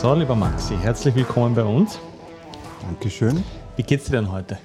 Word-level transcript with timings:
So, 0.00 0.14
lieber 0.14 0.34
Maxi, 0.34 0.78
herzlich 0.78 1.14
willkommen 1.14 1.54
bei 1.54 1.62
uns. 1.62 1.98
Dankeschön. 2.80 3.44
Wie 3.76 3.82
geht's 3.82 4.06
dir 4.06 4.12
denn 4.12 4.32
heute? 4.32 4.56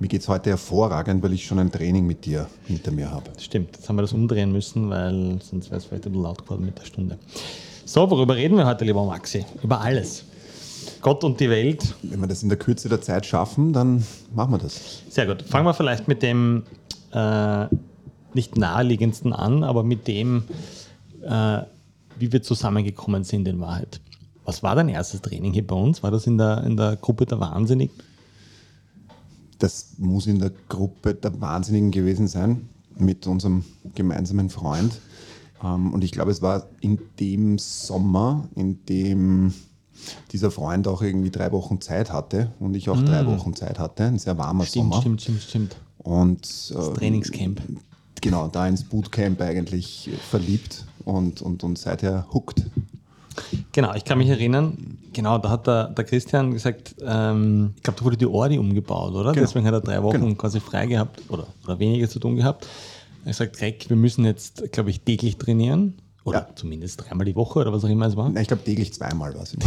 Mir 0.00 0.08
geht 0.08 0.22
es 0.22 0.28
heute 0.28 0.48
hervorragend, 0.48 1.22
weil 1.22 1.34
ich 1.34 1.44
schon 1.44 1.58
ein 1.58 1.70
Training 1.70 2.06
mit 2.06 2.24
dir 2.24 2.46
hinter 2.64 2.90
mir 2.90 3.10
habe. 3.10 3.30
Stimmt, 3.38 3.76
jetzt 3.76 3.86
haben 3.86 3.96
wir 3.96 4.02
das 4.02 4.14
umdrehen 4.14 4.50
müssen, 4.50 4.88
weil 4.88 5.42
sonst 5.42 5.66
wäre 5.66 5.76
es 5.76 5.84
vielleicht 5.84 6.06
ein 6.06 6.12
bisschen 6.12 6.22
laut 6.22 6.42
geworden 6.42 6.64
mit 6.64 6.78
der 6.78 6.86
Stunde. 6.86 7.18
So, 7.84 8.10
worüber 8.10 8.34
reden 8.34 8.56
wir 8.56 8.64
heute, 8.64 8.86
lieber 8.86 9.04
Maxi? 9.04 9.44
Über 9.62 9.78
alles. 9.78 10.24
Gott 11.02 11.22
und 11.22 11.38
die 11.38 11.50
Welt. 11.50 11.94
Wenn 12.02 12.20
wir 12.20 12.26
das 12.26 12.42
in 12.42 12.48
der 12.48 12.56
Kürze 12.56 12.88
der 12.88 13.02
Zeit 13.02 13.26
schaffen, 13.26 13.74
dann 13.74 14.02
machen 14.34 14.52
wir 14.52 14.58
das. 14.58 15.02
Sehr 15.10 15.26
gut. 15.26 15.42
Fangen 15.42 15.66
wir 15.66 15.74
vielleicht 15.74 16.08
mit 16.08 16.22
dem 16.22 16.62
äh, 17.12 17.66
nicht 18.32 18.56
naheliegendsten 18.56 19.34
an, 19.34 19.64
aber 19.64 19.82
mit 19.82 20.08
dem, 20.08 20.44
äh, 21.28 21.58
wie 22.18 22.32
wir 22.32 22.42
zusammengekommen 22.42 23.24
sind 23.24 23.46
in 23.48 23.60
Wahrheit. 23.60 24.00
Was 24.48 24.62
war 24.62 24.74
dein 24.74 24.88
erstes 24.88 25.20
Training 25.20 25.52
hier 25.52 25.66
bei 25.66 25.76
uns? 25.76 26.02
War 26.02 26.10
das 26.10 26.26
in 26.26 26.38
der, 26.38 26.64
in 26.64 26.78
der 26.78 26.96
Gruppe 26.96 27.26
der 27.26 27.38
Wahnsinnigen? 27.38 27.94
Das 29.58 29.88
muss 29.98 30.26
in 30.26 30.38
der 30.38 30.52
Gruppe 30.70 31.12
der 31.12 31.38
Wahnsinnigen 31.38 31.90
gewesen 31.90 32.28
sein, 32.28 32.66
mit 32.96 33.26
unserem 33.26 33.62
gemeinsamen 33.94 34.48
Freund. 34.48 35.00
Ähm, 35.62 35.92
und 35.92 36.02
ich 36.02 36.12
glaube, 36.12 36.30
es 36.30 36.40
war 36.40 36.66
in 36.80 36.98
dem 37.20 37.58
Sommer, 37.58 38.48
in 38.54 38.82
dem 38.86 39.52
dieser 40.32 40.50
Freund 40.50 40.88
auch 40.88 41.02
irgendwie 41.02 41.30
drei 41.30 41.52
Wochen 41.52 41.82
Zeit 41.82 42.10
hatte 42.10 42.50
und 42.58 42.74
ich 42.74 42.88
auch 42.88 43.02
drei 43.02 43.26
Wochen 43.26 43.54
Zeit 43.54 43.78
hatte. 43.78 44.04
Ein 44.04 44.18
sehr 44.18 44.38
warmer 44.38 44.64
Stimmt, 44.64 44.94
Sommer. 44.94 45.00
stimmt, 45.02 45.20
stimmt, 45.20 45.42
stimmt. 45.42 45.76
Und 45.98 46.40
Das 46.40 46.70
äh, 46.70 46.94
Trainingscamp. 46.94 47.60
genau, 48.22 48.48
da 48.48 48.66
ins 48.66 48.84
Bootcamp 48.84 49.42
eigentlich 49.42 50.08
verliebt 50.30 50.86
und, 51.04 51.42
und, 51.42 51.64
und 51.64 51.76
seither 51.76 52.26
hooked. 52.32 52.64
Genau, 53.72 53.94
ich 53.94 54.04
kann 54.04 54.18
mich 54.18 54.28
erinnern, 54.28 54.98
genau, 55.12 55.38
da 55.38 55.50
hat 55.50 55.66
der, 55.66 55.88
der 55.88 56.04
Christian 56.04 56.52
gesagt, 56.52 56.94
ähm, 57.04 57.74
ich 57.76 57.82
glaube, 57.82 57.98
da 57.98 58.04
wurde 58.04 58.16
die 58.16 58.26
Ordi 58.26 58.58
umgebaut, 58.58 59.12
oder? 59.14 59.32
Genau. 59.32 59.46
Deswegen 59.46 59.66
hat 59.66 59.74
er 59.74 59.80
drei 59.80 60.02
Wochen 60.02 60.20
Genau. 60.20 60.34
quasi 60.34 60.60
frei 60.60 60.86
gehabt 60.86 61.20
oder, 61.28 61.46
oder 61.64 61.78
weniger 61.78 62.08
zu 62.08 62.18
tun 62.18 62.36
gehabt. 62.36 62.66
Er 63.24 63.30
hat 63.32 63.38
gesagt, 63.38 63.56
Greg, 63.58 63.88
wir 63.88 63.96
müssen 63.96 64.24
jetzt, 64.24 64.70
glaube 64.72 64.90
ich, 64.90 65.00
täglich 65.00 65.36
trainieren. 65.36 65.94
Oder 66.24 66.40
Ja. 66.40 66.48
zumindest 66.54 67.00
dreimal 67.02 67.24
die 67.24 67.36
Woche 67.36 67.58
oder 67.60 67.72
was 67.72 67.84
auch 67.84 67.88
immer 67.88 68.06
es 68.06 68.16
war. 68.16 68.28
Nein, 68.28 68.42
ich 68.42 68.48
glaube 68.48 68.62
täglich 68.64 68.92
zweimal 68.92 69.34
war 69.34 69.42
es. 69.42 69.56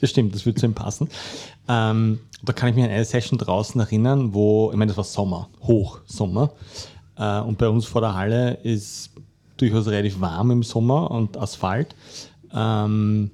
Das 0.00 0.10
stimmt, 0.10 0.34
das 0.34 0.44
würde 0.44 0.60
zu 0.60 0.66
ihm 0.66 0.74
passen. 0.74 1.08
Ähm, 1.68 2.18
da 2.42 2.52
kann 2.52 2.68
ich 2.68 2.74
mich 2.74 2.84
an 2.84 2.90
eine 2.90 3.04
Session 3.04 3.38
draußen 3.38 3.80
erinnern, 3.80 4.34
wo, 4.34 4.70
ich 4.70 4.76
meine, 4.76 4.88
das 4.90 4.96
war 4.96 5.04
Sommer, 5.04 5.48
Hochsommer. 5.62 6.50
Äh, 7.16 7.40
und 7.40 7.56
bei 7.56 7.68
uns 7.68 7.86
vor 7.86 8.00
der 8.02 8.14
Halle 8.14 8.54
ist 8.62 9.10
durchaus 9.56 9.86
relativ 9.86 10.20
warm 10.20 10.50
im 10.50 10.62
Sommer 10.62 11.10
und 11.10 11.36
Asphalt. 11.36 11.94
Ähm, 12.52 13.30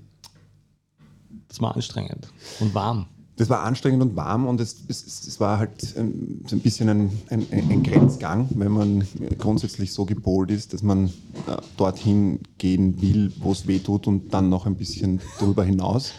das 1.49 1.61
war 1.61 1.75
anstrengend 1.75 2.29
und 2.61 2.75
warm. 2.75 3.07
Das 3.37 3.49
war 3.49 3.63
anstrengend 3.63 4.03
und 4.03 4.15
warm 4.15 4.47
und 4.47 4.61
es, 4.61 4.77
es, 4.89 5.27
es 5.27 5.41
war 5.41 5.59
halt 5.59 5.95
ähm, 5.97 6.43
so 6.47 6.55
ein 6.55 6.61
bisschen 6.61 6.89
ein, 6.89 7.11
ein, 7.31 7.47
ein 7.51 7.83
Grenzgang, 7.83 8.49
wenn 8.55 8.73
man 8.73 9.09
grundsätzlich 9.39 9.93
so 9.93 10.05
gepolt 10.05 10.51
ist, 10.51 10.75
dass 10.75 10.83
man 10.83 11.07
äh, 11.07 11.57
dorthin 11.77 12.41
gehen 12.59 13.01
will, 13.01 13.33
wo 13.39 13.53
es 13.53 13.67
weh 13.67 13.79
tut 13.79 14.07
und 14.07 14.33
dann 14.35 14.49
noch 14.51 14.67
ein 14.67 14.77
bisschen 14.77 15.21
darüber 15.41 15.65
hinaus. 15.65 16.13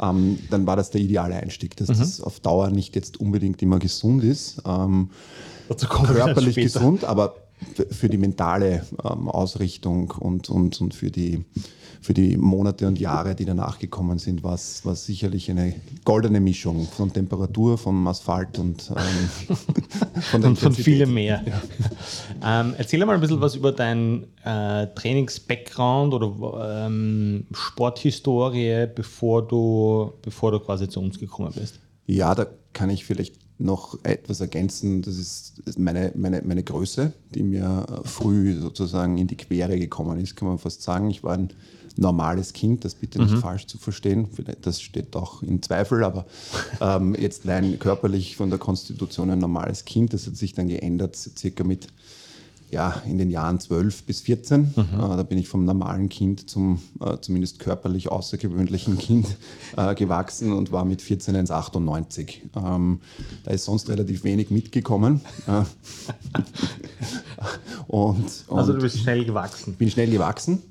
Ähm, 0.00 0.38
dann 0.50 0.66
war 0.66 0.76
das 0.76 0.90
der 0.90 1.00
ideale 1.00 1.36
Einstieg, 1.36 1.74
dass 1.76 1.88
das 1.88 2.20
auf 2.20 2.40
Dauer 2.40 2.70
nicht 2.70 2.94
jetzt 2.94 3.18
unbedingt 3.18 3.60
immer 3.62 3.78
gesund 3.78 4.22
ist. 4.22 4.62
Ähm, 4.66 5.10
körperlich 5.68 6.56
gesund, 6.56 7.04
aber 7.04 7.34
für 7.90 8.08
die 8.08 8.18
mentale 8.18 8.84
ähm, 9.04 9.28
Ausrichtung 9.28 10.10
und, 10.10 10.50
und, 10.50 10.80
und 10.80 10.94
für, 10.94 11.10
die, 11.10 11.44
für 12.00 12.14
die 12.14 12.36
Monate 12.36 12.86
und 12.86 12.98
Jahre, 12.98 13.34
die 13.34 13.44
danach 13.44 13.78
gekommen 13.78 14.18
sind, 14.18 14.42
war 14.42 14.54
es 14.54 14.82
sicherlich 15.06 15.50
eine 15.50 15.74
goldene 16.04 16.40
Mischung 16.40 16.86
von 16.86 17.12
Temperatur, 17.12 17.78
vom 17.78 18.06
Asphalt 18.06 18.58
und 18.58 18.90
ähm, 18.90 19.56
von 20.20 20.44
Und 20.44 20.58
von 20.58 20.72
vielem 20.72 21.14
mehr. 21.14 21.42
Ähm, 22.44 22.74
erzähl 22.76 23.04
mal 23.04 23.14
ein 23.14 23.20
bisschen 23.20 23.40
was 23.40 23.54
über 23.54 23.72
deinen 23.72 24.24
äh, 24.44 24.86
Trainings-Background 24.94 26.14
oder 26.14 26.86
ähm, 26.86 27.46
Sporthistorie, 27.52 28.86
bevor 28.94 29.46
du, 29.46 30.12
bevor 30.22 30.52
du 30.52 30.60
quasi 30.60 30.88
zu 30.88 31.00
uns 31.00 31.18
gekommen 31.18 31.52
bist. 31.54 31.80
Ja, 32.06 32.34
da 32.34 32.46
kann 32.72 32.90
ich 32.90 33.04
vielleicht 33.04 33.36
noch 33.58 33.98
etwas 34.04 34.40
ergänzen. 34.40 35.02
Das 35.02 35.16
ist 35.16 35.78
meine, 35.78 36.12
meine, 36.14 36.42
meine 36.42 36.62
Größe, 36.62 37.12
die 37.34 37.42
mir 37.42 37.86
früh 38.04 38.58
sozusagen 38.58 39.18
in 39.18 39.26
die 39.26 39.36
Quere 39.36 39.78
gekommen 39.78 40.20
ist, 40.20 40.36
kann 40.36 40.48
man 40.48 40.58
fast 40.58 40.82
sagen. 40.82 41.10
Ich 41.10 41.24
war 41.24 41.34
ein 41.34 41.50
normales 41.98 42.52
Kind, 42.52 42.84
das 42.84 42.94
bitte 42.94 43.20
nicht 43.20 43.38
falsch 43.38 43.66
zu 43.66 43.76
verstehen. 43.76 44.28
Das 44.62 44.80
steht 44.80 45.16
auch 45.16 45.42
in 45.42 45.62
Zweifel, 45.62 46.04
aber 46.04 46.26
ähm, 46.80 47.14
jetzt 47.18 47.46
rein 47.46 47.78
körperlich 47.78 48.36
von 48.36 48.50
der 48.50 48.58
Konstitution 48.58 49.30
ein 49.30 49.40
normales 49.40 49.84
Kind. 49.84 50.14
Das 50.14 50.26
hat 50.26 50.36
sich 50.36 50.52
dann 50.52 50.68
geändert, 50.68 51.16
circa 51.16 51.64
mit 51.64 51.88
ja, 52.70 53.02
in 53.06 53.18
den 53.18 53.30
Jahren 53.30 53.60
12 53.60 54.04
bis 54.04 54.20
14. 54.20 54.74
Äh, 54.76 54.82
da 54.98 55.22
bin 55.22 55.38
ich 55.38 55.48
vom 55.48 55.64
normalen 55.64 56.08
Kind 56.08 56.48
zum 56.50 56.80
äh, 57.00 57.16
zumindest 57.20 57.58
körperlich 57.58 58.10
außergewöhnlichen 58.10 58.98
Kind 58.98 59.26
äh, 59.76 59.94
gewachsen 59.94 60.52
und 60.52 60.70
war 60.72 60.84
mit 60.84 61.00
14 61.02 61.36
1,98. 61.46 62.36
Ähm, 62.56 63.00
da 63.44 63.50
ist 63.52 63.64
sonst 63.64 63.88
relativ 63.88 64.24
wenig 64.24 64.50
mitgekommen. 64.50 65.20
Äh, 65.46 65.62
und, 67.86 68.44
und 68.48 68.58
Also 68.58 68.72
du 68.72 68.80
bist 68.80 68.98
schnell 68.98 69.24
gewachsen. 69.24 69.74
bin 69.74 69.90
schnell 69.90 70.10
gewachsen, 70.10 70.62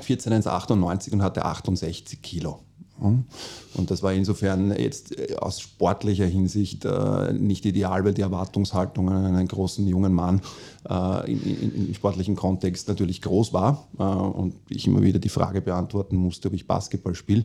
14 0.00 0.32
1,98 0.32 1.12
und 1.12 1.22
hatte 1.22 1.44
68 1.44 2.22
Kilo. 2.22 2.60
Und 3.00 3.90
das 3.90 4.02
war 4.02 4.12
insofern 4.12 4.70
jetzt 4.78 5.18
äh, 5.18 5.34
aus 5.36 5.60
sportlicher 5.60 6.26
Hinsicht 6.26 6.84
äh, 6.84 7.32
nicht 7.32 7.66
ideal, 7.66 8.04
weil 8.04 8.14
die 8.14 8.22
Erwartungshaltung 8.22 9.08
an 9.08 9.34
einen 9.34 9.48
großen 9.48 9.86
jungen 9.86 10.14
Mann 10.14 10.40
äh, 10.88 11.32
im 11.32 11.92
sportlichen 11.92 12.36
Kontext 12.36 12.86
natürlich 12.86 13.20
groß 13.20 13.52
war 13.52 13.88
äh, 13.98 14.02
und 14.02 14.54
ich 14.68 14.86
immer 14.86 15.02
wieder 15.02 15.18
die 15.18 15.28
Frage 15.28 15.60
beantworten 15.60 16.16
musste, 16.16 16.48
ob 16.48 16.54
ich 16.54 16.68
Basketball 16.68 17.16
spiele. 17.16 17.44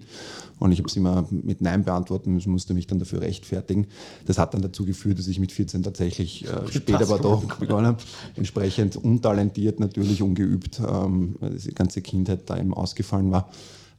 Und 0.59 0.71
ich 0.71 0.79
habe 0.79 0.89
es 0.89 0.95
immer 0.95 1.25
mit 1.31 1.61
Nein 1.61 1.83
beantworten 1.83 2.33
müssen, 2.33 2.51
musste 2.51 2.75
mich 2.75 2.85
dann 2.85 2.99
dafür 2.99 3.21
rechtfertigen. 3.21 3.87
Das 4.27 4.37
hat 4.37 4.53
dann 4.53 4.61
dazu 4.61 4.85
geführt, 4.85 5.17
dass 5.17 5.27
ich 5.27 5.39
mit 5.39 5.51
14 5.51 5.81
tatsächlich 5.81 6.45
später 6.69 7.01
aber 7.01 7.17
doch 7.17 7.43
begonnen 7.57 7.87
habe. 7.87 7.97
Entsprechend 8.35 8.97
untalentiert, 8.97 9.79
natürlich 9.79 10.21
ungeübt, 10.21 10.79
ähm, 10.79 11.35
weil 11.39 11.51
die 11.51 11.73
ganze 11.73 12.01
Kindheit 12.01 12.49
da 12.49 12.57
eben 12.57 12.73
ausgefallen 12.73 13.31
war. 13.31 13.49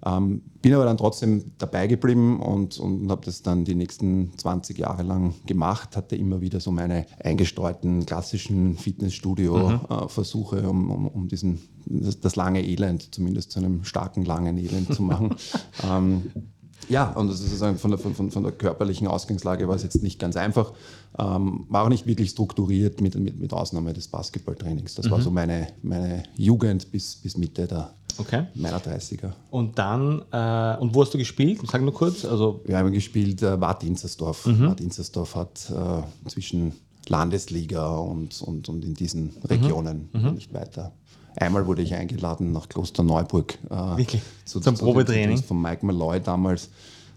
Ähm, 0.04 0.42
bin 0.62 0.74
aber 0.74 0.84
dann 0.84 0.96
trotzdem 0.96 1.52
dabei 1.58 1.86
geblieben 1.86 2.40
und, 2.40 2.78
und 2.78 3.10
habe 3.10 3.24
das 3.24 3.42
dann 3.42 3.64
die 3.64 3.74
nächsten 3.74 4.36
20 4.36 4.78
Jahre 4.78 5.02
lang 5.02 5.34
gemacht, 5.46 5.96
hatte 5.96 6.16
immer 6.16 6.40
wieder 6.40 6.60
so 6.60 6.70
meine 6.70 7.06
eingestreuten 7.22 8.06
klassischen 8.06 8.76
Fitnessstudio-Versuche, 8.76 10.68
um, 10.68 10.90
um, 10.90 11.08
um 11.08 11.28
diesen, 11.28 11.60
das, 11.86 12.20
das 12.20 12.36
lange 12.36 12.64
Elend 12.64 13.14
zumindest 13.14 13.52
zu 13.52 13.60
einem 13.60 13.84
starken, 13.84 14.24
langen 14.24 14.56
Elend 14.58 14.94
zu 14.94 15.02
machen. 15.02 15.34
ähm, 15.84 16.30
ja, 16.88 17.10
und 17.12 17.28
das 17.28 17.36
ist 17.36 17.46
sozusagen 17.46 17.78
von 17.78 17.90
der, 17.92 17.98
von, 17.98 18.30
von 18.30 18.42
der 18.42 18.52
körperlichen 18.52 19.06
Ausgangslage 19.06 19.68
war 19.68 19.76
es 19.76 19.82
jetzt 19.82 20.02
nicht 20.02 20.18
ganz 20.18 20.36
einfach. 20.36 20.72
Ähm, 21.18 21.66
war 21.68 21.84
auch 21.84 21.88
nicht 21.88 22.06
wirklich 22.06 22.30
strukturiert 22.30 23.00
mit, 23.00 23.14
mit, 23.16 23.38
mit 23.38 23.52
Ausnahme 23.52 23.92
des 23.92 24.08
Basketballtrainings. 24.08 24.94
Das 24.94 25.10
war 25.10 25.20
so 25.20 25.30
meine, 25.30 25.68
meine 25.82 26.24
Jugend 26.36 26.90
bis, 26.90 27.16
bis 27.16 27.36
Mitte 27.36 27.66
der, 27.66 27.94
Okay. 28.18 28.44
meiner 28.54 28.78
30er. 28.80 29.32
Und 29.50 29.78
dann, 29.78 30.22
äh, 30.32 30.76
und 30.80 30.94
wo 30.94 31.02
hast 31.02 31.12
du 31.14 31.18
gespielt? 31.18 31.60
Sag 31.70 31.82
nur 31.82 31.94
kurz. 31.94 32.24
Also, 32.24 32.60
Wir 32.64 32.78
haben 32.78 32.92
gespielt, 32.92 33.42
äh, 33.42 33.56
Bad 33.56 33.82
Inzersdorf. 33.84 34.44
Bad 34.44 34.80
Inzersdorf 34.80 35.34
hat 35.36 35.70
äh, 35.70 36.28
zwischen 36.28 36.72
Landesliga 37.08 37.96
und, 37.96 38.40
und, 38.42 38.68
und 38.68 38.84
in 38.84 38.94
diesen 38.94 39.30
Regionen 39.44 40.08
nicht 40.34 40.52
weiter. 40.54 40.92
Einmal 41.36 41.66
wurde 41.66 41.82
ich 41.82 41.94
eingeladen 41.94 42.52
nach 42.52 42.68
Klosterneuburg. 42.68 43.58
Äh, 43.70 43.96
Wirklich? 43.98 44.22
zu- 44.44 44.60
Zum 44.60 44.76
zu- 44.76 44.84
Probetraining? 44.84 45.42
Von 45.42 45.60
Mike 45.62 45.84
Malloy 45.86 46.20
damals. 46.20 46.68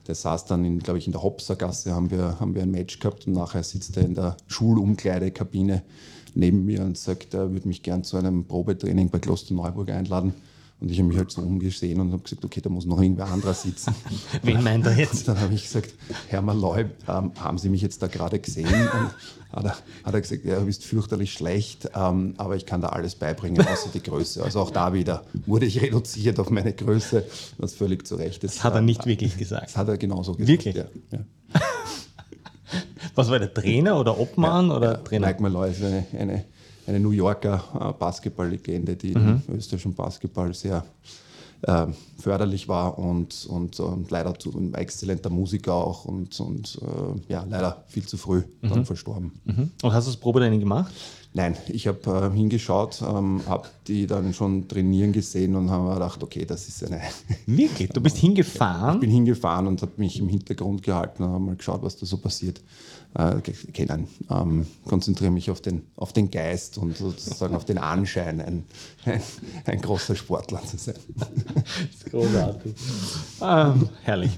Der 0.07 0.15
saß 0.15 0.45
dann, 0.45 0.65
in, 0.65 0.79
glaube 0.79 0.99
ich, 0.99 1.05
in 1.05 1.13
der 1.13 1.23
Hopsergasse, 1.23 1.93
haben 1.95 2.11
wir, 2.11 2.37
haben 2.39 2.53
wir 2.55 2.61
ein 2.63 2.71
Match 2.71 2.99
gehabt 2.99 3.25
und 3.25 3.33
nachher 3.33 3.63
sitzt 3.63 3.95
er 3.97 4.03
in 4.03 4.13
der 4.15 4.35
Schulumkleidekabine 4.47 5.81
neben 6.35 6.65
mir 6.65 6.81
und 6.81 6.97
sagt, 6.97 7.33
er 7.33 7.51
würde 7.51 7.67
mich 7.67 7.83
gern 7.83 8.03
zu 8.03 8.17
einem 8.17 8.45
Probetraining 8.45 9.09
bei 9.09 9.19
Klosterneuburg 9.19 9.89
einladen. 9.91 10.33
Und 10.83 10.91
ich 10.91 10.99
habe 10.99 11.07
mich 11.07 11.17
halt 11.17 11.31
so 11.31 11.41
umgesehen 11.41 12.01
und 12.01 12.11
habe 12.11 12.23
gesagt, 12.23 12.43
okay, 12.43 12.59
da 12.59 12.69
muss 12.69 12.85
noch 12.85 13.01
irgendwer 13.01 13.27
anderer 13.27 13.53
sitzen. 13.53 13.95
wen 14.41 14.61
meint 14.61 14.85
er 14.85 14.97
jetzt? 14.97 15.19
Und 15.19 15.29
dann 15.29 15.39
habe 15.39 15.53
ich 15.53 15.63
gesagt, 15.63 15.93
Herr 16.27 16.41
Malloy, 16.41 16.87
ähm, 17.07 17.31
haben 17.39 17.57
Sie 17.57 17.69
mich 17.69 17.81
jetzt 17.81 18.01
da 18.01 18.07
gerade 18.07 18.37
gesehen? 18.37 18.67
Und 18.67 19.53
hat 19.53 19.63
er, 19.63 19.77
hat 20.03 20.13
er 20.13 20.19
gesagt, 20.19 20.43
ja, 20.43 20.59
du 20.59 20.65
bist 20.65 20.83
fürchterlich 20.83 21.31
schlecht, 21.31 21.89
ähm, 21.95 22.33
aber 22.35 22.57
ich 22.57 22.65
kann 22.65 22.81
da 22.81 22.89
alles 22.89 23.15
beibringen, 23.15 23.65
außer 23.65 23.91
die 23.93 24.03
Größe. 24.03 24.43
Also 24.43 24.59
auch 24.59 24.71
da 24.71 24.91
wieder 24.91 25.23
wurde 25.45 25.67
ich 25.67 25.81
reduziert 25.81 26.37
auf 26.37 26.49
meine 26.49 26.73
Größe, 26.73 27.23
was 27.59 27.73
völlig 27.75 28.05
zu 28.05 28.15
Recht 28.15 28.43
ist. 28.43 28.57
Das 28.57 28.63
hat 28.65 28.73
er 28.73 28.81
nicht 28.81 29.05
wirklich 29.05 29.37
gesagt. 29.37 29.67
Das 29.67 29.77
hat 29.77 29.87
er 29.87 29.97
genauso 29.97 30.33
gesagt. 30.33 30.49
Wirklich? 30.49 30.75
Ja, 30.75 30.85
ja. 31.13 31.19
Was 33.15 33.29
war 33.29 33.39
der 33.39 33.53
Trainer 33.53 33.99
oder 33.99 34.19
Obmann 34.19 34.71
oder 34.71 35.03
Trainer? 35.03 35.27
Mike 35.27 35.41
Malloy 35.41 35.71
ist 35.71 35.83
eine, 35.83 36.05
eine, 36.17 36.45
eine 36.87 36.99
New 36.99 37.11
Yorker 37.11 37.63
äh, 37.79 37.93
Basketball-Legende, 37.99 38.95
die 38.95 39.15
Mhm. 39.15 39.41
im 39.47 39.55
österreichischen 39.55 39.93
Basketball 39.93 40.53
sehr 40.53 40.83
äh, 41.63 41.87
förderlich 42.17 42.67
war 42.67 42.99
und, 42.99 43.45
und, 43.45 43.79
und 43.79 44.11
leider 44.11 44.37
zu, 44.37 44.51
ein 44.51 44.73
exzellenter 44.73 45.29
Musiker 45.29 45.73
auch 45.73 46.05
und, 46.05 46.37
und 46.39 46.79
äh, 46.81 47.31
ja, 47.31 47.45
leider 47.49 47.83
viel 47.87 48.05
zu 48.05 48.17
früh 48.17 48.43
mhm. 48.61 48.69
dann 48.69 48.85
verstorben. 48.85 49.31
Mhm. 49.45 49.71
Und 49.81 49.93
hast 49.93 50.07
du 50.07 50.11
das 50.11 50.19
Probetraining 50.19 50.59
gemacht? 50.59 50.93
Nein, 51.35 51.57
ich 51.69 51.87
habe 51.87 52.31
äh, 52.31 52.37
hingeschaut, 52.37 53.01
ähm, 53.01 53.41
habe 53.47 53.67
die 53.87 54.05
dann 54.05 54.33
schon 54.33 54.67
trainieren 54.67 55.13
gesehen 55.13 55.55
und 55.55 55.71
habe 55.71 55.93
gedacht, 55.95 56.21
okay, 56.21 56.45
das 56.45 56.67
ist 56.67 56.83
eine. 56.83 57.01
Wirklich? 57.47 57.89
Du 57.89 58.01
bist 58.01 58.17
hingefahren? 58.17 58.95
Ich 58.95 59.01
bin 59.01 59.09
hingefahren 59.09 59.65
und 59.65 59.81
habe 59.81 59.93
mich 59.97 60.19
im 60.19 60.29
Hintergrund 60.29 60.83
gehalten 60.83 61.23
und 61.23 61.29
habe 61.31 61.43
mal 61.43 61.55
geschaut, 61.55 61.81
was 61.81 61.97
da 61.97 62.05
so 62.05 62.17
passiert 62.17 62.61
äh, 63.15 63.39
kennen. 63.41 64.07
Ähm, 64.29 64.65
konzentriere 64.85 65.31
mich 65.31 65.51
auf 65.51 65.61
den, 65.61 65.83
auf 65.95 66.13
den 66.13 66.31
Geist 66.31 66.77
und 66.77 66.97
sozusagen 66.97 67.55
auf 67.55 67.65
den 67.65 67.77
Anschein, 67.77 68.41
ein, 68.41 68.65
ein, 69.05 69.21
ein 69.65 69.81
großer 69.81 70.15
Sportler 70.15 70.61
zu 70.63 70.77
sein. 70.77 70.95
großartig. 72.09 72.73
Ähm, 73.41 73.89
herrlich. 74.03 74.31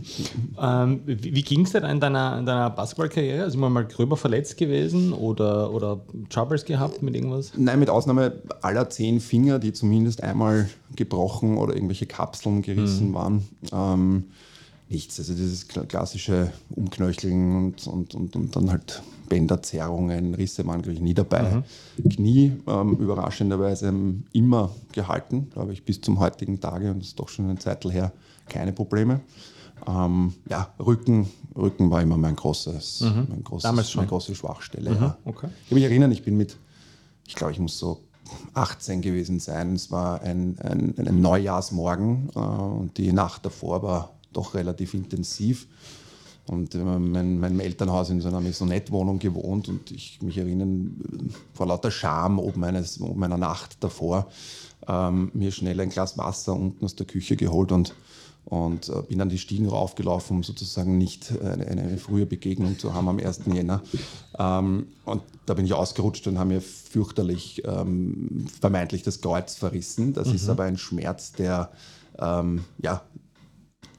Ähm, 0.60 1.01
wie 1.06 1.36
wie 1.36 1.42
ging 1.42 1.62
es 1.62 1.72
dir 1.72 1.83
in 1.83 2.00
deiner, 2.00 2.39
in 2.39 2.45
deiner 2.45 2.69
Basketballkarriere? 2.69 3.44
Also 3.44 3.57
immer 3.57 3.69
mal 3.69 3.86
gröber 3.86 4.18
verletzt 4.18 4.57
gewesen 4.57 5.13
oder, 5.13 5.72
oder 5.72 6.01
Troubles 6.30 6.66
gehabt 6.66 7.01
mit 7.01 7.16
irgendwas? 7.16 7.54
Nein, 7.56 7.80
mit 7.80 7.89
Ausnahme 7.89 8.42
aller 8.62 8.89
zehn 8.89 9.19
Finger, 9.19 9.60
die 9.60 9.74
zumindest 9.74 10.24
einmal 10.24 10.69
gebrochen 10.95 11.57
oder 11.57 11.75
irgendwelche 11.75 12.06
Kapseln 12.06 12.62
gerissen 12.62 13.10
mhm. 13.10 13.13
waren. 13.13 14.25
Ähm, 14.90 14.96
nichts. 14.96 15.20
Also 15.20 15.34
dieses 15.34 15.68
klassische 15.68 16.52
Umknöcheln 16.70 17.56
und, 17.56 17.88
und, 17.88 18.16
und, 18.16 18.36
und 18.36 18.56
dann 18.56 18.72
halt 18.72 19.02
Bänderzerrungen, 19.28 20.36
Risse 20.36 20.66
waren, 20.68 20.82
glaube 20.82 20.94
ich, 20.94 21.02
nie 21.02 21.14
dabei. 21.14 21.64
Mhm. 21.98 22.10
Knie 22.10 22.52
ähm, 22.68 22.96
überraschenderweise 22.98 23.94
immer 24.34 24.72
gehalten, 24.92 25.50
glaube 25.52 25.74
ich, 25.74 25.84
bis 25.84 26.02
zum 26.02 26.20
heutigen 26.20 26.60
Tage 26.60 26.92
und 26.92 27.00
das 27.00 27.10
ist 27.10 27.20
doch 27.20 27.30
schon 27.30 27.46
eine 27.46 27.58
Zeit 27.58 27.84
her, 27.86 28.12
keine 28.48 28.72
Probleme. 28.72 29.22
Ähm, 29.88 30.34
ja, 30.50 30.74
Rücken, 30.80 31.28
Rücken 31.56 31.92
war 31.92 32.02
immer 32.02 32.18
mein 32.18 32.36
großes, 32.36 33.02
mhm. 33.02 33.28
mein 33.30 33.44
großes 33.44 33.64
Damals 33.64 33.92
schon. 33.92 34.00
meine 34.00 34.10
große 34.10 34.36
Schwachstelle. 34.36 34.92
Mhm. 34.92 34.96
Ja. 34.96 35.18
Okay. 35.26 35.48
Ich 35.64 35.70
kann 35.70 35.76
mich 35.76 35.84
erinnern, 35.84 36.12
ich 36.12 36.24
bin 36.24 36.38
mit, 36.38 36.58
ich 37.28 37.36
glaube, 37.36 37.54
ich 37.54 37.60
muss 37.60 37.78
so 37.78 38.02
18 38.54 39.02
gewesen 39.02 39.40
sein. 39.40 39.74
Es 39.74 39.92
war 39.92 40.22
ein, 40.22 40.58
ein, 40.60 40.96
ein 40.98 41.22
Neujahrsmorgen 41.22 42.30
äh, 42.36 42.40
und 42.40 42.98
die 42.98 43.12
Nacht 43.12 43.46
davor 43.46 43.84
war 43.84 44.15
doch 44.36 44.54
relativ 44.54 44.94
intensiv. 44.94 45.68
Und 46.48 46.76
äh, 46.76 46.78
mein, 46.78 47.40
meinem 47.40 47.60
Elternhaus 47.60 48.10
in 48.10 48.22
so 48.22 48.28
einer 48.28 48.42
Maisonette-Wohnung 48.42 49.20
gewohnt 49.20 49.68
und 49.68 49.92
ich 49.92 50.22
mich 50.22 50.38
erinnern, 50.38 51.32
vor 51.54 51.66
lauter 51.66 51.90
Scham 51.90 52.38
oben 52.38 52.64
eines, 52.64 53.02
oben 53.02 53.24
einer 53.24 53.38
Nacht 53.38 53.78
davor, 53.84 54.28
ähm, 54.88 55.32
mir 55.34 55.52
schnell 55.52 55.80
ein 55.80 55.90
Glas 55.90 56.18
Wasser 56.18 56.54
unten 56.54 56.86
aus 56.86 56.96
der 56.96 57.08
Küche 57.08 57.36
geholt 57.36 57.72
und, 57.72 57.96
und 58.46 58.90
äh, 58.90 59.02
bin 59.10 59.18
dann 59.18 59.30
die 59.30 59.40
Stiegen 59.40 59.68
raufgelaufen, 59.68 60.38
um 60.38 60.44
sozusagen 60.44 61.00
nicht 61.00 61.34
eine, 61.42 61.66
eine, 61.66 61.98
frühe 61.98 62.28
Begegnung 62.28 62.78
zu 62.78 62.94
haben 62.94 63.08
am 63.08 63.18
1. 63.18 63.42
Jänner. 63.52 63.82
Ähm, 64.38 64.86
und 65.06 65.24
da 65.48 65.56
bin 65.56 65.66
ich 65.66 65.74
ausgerutscht 65.74 66.28
und 66.28 66.38
habe 66.38 66.50
mir 66.50 66.62
fürchterlich 66.62 67.64
ähm, 67.66 68.46
vermeintlich 68.62 69.02
das 69.02 69.20
Kreuz 69.22 69.56
verrissen. 69.56 70.14
Das 70.14 70.28
mhm. 70.28 70.36
ist 70.36 70.48
aber 70.48 70.66
ein 70.66 70.78
Schmerz, 70.78 71.32
der 71.32 71.72
ähm, 72.20 72.64
ja, 72.78 73.02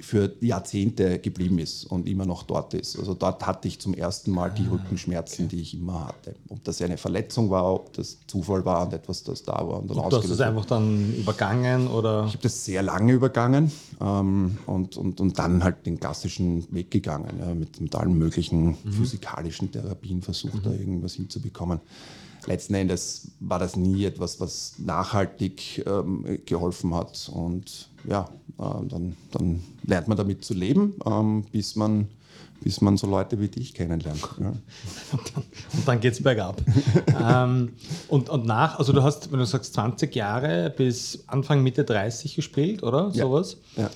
für 0.00 0.34
Jahrzehnte 0.40 1.18
geblieben 1.18 1.58
ist 1.58 1.84
und 1.84 2.08
immer 2.08 2.26
noch 2.26 2.42
dort 2.42 2.74
ist. 2.74 2.98
Also 2.98 3.14
dort 3.14 3.46
hatte 3.46 3.68
ich 3.68 3.78
zum 3.78 3.94
ersten 3.94 4.30
Mal 4.30 4.50
die 4.50 4.66
ah, 4.66 4.72
Rückenschmerzen, 4.72 5.46
okay. 5.46 5.56
die 5.56 5.62
ich 5.62 5.74
immer 5.74 6.08
hatte. 6.08 6.34
Ob 6.48 6.62
das 6.64 6.80
eine 6.82 6.96
Verletzung 6.96 7.50
war, 7.50 7.72
ob 7.72 7.92
das 7.94 8.18
Zufall 8.26 8.64
war 8.64 8.86
und 8.86 8.92
etwas, 8.92 9.22
das 9.22 9.42
da 9.42 9.54
war. 9.54 9.80
Und 9.80 9.90
dann 9.90 9.96
du 9.96 10.16
hast 10.16 10.28
es 10.28 10.40
einfach 10.40 10.64
dann 10.64 11.14
übergangen 11.14 11.88
oder? 11.88 12.24
Ich 12.26 12.32
habe 12.32 12.42
das 12.42 12.64
sehr 12.64 12.82
lange 12.82 13.12
übergangen 13.12 13.70
ähm, 14.00 14.58
und, 14.66 14.96
und, 14.96 15.20
und 15.20 15.38
dann 15.38 15.64
halt 15.64 15.86
den 15.86 15.98
klassischen 15.98 16.66
Weg 16.72 16.90
gegangen, 16.90 17.38
ja, 17.38 17.54
mit, 17.54 17.80
mit 17.80 17.94
allen 17.94 18.16
möglichen 18.16 18.76
mhm. 18.84 18.92
physikalischen 18.92 19.70
Therapien 19.70 20.22
versucht, 20.22 20.56
mhm. 20.56 20.62
da 20.62 20.72
irgendwas 20.72 21.14
hinzubekommen 21.14 21.80
letzten 22.46 22.74
Endes 22.74 23.28
war 23.40 23.58
das 23.58 23.76
nie 23.76 24.04
etwas, 24.04 24.40
was 24.40 24.74
nachhaltig 24.78 25.84
ähm, 25.86 26.38
geholfen 26.46 26.94
hat. 26.94 27.30
Und 27.32 27.88
ja, 28.08 28.28
äh, 28.58 28.86
dann, 28.88 29.16
dann, 29.32 29.62
lernt 29.84 30.08
man 30.08 30.16
damit 30.16 30.44
zu 30.44 30.54
leben, 30.54 30.94
ähm, 31.04 31.44
bis 31.52 31.76
man 31.76 32.08
bis 32.62 32.80
man 32.80 32.96
so 32.96 33.06
Leute 33.06 33.38
wie 33.38 33.48
dich 33.48 33.74
kennenlernt. 33.74 34.26
Ja. 34.40 34.48
Und 35.12 35.86
dann, 35.86 36.00
geht 36.00 36.14
es 36.14 36.22
bergab. 36.22 36.60
ähm, 37.22 37.72
und, 38.08 38.28
und 38.30 38.46
nach, 38.46 38.78
also 38.78 38.92
du 38.92 39.02
hast, 39.02 39.30
wenn 39.30 39.38
du 39.38 39.44
sagst 39.44 39.74
20 39.74 40.14
Jahre 40.14 40.72
bis 40.74 41.24
Anfang, 41.26 41.62
Mitte 41.62 41.84
30 41.84 42.34
gespielt, 42.34 42.82
oder? 42.82 43.10
Ja. 43.12 43.24
Sowas. 43.24 43.58
Ja. 43.76 43.90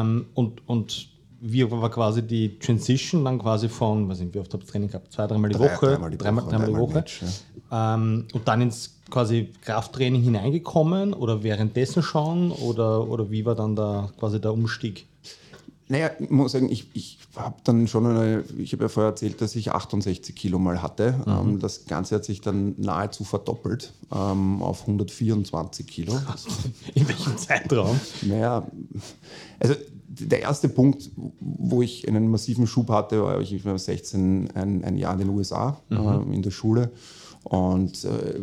Ähm, 0.00 0.26
und, 0.34 0.68
und 0.68 1.08
wie 1.40 1.68
war 1.70 1.90
quasi 1.90 2.22
die 2.22 2.58
Transition 2.58 3.24
dann 3.24 3.38
quasi 3.38 3.68
von, 3.68 4.08
was 4.08 4.18
sind, 4.18 4.34
wie 4.34 4.38
oft 4.38 4.52
ihr 4.54 4.60
Training 4.60 4.88
gehabt? 4.88 5.12
Zwei, 5.12 5.26
dreimal 5.26 5.50
die 5.50 5.56
Drei, 5.56 5.74
Woche? 5.74 5.86
Dreimal 5.86 6.10
die 6.10 6.18
dreimal, 6.18 6.44
Woche. 6.44 6.50
Dreimal 6.50 6.68
die 6.68 6.76
Woche. 6.76 6.94
Match, 6.94 7.22
ja. 7.70 7.94
ähm, 7.94 8.26
und 8.32 8.46
dann 8.46 8.60
ins 8.60 9.00
quasi 9.12 9.50
Krafttraining 9.60 10.22
hineingekommen 10.22 11.12
oder 11.12 11.42
währenddessen 11.42 12.02
schon 12.02 12.50
oder, 12.50 13.06
oder 13.08 13.30
wie 13.30 13.44
war 13.44 13.54
dann 13.54 13.76
da 13.76 14.10
quasi 14.18 14.40
der 14.40 14.52
Umstieg? 14.52 15.06
Naja, 15.88 16.10
ich 16.18 16.30
muss 16.30 16.52
sagen, 16.52 16.70
ich, 16.70 16.88
ich 16.94 17.18
habe 17.36 17.56
dann 17.64 17.86
schon 17.86 18.06
eine, 18.06 18.44
ich 18.56 18.72
habe 18.72 18.84
ja 18.84 18.88
vorher 18.88 19.10
erzählt, 19.10 19.42
dass 19.42 19.54
ich 19.54 19.72
68 19.72 20.34
Kilo 20.34 20.58
mal 20.58 20.80
hatte. 20.80 21.12
Mhm. 21.26 21.50
Ähm, 21.50 21.58
das 21.58 21.84
Ganze 21.84 22.14
hat 22.14 22.24
sich 22.24 22.40
dann 22.40 22.74
nahezu 22.78 23.24
verdoppelt 23.24 23.92
ähm, 24.10 24.62
auf 24.62 24.82
124 24.82 25.86
Kilo. 25.86 26.18
In 26.94 27.06
welchem 27.06 27.36
Zeitraum? 27.36 28.00
Naja, 28.22 28.66
also 29.60 29.74
der 30.08 30.40
erste 30.40 30.70
Punkt, 30.70 31.10
wo 31.40 31.82
ich 31.82 32.08
einen 32.08 32.28
massiven 32.28 32.66
Schub 32.66 32.88
hatte, 32.88 33.22
war, 33.22 33.40
ich 33.40 33.64
war 33.64 33.78
16 33.78 34.50
ein, 34.54 34.84
ein 34.84 34.96
Jahr 34.96 35.12
in 35.14 35.20
den 35.20 35.28
USA 35.30 35.78
mhm. 35.90 36.30
äh, 36.30 36.34
in 36.34 36.42
der 36.42 36.50
Schule. 36.50 36.90
Und 37.44 38.04
äh, 38.04 38.36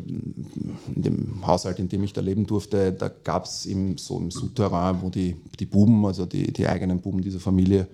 in 0.94 1.02
dem 1.02 1.48
Haushalt, 1.48 1.80
in 1.80 1.88
dem 1.88 2.04
ich 2.04 2.14
da 2.14 2.22
leben 2.22 2.46
durfte, 2.46 2.92
da 2.92 3.10
gab 3.10 3.46
es 3.46 3.66
eben 3.66 3.98
so 3.98 4.18
im 4.18 4.30
Souterrain, 4.30 5.02
wo 5.02 5.10
die, 5.10 5.38
die 5.60 5.66
Buben, 5.66 6.06
also 6.06 6.26
die, 6.26 6.52
die 6.52 6.68
eigenen 6.68 7.00
Buben 7.00 7.22
dieser 7.22 7.40
Familie 7.40 7.88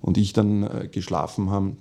und 0.00 0.18
ich 0.18 0.32
dann 0.32 0.64
äh, 0.64 0.88
geschlafen 0.88 1.50
haben, 1.50 1.78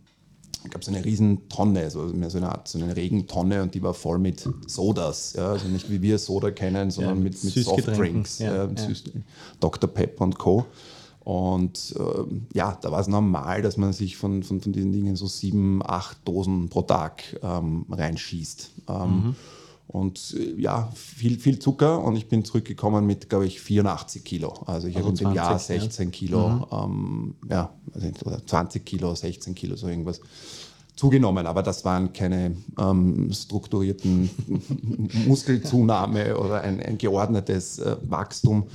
gab 0.69 0.81
es 0.81 0.87
eine 0.87 1.03
riesen 1.03 1.49
Tonne, 1.49 1.81
also 1.81 2.03
mehr 2.07 2.29
so 2.29 2.37
eine 2.37 2.49
Art, 2.49 2.67
so 2.67 2.79
eine 2.79 2.95
Regentonne 2.95 3.61
und 3.61 3.73
die 3.75 3.81
war 3.81 3.93
voll 3.93 4.19
mit 4.19 4.47
Sodas. 4.67 5.33
Ja, 5.33 5.51
also 5.51 5.67
nicht 5.67 5.89
wie 5.89 6.01
wir 6.01 6.17
Soda 6.17 6.51
kennen, 6.51 6.91
sondern 6.91 7.17
ja, 7.17 7.23
mit, 7.23 7.43
mit 7.43 7.53
Softdrinks, 7.53 8.39
ja, 8.39 8.65
ja. 8.65 8.69
Dr. 9.59 9.89
Pepper 9.89 10.23
und 10.23 10.37
Co. 10.37 10.65
Und 11.29 11.93
äh, 11.95 12.57
ja, 12.57 12.75
da 12.81 12.91
war 12.91 13.01
es 13.01 13.07
normal, 13.07 13.61
dass 13.61 13.77
man 13.77 13.93
sich 13.93 14.17
von, 14.17 14.41
von, 14.41 14.61
von, 14.61 14.73
diesen 14.73 14.91
Dingen 14.91 15.15
so 15.15 15.27
sieben, 15.27 15.79
acht 15.85 16.17
Dosen 16.27 16.69
pro 16.69 16.81
Tag 16.81 17.39
ähm, 17.43 17.85
reinschießt. 17.87 18.71
Ähm, 18.89 18.95
mhm. 18.95 19.35
Und 19.87 20.35
äh, 20.35 20.59
ja, 20.59 20.91
viel, 20.95 21.37
viel 21.37 21.59
Zucker 21.59 22.03
und 22.03 22.15
ich 22.15 22.29
bin 22.29 22.43
zurückgekommen 22.43 23.05
mit, 23.05 23.29
glaube 23.29 23.45
ich, 23.45 23.61
84 23.61 24.23
Kilo. 24.23 24.63
Also 24.65 24.87
ich 24.87 24.95
also 24.95 25.09
habe 25.09 25.19
in 25.19 25.23
dem 25.23 25.35
Jahr 25.35 25.59
16 25.59 26.05
ja. 26.07 26.11
Kilo, 26.11 26.49
mhm. 26.49 26.65
ähm, 26.71 27.35
ja, 27.47 27.75
oder 28.25 28.43
20 28.43 28.83
Kilo, 28.83 29.13
16 29.13 29.53
Kilo, 29.53 29.75
so 29.75 29.87
irgendwas 29.87 30.21
zugenommen, 30.99 31.47
aber 31.47 31.63
das 31.63 31.85
waren 31.85 32.11
keine 32.11 32.57
ähm, 32.77 33.31
strukturierten 33.31 34.29
Muskelzunahme 35.27 36.37
oder 36.37 36.59
ein, 36.59 36.81
ein 36.81 36.97
geordnetes 36.97 37.79
äh, 37.79 37.95
Wachstum, 38.01 38.65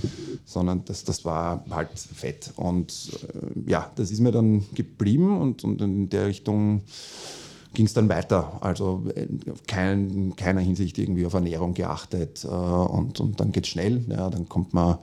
sondern 0.46 0.86
das, 0.86 1.04
das 1.04 1.26
war 1.26 1.66
halt 1.68 1.90
Fett. 1.98 2.50
Und 2.56 3.10
äh, 3.34 3.70
ja, 3.70 3.90
das 3.96 4.10
ist 4.10 4.20
mir 4.20 4.32
dann 4.32 4.64
geblieben 4.74 5.38
und, 5.38 5.64
und 5.64 5.82
in 5.82 6.08
der 6.08 6.28
Richtung 6.28 6.80
ging 7.74 7.84
es 7.84 7.92
dann 7.92 8.08
weiter. 8.08 8.56
Also 8.62 9.04
äh, 9.14 9.26
kein, 9.66 10.34
keiner 10.34 10.62
Hinsicht 10.62 10.96
irgendwie 10.96 11.26
auf 11.26 11.34
Ernährung 11.34 11.74
geachtet 11.74 12.42
äh, 12.44 12.48
und, 12.48 13.20
und 13.20 13.38
dann 13.38 13.52
geht 13.52 13.64
es 13.64 13.70
schnell. 13.70 14.02
Ja, 14.08 14.30
dann 14.30 14.48
kommt 14.48 14.72
man 14.72 14.96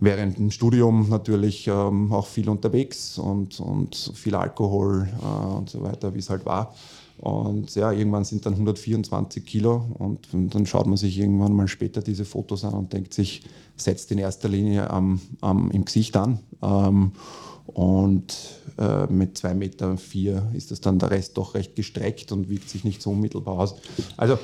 während 0.00 0.38
dem 0.38 0.50
Studium 0.50 1.08
natürlich 1.08 1.66
ähm, 1.68 2.12
auch 2.12 2.26
viel 2.26 2.48
unterwegs 2.48 3.18
und, 3.18 3.60
und 3.60 4.12
viel 4.14 4.34
Alkohol 4.34 5.08
äh, 5.20 5.56
und 5.56 5.70
so 5.70 5.82
weiter, 5.82 6.14
wie 6.14 6.18
es 6.18 6.30
halt 6.30 6.44
war. 6.46 6.74
Und 7.18 7.74
ja, 7.74 7.92
irgendwann 7.92 8.24
sind 8.24 8.44
dann 8.44 8.54
124 8.54 9.46
Kilo 9.46 9.84
und, 9.98 10.26
dann 10.32 10.66
schaut 10.66 10.86
man 10.86 10.96
sich 10.96 11.18
irgendwann 11.18 11.54
mal 11.54 11.68
später 11.68 12.02
diese 12.02 12.24
Fotos 12.24 12.64
an 12.64 12.74
und 12.74 12.92
denkt 12.92 13.14
sich, 13.14 13.42
setzt 13.76 14.10
in 14.10 14.18
erster 14.18 14.48
Linie 14.48 14.90
am, 14.90 15.20
am, 15.40 15.70
im 15.70 15.84
Gesicht 15.84 16.16
an. 16.16 16.40
Ähm, 16.60 17.12
und 17.66 18.36
äh, 18.78 19.06
mit 19.06 19.38
2,4 19.38 19.54
Meter 19.54 19.96
vier 19.96 20.50
ist 20.54 20.70
das 20.70 20.80
dann 20.80 20.98
der 20.98 21.10
Rest 21.10 21.38
doch 21.38 21.54
recht 21.54 21.76
gestreckt 21.76 22.32
und 22.32 22.48
wiegt 22.48 22.68
sich 22.68 22.84
nicht 22.84 23.00
so 23.00 23.10
unmittelbar 23.10 23.58
aus. 23.58 23.76
Also 24.16 24.38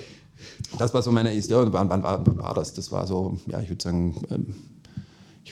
das 0.79 0.95
war 0.95 1.03
so 1.03 1.13
meine 1.13 1.35
Idee. 1.35 1.53
Ja, 1.53 1.73
wann, 1.73 1.91
wann 1.91 2.03
war, 2.03 2.25
war, 2.39 2.55
das? 2.55 2.73
Das 2.73 2.93
war 2.93 3.07
so, 3.07 3.37
ja, 3.47 3.61
ich 3.61 3.69
würde 3.69 3.83
sagen, 3.83 4.15
ähm, 4.31 4.55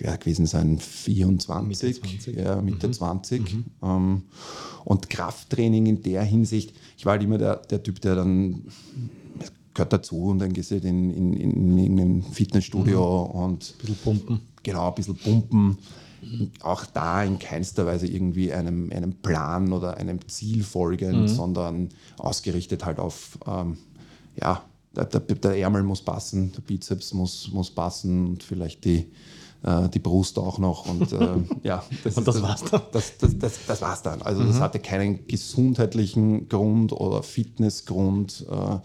werde 0.02 0.18
gewesen 0.18 0.46
sein 0.46 0.78
24, 0.78 1.68
Mitte 1.68 2.00
20, 2.00 2.36
ja, 2.36 2.60
Mitte 2.60 2.88
mhm. 2.88 2.92
20. 2.92 3.40
Mhm. 3.54 3.64
Ähm, 3.82 4.22
und 4.84 5.10
Krafttraining 5.10 5.86
in 5.86 6.02
der 6.02 6.22
Hinsicht, 6.22 6.72
ich 6.96 7.04
war 7.06 7.12
halt 7.12 7.22
immer 7.22 7.38
der, 7.38 7.56
der 7.56 7.82
Typ, 7.82 8.00
der 8.00 8.14
dann 8.16 8.64
gehört 9.74 9.92
dazu 9.92 10.24
und 10.24 10.38
dann 10.40 10.52
gehst 10.52 10.70
du 10.70 10.76
halt 10.76 10.84
in, 10.84 11.10
in, 11.10 11.32
in, 11.34 11.78
in 11.78 11.98
ein 11.98 12.22
Fitnessstudio 12.22 13.30
Mhm. 13.32 13.40
und 13.40 13.74
Ein 13.74 13.78
bisschen 13.80 13.96
pumpen. 14.02 14.40
genau 14.62 14.88
ein 14.88 14.94
bisschen 14.94 15.16
pumpen. 15.16 15.78
Auch 16.62 16.84
da 16.86 17.22
in 17.22 17.38
keinster 17.38 17.86
Weise 17.86 18.06
irgendwie 18.08 18.52
einem, 18.52 18.90
einem 18.90 19.12
Plan 19.12 19.72
oder 19.72 19.96
einem 19.98 20.18
Ziel 20.26 20.64
folgend, 20.64 21.22
Mhm. 21.22 21.28
sondern 21.28 21.88
ausgerichtet 22.18 22.84
halt 22.84 22.98
auf, 22.98 23.38
ähm, 23.46 23.76
ja, 24.40 24.62
der, 24.96 25.04
der, 25.04 25.20
der 25.20 25.56
Ärmel 25.58 25.84
muss 25.84 26.02
passen, 26.02 26.50
der 26.52 26.62
Bizeps 26.62 27.14
muss, 27.14 27.50
muss 27.52 27.70
passen 27.70 28.26
und 28.26 28.42
vielleicht 28.42 28.84
die, 28.84 29.06
äh, 29.62 29.88
die 29.88 29.98
Brust 29.98 30.38
auch 30.38 30.58
noch. 30.58 30.88
Und 30.88 31.12
äh, 31.12 31.36
ja, 31.62 31.82
Und 32.14 32.26
das 32.26 32.42
war's 32.42 32.64
dann? 32.64 32.80
Mhm. 32.80 32.86
Das, 32.92 33.16
das, 33.18 33.38
das, 33.38 33.58
das 33.66 33.80
war's 33.82 34.02
dann. 34.02 34.22
Also 34.22 34.44
das 34.44 34.60
hatte 34.60 34.78
keinen 34.78 35.26
gesundheitlichen 35.26 36.48
Grund 36.48 36.92
oder 36.92 37.22
Fitnessgrund. 37.22 38.46
Äh, 38.50 38.78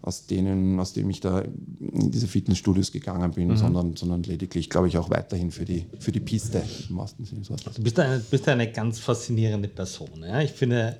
aus 0.00 0.26
denen, 0.26 0.78
aus 0.78 0.92
dem 0.92 1.10
ich 1.10 1.18
da 1.18 1.40
in 1.40 2.12
diese 2.12 2.28
Fitnessstudios 2.28 2.92
gegangen 2.92 3.32
bin, 3.32 3.48
Mhm. 3.48 3.56
sondern, 3.56 3.96
sondern 3.96 4.22
lediglich, 4.22 4.70
glaube 4.70 4.86
ich, 4.86 4.96
auch 4.96 5.10
weiterhin 5.10 5.50
für 5.50 5.64
die, 5.64 5.86
für 5.98 6.12
die 6.12 6.20
Piste 6.20 6.62
im 6.88 6.96
wahrsten 6.96 7.24
Sinne 7.24 7.40
des 7.40 7.50
Wortes. 7.50 7.74
Du 7.74 7.82
bist 7.82 7.98
eine, 7.98 8.20
bist 8.20 8.48
eine 8.48 8.70
ganz 8.70 9.00
faszinierende 9.00 9.66
Person. 9.68 10.22
Ja? 10.22 10.40
Ich 10.40 10.52
finde, 10.52 10.98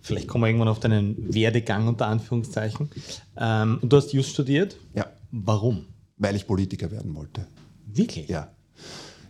vielleicht 0.00 0.28
kommen 0.28 0.44
wir 0.44 0.48
irgendwann 0.48 0.68
auf 0.68 0.80
deinen 0.80 1.32
Werdegang 1.32 1.88
unter 1.88 2.06
Anführungszeichen. 2.06 2.88
Ähm, 3.36 3.78
und 3.82 3.92
du 3.92 3.98
hast 3.98 4.14
Just 4.14 4.30
studiert. 4.30 4.76
Ja, 4.94 5.06
Warum? 5.30 5.84
weil 6.16 6.34
ich 6.34 6.46
Politiker 6.46 6.90
werden 6.90 7.14
wollte. 7.14 7.46
Wirklich? 7.86 8.28
Ja. 8.28 8.48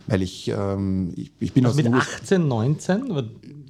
Weil 0.07 0.21
ich, 0.21 0.47
ähm, 0.47 1.13
ich, 1.15 1.31
ich 1.39 1.53
bin 1.53 1.65
aus 1.65 1.75
Mit 1.75 1.85
den 1.85 1.95
US 1.95 2.07
18, 2.21 2.47
19, 2.47 3.11
aber 3.11 3.23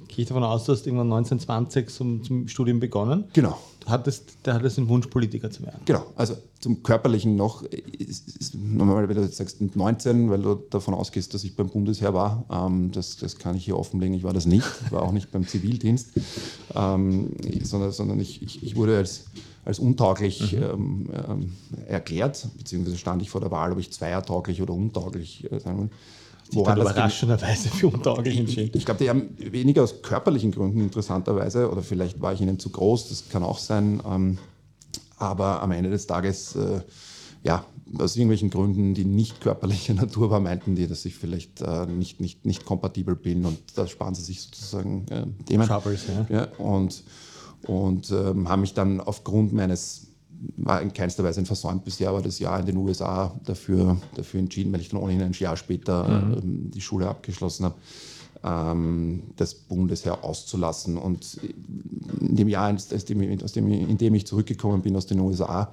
gehe 0.08 0.22
ich 0.24 0.28
davon 0.28 0.42
aus, 0.42 0.64
du 0.64 0.72
hast 0.72 0.86
irgendwann 0.86 1.08
19, 1.08 1.38
20 1.40 1.90
zum, 1.90 2.24
zum 2.24 2.48
Studium 2.48 2.80
begonnen. 2.80 3.24
Genau. 3.32 3.58
Du 3.80 3.88
hattest, 3.88 4.36
du 4.42 4.52
hattest 4.52 4.76
den 4.76 4.88
Wunsch, 4.88 5.06
Politiker 5.06 5.50
zu 5.50 5.62
werden. 5.62 5.80
Genau, 5.86 6.04
also 6.14 6.36
zum 6.60 6.82
Körperlichen 6.82 7.36
noch, 7.36 7.62
ist, 7.62 8.36
ist 8.36 8.54
normal, 8.54 9.08
wenn 9.08 9.16
du 9.16 9.22
jetzt 9.22 9.36
sagst 9.36 9.60
19, 9.74 10.30
weil 10.30 10.42
du 10.42 10.54
davon 10.54 10.94
ausgehst, 10.94 11.32
dass 11.32 11.44
ich 11.44 11.56
beim 11.56 11.70
Bundesheer 11.70 12.12
war, 12.12 12.44
ähm, 12.50 12.90
das, 12.92 13.16
das 13.16 13.38
kann 13.38 13.56
ich 13.56 13.64
hier 13.64 13.78
offenlegen, 13.78 14.14
ich 14.14 14.22
war 14.22 14.34
das 14.34 14.46
nicht, 14.46 14.66
ich 14.84 14.92
war 14.92 15.02
auch 15.02 15.12
nicht 15.12 15.32
beim 15.32 15.46
Zivildienst, 15.46 16.10
ähm, 16.74 17.30
sondern, 17.62 17.92
sondern 17.92 18.20
ich, 18.20 18.42
ich, 18.42 18.62
ich 18.62 18.76
wurde 18.76 18.98
als, 18.98 19.24
als 19.64 19.78
untauglich 19.78 20.54
ähm, 20.54 21.08
ähm, 21.12 21.52
erklärt, 21.86 22.48
beziehungsweise 22.56 22.96
stand 22.96 23.22
ich 23.22 23.30
vor 23.30 23.40
der 23.40 23.50
Wahl, 23.50 23.72
ob 23.72 23.78
ich 23.78 23.92
zweiertauglich 23.92 24.62
oder 24.62 24.74
untauglich 24.74 25.50
äh, 25.50 25.60
sein 25.60 25.78
will. 25.78 25.90
Woran 26.52 26.78
das 26.78 26.90
überraschenderweise 26.90 27.68
für 27.68 27.88
untauglich 27.88 28.38
entschieden. 28.38 28.76
ich 28.76 28.84
glaube, 28.84 28.98
die 28.98 29.08
haben 29.08 29.36
weniger 29.38 29.84
aus 29.84 30.02
körperlichen 30.02 30.50
Gründen 30.50 30.80
interessanterweise, 30.80 31.70
oder 31.70 31.82
vielleicht 31.82 32.20
war 32.20 32.32
ich 32.32 32.40
ihnen 32.40 32.58
zu 32.58 32.70
groß, 32.70 33.08
das 33.08 33.28
kann 33.28 33.42
auch 33.42 33.58
sein. 33.58 34.02
Ähm, 34.04 34.38
aber 35.16 35.62
am 35.62 35.70
Ende 35.70 35.90
des 35.90 36.06
Tages, 36.06 36.56
äh, 36.56 36.80
ja, 37.44 37.64
aus 37.98 38.16
irgendwelchen 38.16 38.50
Gründen, 38.50 38.94
die 38.94 39.04
nicht 39.04 39.40
körperlicher 39.40 39.94
Natur 39.94 40.30
waren, 40.30 40.42
meinten 40.42 40.74
die, 40.74 40.86
dass 40.86 41.04
ich 41.04 41.14
vielleicht 41.14 41.60
äh, 41.60 41.86
nicht, 41.86 42.20
nicht, 42.20 42.44
nicht 42.44 42.64
kompatibel 42.64 43.14
bin 43.14 43.44
und 43.44 43.58
da 43.76 43.86
sparen 43.86 44.14
sie 44.14 44.22
sich 44.22 44.40
sozusagen 44.40 45.06
äh, 45.08 45.26
Themen. 45.44 45.68
Troubles, 45.68 46.04
ja. 46.08 46.26
Ja, 46.34 46.44
und 46.58 47.02
und 47.66 48.10
ähm, 48.10 48.48
haben 48.48 48.60
mich 48.60 48.74
dann 48.74 49.00
aufgrund 49.00 49.52
meines, 49.52 50.08
war 50.56 50.80
in 50.80 50.92
keinster 50.92 51.24
Weise 51.24 51.40
ein 51.40 51.46
versäumt 51.46 51.84
bisher, 51.84 52.08
aber 52.08 52.22
das 52.22 52.38
Jahr 52.38 52.60
in 52.60 52.66
den 52.66 52.76
USA 52.76 53.34
dafür, 53.44 53.96
dafür 54.14 54.40
entschieden, 54.40 54.72
weil 54.72 54.80
ich 54.80 54.88
dann 54.88 55.00
ohnehin 55.00 55.22
ein 55.22 55.32
Jahr 55.32 55.56
später 55.56 56.38
ähm, 56.42 56.70
die 56.70 56.80
Schule 56.80 57.08
abgeschlossen 57.08 57.66
habe, 57.66 57.74
ähm, 58.42 59.24
das 59.36 59.54
Bundesheer 59.54 60.24
auszulassen. 60.24 60.96
Und 60.96 61.38
in 62.20 62.36
dem 62.36 62.48
Jahr, 62.48 62.72
aus 62.72 62.88
dem, 62.88 63.20
in 63.20 63.98
dem 63.98 64.14
ich 64.14 64.26
zurückgekommen 64.26 64.82
bin 64.82 64.96
aus 64.96 65.06
den 65.06 65.20
USA, 65.20 65.72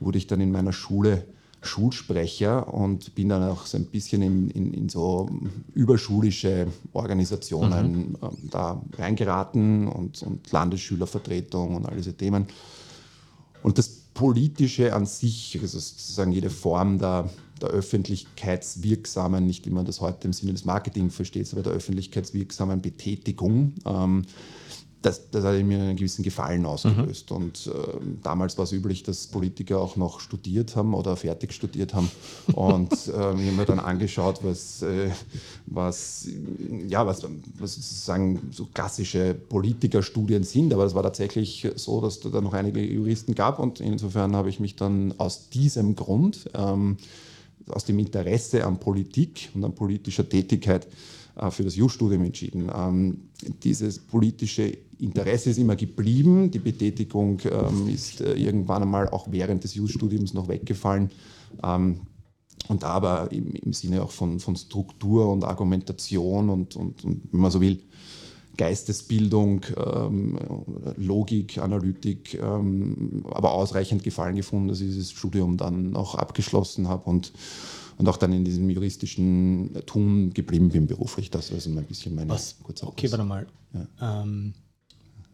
wurde 0.00 0.18
ich 0.18 0.26
dann 0.26 0.40
in 0.40 0.52
meiner 0.52 0.72
Schule 0.72 1.24
Schulsprecher 1.62 2.72
und 2.72 3.14
bin 3.14 3.28
dann 3.28 3.42
auch 3.44 3.66
so 3.66 3.78
ein 3.78 3.86
bisschen 3.86 4.20
in, 4.22 4.50
in, 4.50 4.74
in 4.74 4.88
so 4.88 5.30
überschulische 5.74 6.66
Organisationen 6.92 8.16
ähm, 8.20 8.30
da 8.50 8.82
reingeraten 8.98 9.86
und, 9.86 10.22
und 10.22 10.50
Landesschülervertretung 10.50 11.76
und 11.76 11.86
all 11.86 11.96
diese 11.96 12.14
Themen. 12.14 12.46
Und 13.62 13.78
das 13.78 13.88
Politische 14.14 14.92
an 14.94 15.06
sich, 15.06 15.58
also 15.62 15.78
sozusagen 15.78 16.32
jede 16.32 16.50
Form 16.50 16.98
der, 16.98 17.30
der 17.60 17.70
öffentlichkeitswirksamen, 17.70 19.46
nicht 19.46 19.64
wie 19.64 19.70
man 19.70 19.86
das 19.86 20.00
heute 20.00 20.26
im 20.26 20.32
Sinne 20.32 20.52
des 20.52 20.64
Marketing 20.64 21.10
versteht, 21.10 21.50
aber 21.52 21.62
der 21.62 21.72
öffentlichkeitswirksamen 21.72 22.82
Betätigung, 22.82 23.74
ähm, 23.86 24.24
das, 25.02 25.30
das 25.30 25.44
hat 25.44 25.62
mir 25.64 25.80
einen 25.80 25.96
gewissen 25.96 26.22
Gefallen 26.22 26.64
ausgelöst. 26.64 27.32
Und 27.32 27.68
ähm, 27.74 28.18
damals 28.22 28.56
war 28.56 28.64
es 28.64 28.72
üblich, 28.72 29.02
dass 29.02 29.26
Politiker 29.26 29.80
auch 29.80 29.96
noch 29.96 30.20
studiert 30.20 30.76
haben 30.76 30.94
oder 30.94 31.16
fertig 31.16 31.52
studiert 31.52 31.92
haben. 31.92 32.10
Und 32.54 32.92
ähm, 33.08 33.38
ich 33.40 33.46
habe 33.46 33.56
mir 33.56 33.64
dann 33.66 33.80
angeschaut, 33.80 34.40
was, 34.42 34.82
äh, 34.82 35.10
was, 35.66 36.28
ja, 36.88 37.06
was, 37.06 37.22
was 37.58 37.74
sozusagen 37.74 38.50
so 38.52 38.68
klassische 38.72 39.34
Politikerstudien 39.34 40.44
sind. 40.44 40.72
Aber 40.72 40.84
es 40.84 40.94
war 40.94 41.02
tatsächlich 41.02 41.68
so, 41.74 42.00
dass 42.00 42.20
da 42.20 42.40
noch 42.40 42.54
einige 42.54 42.80
Juristen 42.80 43.34
gab. 43.34 43.58
Und 43.58 43.80
insofern 43.80 44.36
habe 44.36 44.48
ich 44.48 44.60
mich 44.60 44.76
dann 44.76 45.14
aus 45.18 45.48
diesem 45.48 45.96
Grund, 45.96 46.48
ähm, 46.54 46.96
aus 47.68 47.84
dem 47.84 47.98
Interesse 47.98 48.64
an 48.64 48.78
Politik 48.78 49.50
und 49.54 49.64
an 49.64 49.74
politischer 49.74 50.28
Tätigkeit, 50.28 50.86
äh, 50.86 50.88
für 51.50 51.64
das 51.64 51.76
Jus-Studium 51.76 52.24
entschieden. 52.24 52.70
Ähm, 52.74 53.28
dieses 53.62 53.98
politische 53.98 54.76
Interesse 54.98 55.50
ist 55.50 55.58
immer 55.58 55.76
geblieben. 55.76 56.50
Die 56.50 56.58
Betätigung 56.58 57.40
ähm, 57.50 57.88
ist 57.88 58.20
äh, 58.20 58.34
irgendwann 58.34 58.82
einmal 58.82 59.08
auch 59.08 59.26
während 59.30 59.64
des 59.64 59.74
Jus-Studiums 59.74 60.34
noch 60.34 60.48
weggefallen. 60.48 61.10
Ähm, 61.64 62.00
und 62.68 62.84
aber 62.84 63.32
im, 63.32 63.54
im 63.54 63.72
Sinne 63.72 64.02
auch 64.02 64.10
von, 64.10 64.38
von 64.38 64.54
Struktur 64.56 65.30
und 65.30 65.44
Argumentation 65.44 66.48
und, 66.48 66.76
und, 66.76 67.04
und, 67.04 67.22
wenn 67.32 67.40
man 67.40 67.50
so 67.50 67.60
will, 67.60 67.80
Geistesbildung, 68.56 69.64
ähm, 69.76 70.38
Logik, 70.96 71.58
Analytik, 71.58 72.34
ähm, 72.34 73.24
aber 73.30 73.52
ausreichend 73.52 74.04
Gefallen 74.04 74.36
gefunden, 74.36 74.68
dass 74.68 74.80
ich 74.80 74.88
dieses 74.88 75.10
Studium 75.10 75.56
dann 75.56 75.96
auch 75.96 76.14
abgeschlossen 76.14 76.86
habe 76.86 77.08
und, 77.08 77.32
und 78.02 78.08
auch 78.08 78.16
dann 78.16 78.32
in 78.32 78.44
diesem 78.44 78.68
juristischen 78.68 79.80
Tun 79.86 80.34
geblieben 80.34 80.70
bin 80.70 80.88
beruflich. 80.88 81.30
Das 81.30 81.46
ist 81.46 81.52
also 81.52 81.70
ein 81.70 81.84
bisschen 81.84 82.16
meine 82.16 82.30
Was? 82.30 82.56
kurze 82.60 82.88
Okay, 82.88 83.08
warte 83.12 83.24
mal. 83.24 83.46
Ähm, 84.00 84.54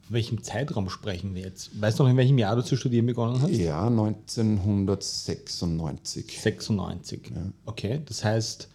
von 0.03 0.15
welchem 0.15 0.43
Zeitraum 0.43 0.91
sprechen 0.91 1.35
wir 1.35 1.41
jetzt? 1.43 1.81
Weißt 1.81 1.99
du 1.99 2.03
noch, 2.03 2.11
in 2.11 2.19
welchem 2.19 2.37
Jahr 2.37 2.57
du 2.57 2.63
zu 2.63 2.77
studieren 2.77 3.07
begonnen 3.07 3.41
hast? 3.41 3.53
Ja, 3.53 3.87
1996. 3.87 6.41
96. 6.41 7.33
Okay, 7.65 8.03
das 8.05 8.23
heißt, 8.23 8.69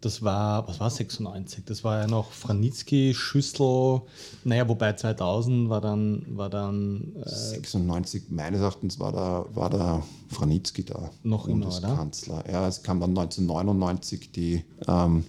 das 0.00 0.22
war, 0.22 0.66
was 0.68 0.78
war 0.78 0.90
96? 0.90 1.64
Das 1.64 1.82
war 1.82 2.00
ja 2.00 2.06
noch 2.06 2.30
Franitzky, 2.30 3.14
Schüssel, 3.14 4.02
naja, 4.44 4.68
wobei 4.68 4.92
2000 4.92 5.68
war 5.68 5.80
dann, 5.80 6.24
war 6.28 6.50
dann 6.50 7.16
äh, 7.24 7.28
96, 7.28 8.30
meines 8.30 8.60
Erachtens 8.60 9.00
war 9.00 9.12
da, 9.12 9.46
war 9.54 9.70
der 9.70 10.02
Franitzky 10.28 10.84
da. 10.84 11.10
Noch 11.24 11.48
immer, 11.48 11.66
oder? 11.66 11.80
Bundeskanzler. 11.80 12.44
Ja, 12.50 12.68
es 12.68 12.82
kam 12.82 13.00
dann 13.00 13.10
1999 13.10 14.30
die 14.30 14.64
ähm, 14.86 15.24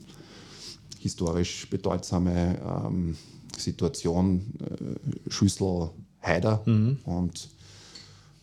historisch 1.00 1.70
bedeutsame 1.70 2.60
ähm, 2.64 3.18
Situation 3.58 4.54
äh, 4.60 5.30
Schüssel-Haider. 5.32 6.62
Mhm. 6.66 7.00
Und, 7.06 7.50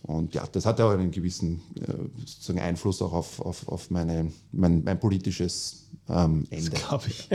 und 0.03 0.35
ja, 0.35 0.45
das 0.51 0.67
hat 0.67 0.79
ja 0.79 0.87
auch 0.87 0.93
einen 0.93 1.11
gewissen 1.11 1.61
äh, 1.77 2.61
Einfluss 2.61 3.01
auch 3.03 3.13
auf, 3.13 3.41
auf, 3.41 3.69
auf 3.69 3.91
meine, 3.91 4.33
mein, 4.53 4.83
mein 4.83 4.99
politisches 4.99 5.86
ähm, 6.09 6.47
Ende. 6.51 6.71
glaube 6.71 7.05
ich. 7.09 7.29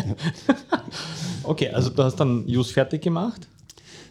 okay, 1.44 1.70
also 1.70 1.90
du 1.90 2.04
hast 2.04 2.16
dann 2.16 2.48
Jus 2.48 2.72
fertig 2.72 3.02
gemacht, 3.02 3.48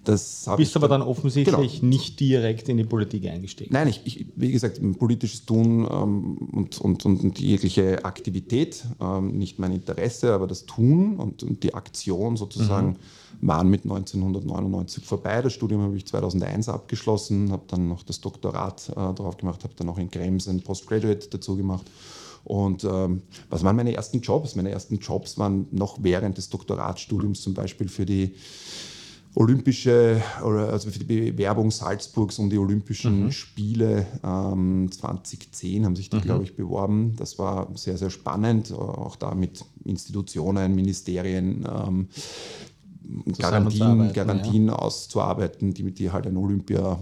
Das 0.04 0.48
bist 0.56 0.76
aber 0.76 0.88
dann 0.88 1.02
offensichtlich 1.02 1.80
Genau. 1.80 1.90
nicht 1.90 2.20
direkt 2.20 2.68
in 2.68 2.78
die 2.78 2.84
Politik 2.84 3.26
eingestiegen. 3.26 3.72
Nein, 3.72 3.88
ich, 3.88 4.00
ich, 4.04 4.26
wie 4.34 4.50
gesagt, 4.50 4.80
politisches 4.98 5.44
Tun 5.44 5.86
ähm, 5.90 6.36
und, 6.52 6.80
und, 6.80 7.04
und, 7.04 7.38
jegliche 7.38 8.04
Aktivität, 8.04 8.84
ähm, 9.00 9.36
nicht 9.38 9.58
mein 9.58 9.72
Interesse, 9.72 10.32
aber 10.32 10.46
das 10.46 10.64
Tun 10.64 11.16
und, 11.16 11.42
und 11.42 11.62
die 11.62 11.74
Aktion 11.74 12.36
sozusagen 12.36 12.96
waren 13.42 13.68
mit 13.68 13.84
1999 13.84 15.04
vorbei. 15.04 15.42
Das 15.42 15.52
Studium 15.52 15.82
habe 15.82 15.96
ich 15.96 16.06
2001 16.06 16.68
abgeschlossen, 16.68 17.52
habe 17.52 17.62
dann 17.68 17.88
noch 17.88 18.02
das 18.02 18.20
Doktorat 18.20 18.88
äh, 18.90 18.94
darauf 18.94 19.36
gemacht, 19.36 19.64
habe 19.64 19.74
dann 19.76 19.86
noch 19.86 19.98
in 19.98 20.10
Krems 20.10 20.48
ein 20.48 20.60
Postgraduate 20.60 21.28
dazu 21.30 21.56
gemacht. 21.56 21.86
Und 22.44 22.84
ähm, 22.84 23.22
was 23.48 23.62
waren 23.62 23.76
meine 23.76 23.94
ersten 23.94 24.20
Jobs? 24.20 24.56
Meine 24.56 24.70
ersten 24.70 24.98
Jobs 24.98 25.38
waren 25.38 25.66
noch 25.70 25.98
während 26.00 26.38
des 26.38 26.48
Doktoratstudiums 26.48 27.42
zum 27.42 27.54
Beispiel 27.54 27.88
für 27.88 28.06
die 28.06 28.34
Olympische, 29.36 30.20
also 30.42 30.90
für 30.90 30.98
die 30.98 31.30
Bewerbung 31.30 31.70
Salzburgs 31.70 32.38
um 32.40 32.50
die 32.50 32.58
Olympischen 32.58 33.30
Spiele 33.30 34.06
ähm, 34.24 34.90
2010 34.90 35.84
haben 35.84 35.94
sich 35.94 36.10
die, 36.10 36.20
glaube 36.20 36.42
ich, 36.42 36.56
beworben. 36.56 37.14
Das 37.16 37.38
war 37.38 37.68
sehr, 37.76 37.96
sehr 37.96 38.10
spannend, 38.10 38.72
auch 38.72 39.14
da 39.14 39.34
mit 39.34 39.64
Institutionen, 39.84 40.74
Ministerien, 40.74 41.64
ähm, 41.64 42.08
Garantien, 43.38 44.12
Garantien 44.12 44.70
auszuarbeiten, 44.70 45.74
die 45.74 45.84
mit 45.84 45.98
die 45.98 46.10
halt 46.10 46.26
ein 46.26 46.36
Olympia 46.36 46.98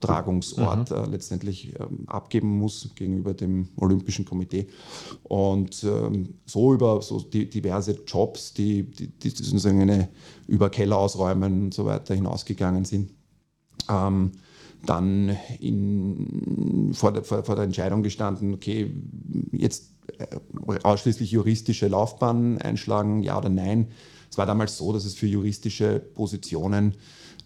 Austragungsort 0.00 0.90
mhm. 0.90 0.96
äh, 0.96 1.06
letztendlich 1.06 1.74
ähm, 1.78 2.04
abgeben 2.06 2.58
muss 2.58 2.88
gegenüber 2.94 3.34
dem 3.34 3.68
Olympischen 3.76 4.24
Komitee. 4.24 4.66
Und 5.24 5.84
ähm, 5.84 6.34
so 6.46 6.72
über 6.72 7.02
so 7.02 7.20
die, 7.20 7.48
diverse 7.48 7.98
Jobs, 8.06 8.54
die, 8.54 8.84
die, 8.84 9.08
die 9.08 9.28
sozusagen 9.28 9.82
eine, 9.82 10.08
über 10.46 10.70
Keller 10.70 10.96
ausräumen 10.96 11.64
und 11.64 11.74
so 11.74 11.84
weiter 11.84 12.14
hinausgegangen 12.14 12.84
sind. 12.84 13.10
Ähm, 13.88 14.32
dann 14.86 15.36
in, 15.58 16.92
vor, 16.94 17.12
der, 17.12 17.22
vor, 17.22 17.44
vor, 17.44 17.54
der, 17.54 17.64
Entscheidung 17.64 18.02
gestanden, 18.02 18.54
okay, 18.54 18.90
jetzt 19.52 19.92
äh, 20.18 20.36
ausschließlich 20.82 21.30
juristische 21.30 21.88
Laufbahn 21.88 22.56
einschlagen, 22.58 23.22
ja 23.22 23.36
oder 23.36 23.50
nein. 23.50 23.88
Es 24.30 24.38
war 24.38 24.46
damals 24.46 24.78
so, 24.78 24.94
dass 24.94 25.04
es 25.04 25.14
für 25.14 25.26
juristische 25.26 25.98
Positionen 25.98 26.94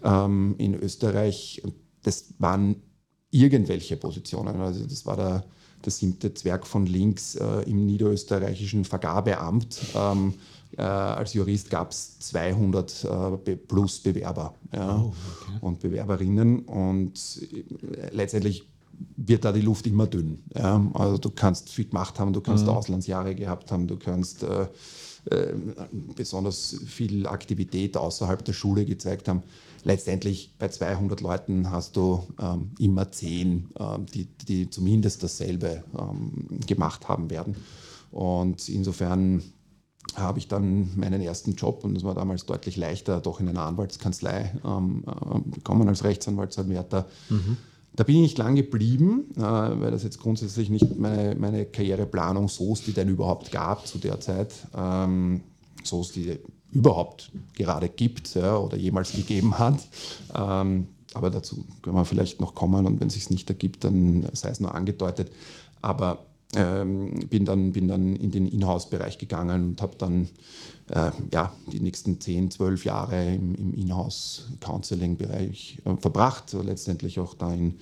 ähm, 0.04 0.54
in 0.58 0.75
Österreich, 0.75 1.61
das 2.04 2.26
waren 2.38 2.76
irgendwelche 3.30 3.96
Positionen, 3.96 4.61
also 4.61 4.84
das 4.84 5.04
war 5.04 5.16
der, 5.16 5.44
der 5.84 5.92
siebte 5.92 6.32
Zwerg 6.32 6.66
von 6.66 6.87
links 6.87 7.34
äh, 7.34 7.62
im 7.62 7.84
niederösterreichischen 7.84 8.84
Vergabeamt. 8.84 9.80
Ähm, 9.94 10.34
äh, 10.76 10.82
als 10.82 11.34
Jurist 11.34 11.70
gab 11.70 11.90
es 11.90 12.18
200 12.20 13.04
äh, 13.44 13.56
plus 13.56 14.00
Bewerber 14.00 14.54
ja, 14.73 14.96
oh, 14.96 15.12
okay. 15.42 15.58
und 15.61 15.80
Bewerberinnen 15.80 16.61
und 16.61 17.18
äh, 17.52 18.14
letztendlich 18.14 18.68
wird 19.16 19.44
da 19.44 19.52
die 19.52 19.61
Luft 19.61 19.87
immer 19.87 20.06
dünn. 20.06 20.42
Ja. 20.54 20.84
Also 20.94 21.18
du 21.18 21.30
kannst 21.30 21.70
viel 21.70 21.87
gemacht 21.87 22.18
haben, 22.18 22.32
du 22.32 22.40
kannst 22.40 22.64
mhm. 22.64 22.70
Auslandsjahre 22.70 23.34
gehabt 23.34 23.73
haben, 23.73 23.87
du 23.87 23.96
kannst 23.96 24.42
äh, 24.42 24.66
äh, 25.30 25.54
besonders 26.14 26.76
viel 26.87 27.26
Aktivität 27.26 27.96
außerhalb 27.96 28.44
der 28.44 28.52
Schule 28.52 28.84
gezeigt 28.84 29.28
haben. 29.28 29.42
Letztendlich 29.84 30.54
bei 30.58 30.68
200 30.68 31.20
Leuten 31.20 31.70
hast 31.70 31.96
du 31.96 32.26
ähm, 32.40 32.72
immer 32.78 33.12
10, 33.12 33.70
ähm, 33.78 34.06
die, 34.06 34.24
die 34.48 34.70
zumindest 34.70 35.22
dasselbe 35.22 35.84
ähm, 35.98 36.60
gemacht 36.66 37.08
haben 37.08 37.30
werden. 37.30 37.56
Und 38.10 38.68
insofern 38.68 39.42
habe 40.16 40.38
ich 40.38 40.48
dann 40.48 40.90
meinen 40.96 41.20
ersten 41.20 41.54
Job, 41.54 41.84
und 41.84 41.94
das 41.94 42.02
war 42.02 42.14
damals 42.14 42.46
deutlich 42.46 42.76
leichter, 42.76 43.20
doch 43.20 43.40
in 43.40 43.48
einer 43.48 43.62
Anwaltskanzlei 43.62 44.58
ähm, 44.64 45.04
äh, 45.06 45.38
bekommen 45.50 45.88
als 45.88 46.04
Rechtsanwaltsanwärter. 46.04 47.06
Mhm 47.28 47.56
da 47.96 48.02
bin 48.02 48.16
ich 48.16 48.22
nicht 48.22 48.38
lang 48.38 48.56
geblieben, 48.56 49.26
äh, 49.36 49.40
weil 49.40 49.90
das 49.90 50.02
jetzt 50.02 50.20
grundsätzlich 50.20 50.68
nicht 50.68 50.98
meine, 50.98 51.34
meine 51.36 51.64
Karriereplanung 51.64 52.48
so 52.48 52.72
ist, 52.72 52.86
die 52.86 52.92
denn 52.92 53.08
überhaupt 53.08 53.52
gab 53.52 53.86
zu 53.86 53.98
der 53.98 54.20
Zeit, 54.20 54.52
ähm, 54.76 55.42
so 55.82 56.00
ist 56.00 56.16
die 56.16 56.38
überhaupt 56.74 57.30
gerade 57.54 57.88
gibt 57.88 58.34
ja, 58.34 58.56
oder 58.56 58.76
jemals 58.76 59.12
gegeben 59.12 59.58
hat. 59.58 59.78
Ähm, 60.34 60.88
aber 61.14 61.30
dazu 61.30 61.64
können 61.80 61.96
wir 61.96 62.04
vielleicht 62.04 62.40
noch 62.40 62.54
kommen 62.54 62.86
und 62.86 63.00
wenn 63.00 63.06
es 63.06 63.14
sich 63.14 63.30
nicht 63.30 63.48
ergibt, 63.48 63.84
dann 63.84 64.28
sei 64.32 64.50
es 64.50 64.60
nur 64.60 64.74
angedeutet. 64.74 65.30
Aber 65.80 66.26
ähm, 66.56 67.12
bin, 67.30 67.44
dann, 67.44 67.72
bin 67.72 67.88
dann 67.88 68.14
in 68.16 68.30
den 68.30 68.46
Inhouse-Bereich 68.46 69.18
gegangen 69.18 69.64
und 69.64 69.82
habe 69.82 69.96
dann 69.96 70.28
äh, 70.90 71.10
ja, 71.32 71.52
die 71.72 71.80
nächsten 71.80 72.20
10, 72.20 72.50
12 72.50 72.84
Jahre 72.84 73.34
im, 73.34 73.54
im 73.54 73.72
Inhouse-Counseling-Bereich 73.74 75.78
äh, 75.84 75.96
verbracht, 75.96 76.54
letztendlich 76.64 77.20
auch 77.20 77.34
da 77.34 77.52
in, 77.52 77.78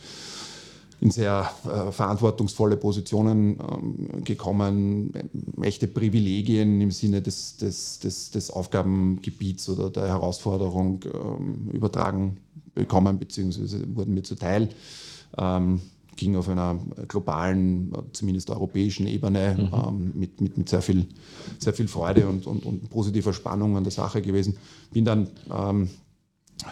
in 1.02 1.10
sehr 1.10 1.50
äh, 1.64 1.90
verantwortungsvolle 1.90 2.76
Positionen 2.76 3.58
ähm, 3.58 4.22
gekommen, 4.22 5.12
echte 5.60 5.88
Privilegien 5.88 6.80
im 6.80 6.92
Sinne 6.92 7.20
des, 7.20 7.56
des, 7.56 7.98
des, 7.98 8.30
des 8.30 8.50
Aufgabengebiets 8.52 9.68
oder 9.68 9.90
der 9.90 10.06
Herausforderung 10.06 11.00
ähm, 11.12 11.70
übertragen 11.72 12.36
bekommen, 12.72 13.18
beziehungsweise 13.18 13.84
wurden 13.96 14.14
mir 14.14 14.22
zuteil. 14.22 14.68
Ähm, 15.36 15.80
ging 16.14 16.36
auf 16.36 16.48
einer 16.48 16.78
globalen, 17.08 17.92
zumindest 18.12 18.50
europäischen 18.50 19.08
Ebene 19.08 19.56
mhm. 19.58 19.74
ähm, 19.74 20.12
mit, 20.14 20.40
mit, 20.40 20.56
mit 20.56 20.68
sehr, 20.68 20.82
viel, 20.82 21.08
sehr 21.58 21.72
viel 21.72 21.88
Freude 21.88 22.28
und, 22.28 22.46
und, 22.46 22.64
und 22.64 22.88
positiver 22.90 23.32
Spannung 23.32 23.76
an 23.76 23.82
der 23.82 23.90
Sache 23.90 24.22
gewesen. 24.22 24.56
Bin 24.92 25.04
dann 25.04 25.26
ähm, 25.52 25.90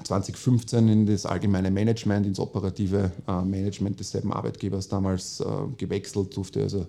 2015 0.05 0.88
in 0.88 1.07
das 1.07 1.26
allgemeine 1.26 1.70
Management, 1.70 2.26
ins 2.26 2.38
operative 2.38 3.11
äh, 3.26 3.42
Management 3.42 3.98
desselben 3.98 4.33
Arbeitgebers 4.33 4.88
damals 4.88 5.40
äh, 5.40 5.44
gewechselt, 5.76 6.37
durfte 6.37 6.62
also 6.62 6.87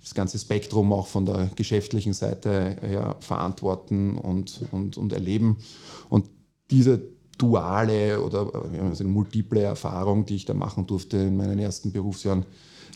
das 0.00 0.14
ganze 0.14 0.38
Spektrum 0.38 0.92
auch 0.92 1.06
von 1.06 1.24
der 1.24 1.50
geschäftlichen 1.56 2.12
Seite 2.12 2.76
her 2.82 3.16
verantworten 3.20 4.18
und, 4.18 4.60
und, 4.70 4.98
und 4.98 5.12
erleben. 5.12 5.56
Und 6.10 6.26
diese 6.70 7.02
duale 7.38 8.20
oder 8.20 8.50
also 8.82 9.04
multiple 9.04 9.62
Erfahrung, 9.62 10.26
die 10.26 10.36
ich 10.36 10.44
da 10.44 10.54
machen 10.54 10.86
durfte 10.86 11.16
in 11.16 11.36
meinen 11.36 11.58
ersten 11.58 11.90
Berufsjahren, 11.90 12.44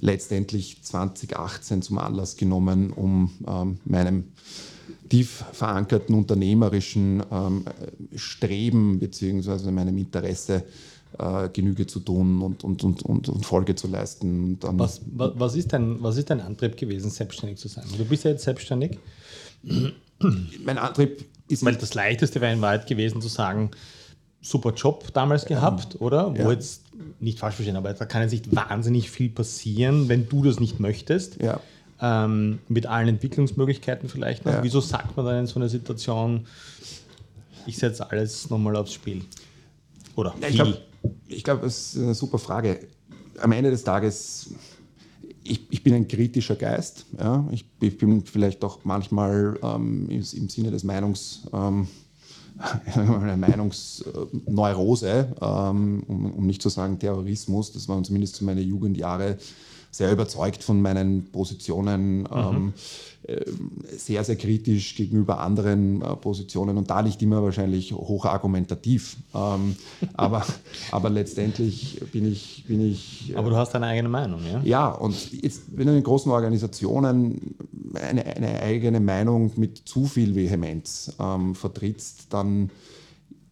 letztendlich 0.01 0.83
2018 0.85 1.83
zum 1.83 1.99
Anlass 1.99 2.37
genommen, 2.37 2.93
um 2.93 3.31
ähm, 3.47 3.79
meinem 3.85 4.25
tief 5.09 5.45
verankerten 5.53 6.15
unternehmerischen 6.15 7.23
ähm, 7.31 7.65
Streben 8.15 8.99
bzw. 8.99 9.71
meinem 9.71 9.97
Interesse 9.99 10.65
äh, 11.19 11.49
Genüge 11.51 11.87
zu 11.87 12.01
tun 12.01 12.43
und, 12.43 12.65
und, 12.65 12.85
und, 12.85 13.03
und, 13.03 13.29
und 13.29 13.47
Folge 13.47 13.75
zu 13.75 13.89
leisten. 13.89 14.59
Was, 14.61 15.01
was, 15.07 15.33
was, 15.35 15.55
ist 15.57 15.73
dein, 15.73 16.03
was 16.03 16.17
ist 16.17 16.31
dein 16.31 16.41
Antrieb 16.41 16.77
gewesen, 16.77 17.11
selbstständig 17.11 17.59
zu 17.59 17.69
sein? 17.69 17.85
Du 17.97 18.05
bist 18.05 18.25
ja 18.25 18.33
jetzt 18.33 18.45
selbstständig. 18.45 18.99
Mein 20.65 20.79
Antrieb 20.79 21.25
ist. 21.49 21.65
Weil 21.65 21.77
das 21.77 21.95
Leichteste 21.95 22.41
wäre 22.41 22.53
in 22.53 22.61
Wahrheit 22.61 22.87
gewesen 22.87 23.21
zu 23.23 23.29
sagen, 23.29 23.71
super 24.41 24.73
Job 24.75 25.13
damals 25.15 25.47
gehabt, 25.47 25.95
ja. 25.95 26.01
oder? 26.01 26.35
Wo 26.35 26.43
ja. 26.43 26.53
jetzt, 26.53 26.83
nicht 27.21 27.39
falsch 27.39 27.55
verstehen, 27.57 27.77
aber 27.77 27.93
da 27.93 28.05
kann 28.05 28.23
jetzt 28.23 28.33
nicht 28.33 28.55
wahnsinnig 28.55 29.11
viel 29.11 29.31
passieren, 29.31 30.09
wenn 30.09 30.29
du 30.29 30.43
das 30.43 30.61
nicht 30.61 30.81
möchtest. 30.81 31.41
Ja. 31.43 31.61
Ähm, 32.01 32.61
mit 32.69 32.87
allen 32.87 33.09
Entwicklungsmöglichkeiten 33.09 34.09
vielleicht 34.09 34.47
noch. 34.47 34.63
Wieso 34.63 34.81
sagt 34.81 35.17
man 35.17 35.27
dann 35.27 35.41
in 35.41 35.47
so 35.47 35.57
einer 35.57 35.69
Situation, 35.69 36.47
ich 37.67 37.77
setze 37.77 38.09
alles 38.11 38.49
nochmal 38.51 38.77
aufs 38.77 38.93
Spiel? 38.93 39.23
Oder 40.15 40.35
ich 40.49 40.55
glaube, 40.55 40.79
glaub, 41.43 41.63
das 41.63 41.95
ist 41.95 42.03
eine 42.03 42.15
super 42.15 42.39
Frage. 42.39 42.87
Am 43.41 43.53
Ende 43.53 43.71
des 43.71 43.85
Tages, 43.85 44.51
ich, 45.43 45.67
ich 45.71 45.83
bin 45.83 45.95
ein 45.95 46.07
kritischer 46.09 46.57
Geist. 46.57 47.07
Ja? 47.19 47.47
Ich, 47.51 47.65
ich 47.81 47.99
bin 47.99 48.25
vielleicht 48.25 48.63
auch 48.65 48.81
manchmal 48.85 49.59
ähm, 49.63 50.09
im, 50.09 50.17
im, 50.19 50.49
Sinne 50.49 50.71
des 50.71 50.85
Meinungs... 50.85 51.43
Ähm, 51.53 51.89
eine 52.95 53.37
Meinungsneurose, 53.37 55.29
ähm, 55.41 56.03
um, 56.09 56.47
nicht 56.47 56.61
zu 56.61 56.69
sagen 56.69 56.99
Terrorismus. 56.99 57.73
Das 57.73 57.89
waren 57.89 58.05
zumindest 58.05 58.37
zu 58.37 58.45
meinen 58.45 58.67
Jugendjahre 58.67 59.39
sehr 59.91 60.13
überzeugt 60.13 60.63
von 60.63 60.81
meinen 60.81 61.31
Positionen, 61.31 62.21
mhm. 62.21 62.27
ähm, 62.33 62.73
äh, 63.25 63.45
sehr, 63.97 64.23
sehr 64.25 64.37
kritisch 64.37 64.95
gegenüber 64.95 65.41
anderen 65.41 66.03
äh, 66.03 66.17
Positionen 66.17 66.77
und 66.77 66.89
da 66.89 67.03
nicht 67.03 67.21
immer 67.21 67.43
wahrscheinlich 67.43 67.93
hochargumentativ. 67.93 69.17
Ähm, 69.35 69.77
aber, 70.15 70.47
aber 70.93 71.11
letztendlich 71.11 72.01
bin 72.13 72.31
ich, 72.31 72.65
bin 72.67 72.81
ich. 72.81 73.33
Äh, 73.33 73.37
aber 73.37 73.51
du 73.51 73.57
hast 73.57 73.73
deine 73.73 73.87
eigene 73.87 74.09
Meinung, 74.09 74.41
ja? 74.51 74.61
Ja, 74.63 74.89
und 74.89 75.33
jetzt, 75.33 75.63
wenn 75.73 75.87
du 75.89 75.97
in 75.97 76.03
großen 76.03 76.31
Organisationen 76.31 77.57
eine, 77.95 78.25
eine 78.25 78.63
eigene 78.63 79.01
Meinung 79.01 79.53
mit 79.57 79.83
zu 79.85 80.07
viel 80.07 80.35
Vehemenz 80.35 81.13
ähm, 81.19 81.55
vertrittst, 81.55 82.27
dann 82.31 82.71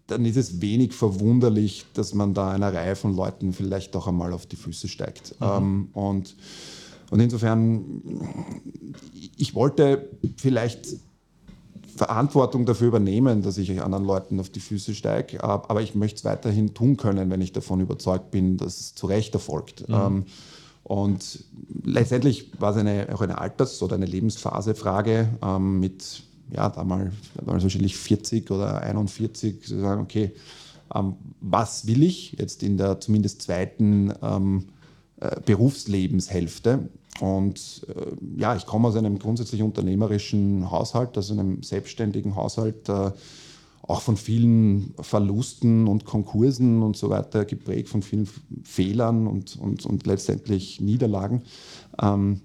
dann 0.06 0.24
ist 0.24 0.36
es 0.36 0.60
wenig 0.60 0.92
verwunderlich, 0.92 1.84
dass 1.94 2.14
man 2.14 2.34
da 2.34 2.50
einer 2.50 2.72
Reihe 2.72 2.96
von 2.96 3.14
Leuten 3.14 3.52
vielleicht 3.52 3.94
doch 3.94 4.06
einmal 4.06 4.32
auf 4.32 4.46
die 4.46 4.56
Füße 4.56 4.88
steigt. 4.88 5.34
Mhm. 5.40 5.46
Ähm, 5.46 5.88
und, 5.92 6.36
und 7.10 7.20
insofern, 7.20 8.02
ich 9.36 9.54
wollte 9.54 10.08
vielleicht 10.36 10.86
Verantwortung 11.96 12.66
dafür 12.66 12.88
übernehmen, 12.88 13.42
dass 13.42 13.58
ich 13.58 13.80
anderen 13.80 14.04
Leuten 14.04 14.38
auf 14.38 14.50
die 14.50 14.60
Füße 14.60 14.94
steige, 14.94 15.42
aber 15.42 15.80
ich 15.80 15.94
möchte 15.94 16.18
es 16.18 16.24
weiterhin 16.24 16.74
tun 16.74 16.96
können, 16.96 17.30
wenn 17.30 17.40
ich 17.40 17.52
davon 17.52 17.80
überzeugt 17.80 18.30
bin, 18.30 18.56
dass 18.58 18.78
es 18.80 18.94
zu 18.94 19.06
Recht 19.06 19.34
erfolgt. 19.34 19.88
Mhm. 19.88 19.94
Ähm, 19.94 20.24
und 20.84 21.44
letztendlich 21.82 22.52
war 22.60 22.70
es 22.70 22.76
eine, 22.76 23.08
auch 23.12 23.20
eine 23.20 23.38
Alters- 23.38 23.82
oder 23.82 23.96
eine 23.96 24.06
Lebensphasefrage 24.06 25.30
ähm, 25.42 25.80
mit 25.80 26.22
ja, 26.50 26.68
damals, 26.68 27.14
damals 27.34 27.62
wahrscheinlich 27.62 27.96
40 27.96 28.50
oder 28.50 28.80
41, 28.80 29.62
zu 29.62 29.80
sagen, 29.80 30.02
okay, 30.02 30.32
ähm, 30.94 31.14
was 31.40 31.86
will 31.86 32.02
ich 32.02 32.32
jetzt 32.38 32.62
in 32.62 32.76
der 32.76 33.00
zumindest 33.00 33.42
zweiten 33.42 34.12
ähm, 34.22 34.66
äh, 35.20 35.40
Berufslebenshälfte? 35.44 36.88
Und 37.20 37.86
äh, 37.88 38.40
ja, 38.40 38.54
ich 38.54 38.66
komme 38.66 38.88
aus 38.88 38.96
einem 38.96 39.18
grundsätzlich 39.18 39.62
unternehmerischen 39.62 40.70
Haushalt, 40.70 41.16
also 41.16 41.32
einem 41.32 41.62
selbstständigen 41.62 42.36
Haushalt, 42.36 42.88
äh, 42.88 43.10
auch 43.82 44.02
von 44.02 44.16
vielen 44.16 44.94
Verlusten 45.00 45.86
und 45.86 46.04
Konkursen 46.04 46.82
und 46.82 46.96
so 46.96 47.08
weiter 47.08 47.44
geprägt, 47.44 47.88
von 47.88 48.02
vielen 48.02 48.28
Fehlern 48.64 49.26
und, 49.26 49.56
und, 49.56 49.86
und 49.86 50.06
letztendlich 50.06 50.80
Niederlagen. 50.80 51.42
Ähm, 52.02 52.40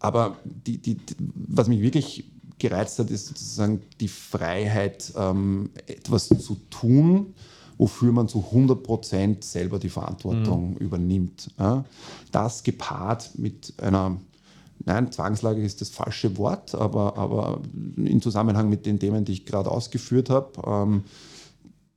aber 0.00 0.38
die, 0.44 0.78
die, 0.78 0.96
was 1.18 1.68
mich 1.68 1.80
wirklich 1.80 2.24
gereizt 2.60 2.98
hat, 2.98 3.10
ist 3.10 3.26
sozusagen 3.26 3.82
die 4.00 4.08
Freiheit, 4.08 5.12
ähm, 5.16 5.70
etwas 5.86 6.28
zu 6.28 6.56
tun, 6.70 7.34
wofür 7.78 8.12
man 8.12 8.28
zu 8.28 8.44
100 8.44 8.82
Prozent 8.82 9.44
selber 9.44 9.78
die 9.78 9.88
Verantwortung 9.88 10.72
mhm. 10.72 10.76
übernimmt. 10.76 11.50
Ja? 11.58 11.84
Das 12.30 12.62
gepaart 12.62 13.38
mit 13.38 13.74
einer 13.78 14.16
Nein, 14.84 15.12
Zwangslage 15.12 15.62
ist 15.62 15.82
das 15.82 15.90
falsche 15.90 16.38
Wort, 16.38 16.74
aber, 16.74 17.18
aber 17.18 17.60
im 17.96 18.22
Zusammenhang 18.22 18.70
mit 18.70 18.86
den 18.86 18.98
Themen, 18.98 19.26
die 19.26 19.32
ich 19.32 19.44
gerade 19.44 19.70
ausgeführt 19.70 20.30
habe, 20.30 20.52
ähm, 20.66 21.04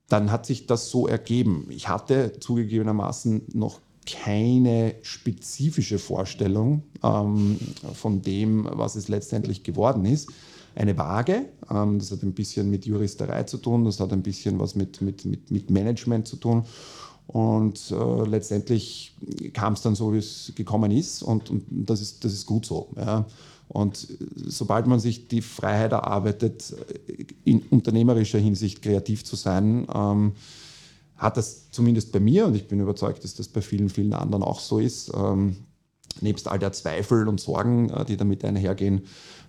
dann 0.10 0.32
hat 0.32 0.45
sich 0.45 0.67
das 0.67 0.89
so 0.89 1.08
ergeben. 1.08 1.67
Ich 1.69 1.88
hatte 1.88 2.34
zugegebenermaßen 2.39 3.43
noch 3.54 3.80
keine 4.06 4.95
spezifische 5.02 5.97
Vorstellung 5.97 6.84
ähm, 7.02 7.58
von 7.93 8.21
dem, 8.21 8.67
was 8.69 8.95
es 8.95 9.08
letztendlich 9.08 9.63
geworden 9.63 10.06
ist. 10.06 10.30
Eine 10.75 10.97
Waage, 10.97 11.45
ähm, 11.69 11.99
das 11.99 12.12
hat 12.12 12.23
ein 12.23 12.33
bisschen 12.33 12.69
mit 12.69 12.86
Juristerei 12.86 13.43
zu 13.43 13.57
tun, 13.57 13.86
das 13.86 13.99
hat 13.99 14.12
ein 14.12 14.23
bisschen 14.23 14.59
was 14.59 14.75
mit, 14.75 15.01
mit, 15.01 15.25
mit, 15.25 15.51
mit 15.51 15.69
Management 15.69 16.27
zu 16.27 16.38
tun. 16.38 16.65
Und 17.27 17.91
äh, 17.91 18.27
letztendlich 18.27 19.15
kam 19.53 19.73
es 19.73 19.81
dann 19.81 19.95
so, 19.95 20.13
wie 20.13 20.17
es 20.17 20.51
gekommen 20.55 20.91
ist, 20.91 21.23
und, 21.23 21.49
und 21.49 21.63
das, 21.69 22.01
ist, 22.01 22.25
das 22.25 22.33
ist 22.33 22.45
gut 22.45 22.65
so. 22.65 22.89
Ja. 22.97 23.25
Und 23.69 24.07
sobald 24.36 24.88
man 24.88 24.99
sich 24.99 25.27
die 25.27 25.41
Freiheit 25.41 25.93
erarbeitet, 25.93 26.75
in 27.43 27.62
unternehmerischer 27.69 28.39
Hinsicht 28.39 28.81
kreativ 28.81 29.23
zu 29.23 29.36
sein, 29.36 29.88
ähm, 29.93 30.33
hat 31.17 31.38
das 31.38 31.71
zumindest 31.71 32.12
bei 32.12 32.19
mir, 32.19 32.45
und 32.45 32.55
ich 32.55 32.67
bin 32.67 32.79
überzeugt, 32.79 33.23
dass 33.23 33.36
das 33.36 33.47
bei 33.47 33.62
vielen, 33.62 33.89
vielen 33.89 34.13
anderen 34.13 34.43
auch 34.43 34.59
so 34.59 34.79
ist, 34.79 35.12
ähm, 35.15 35.55
nebst 36.21 36.47
all 36.47 36.60
der 36.60 36.71
Zweifel 36.71 37.28
und 37.28 37.39
Sorgen, 37.39 37.89
äh, 37.89 38.06
die 38.06 38.17
damit 38.17 38.43
einhergehen, 38.45 39.02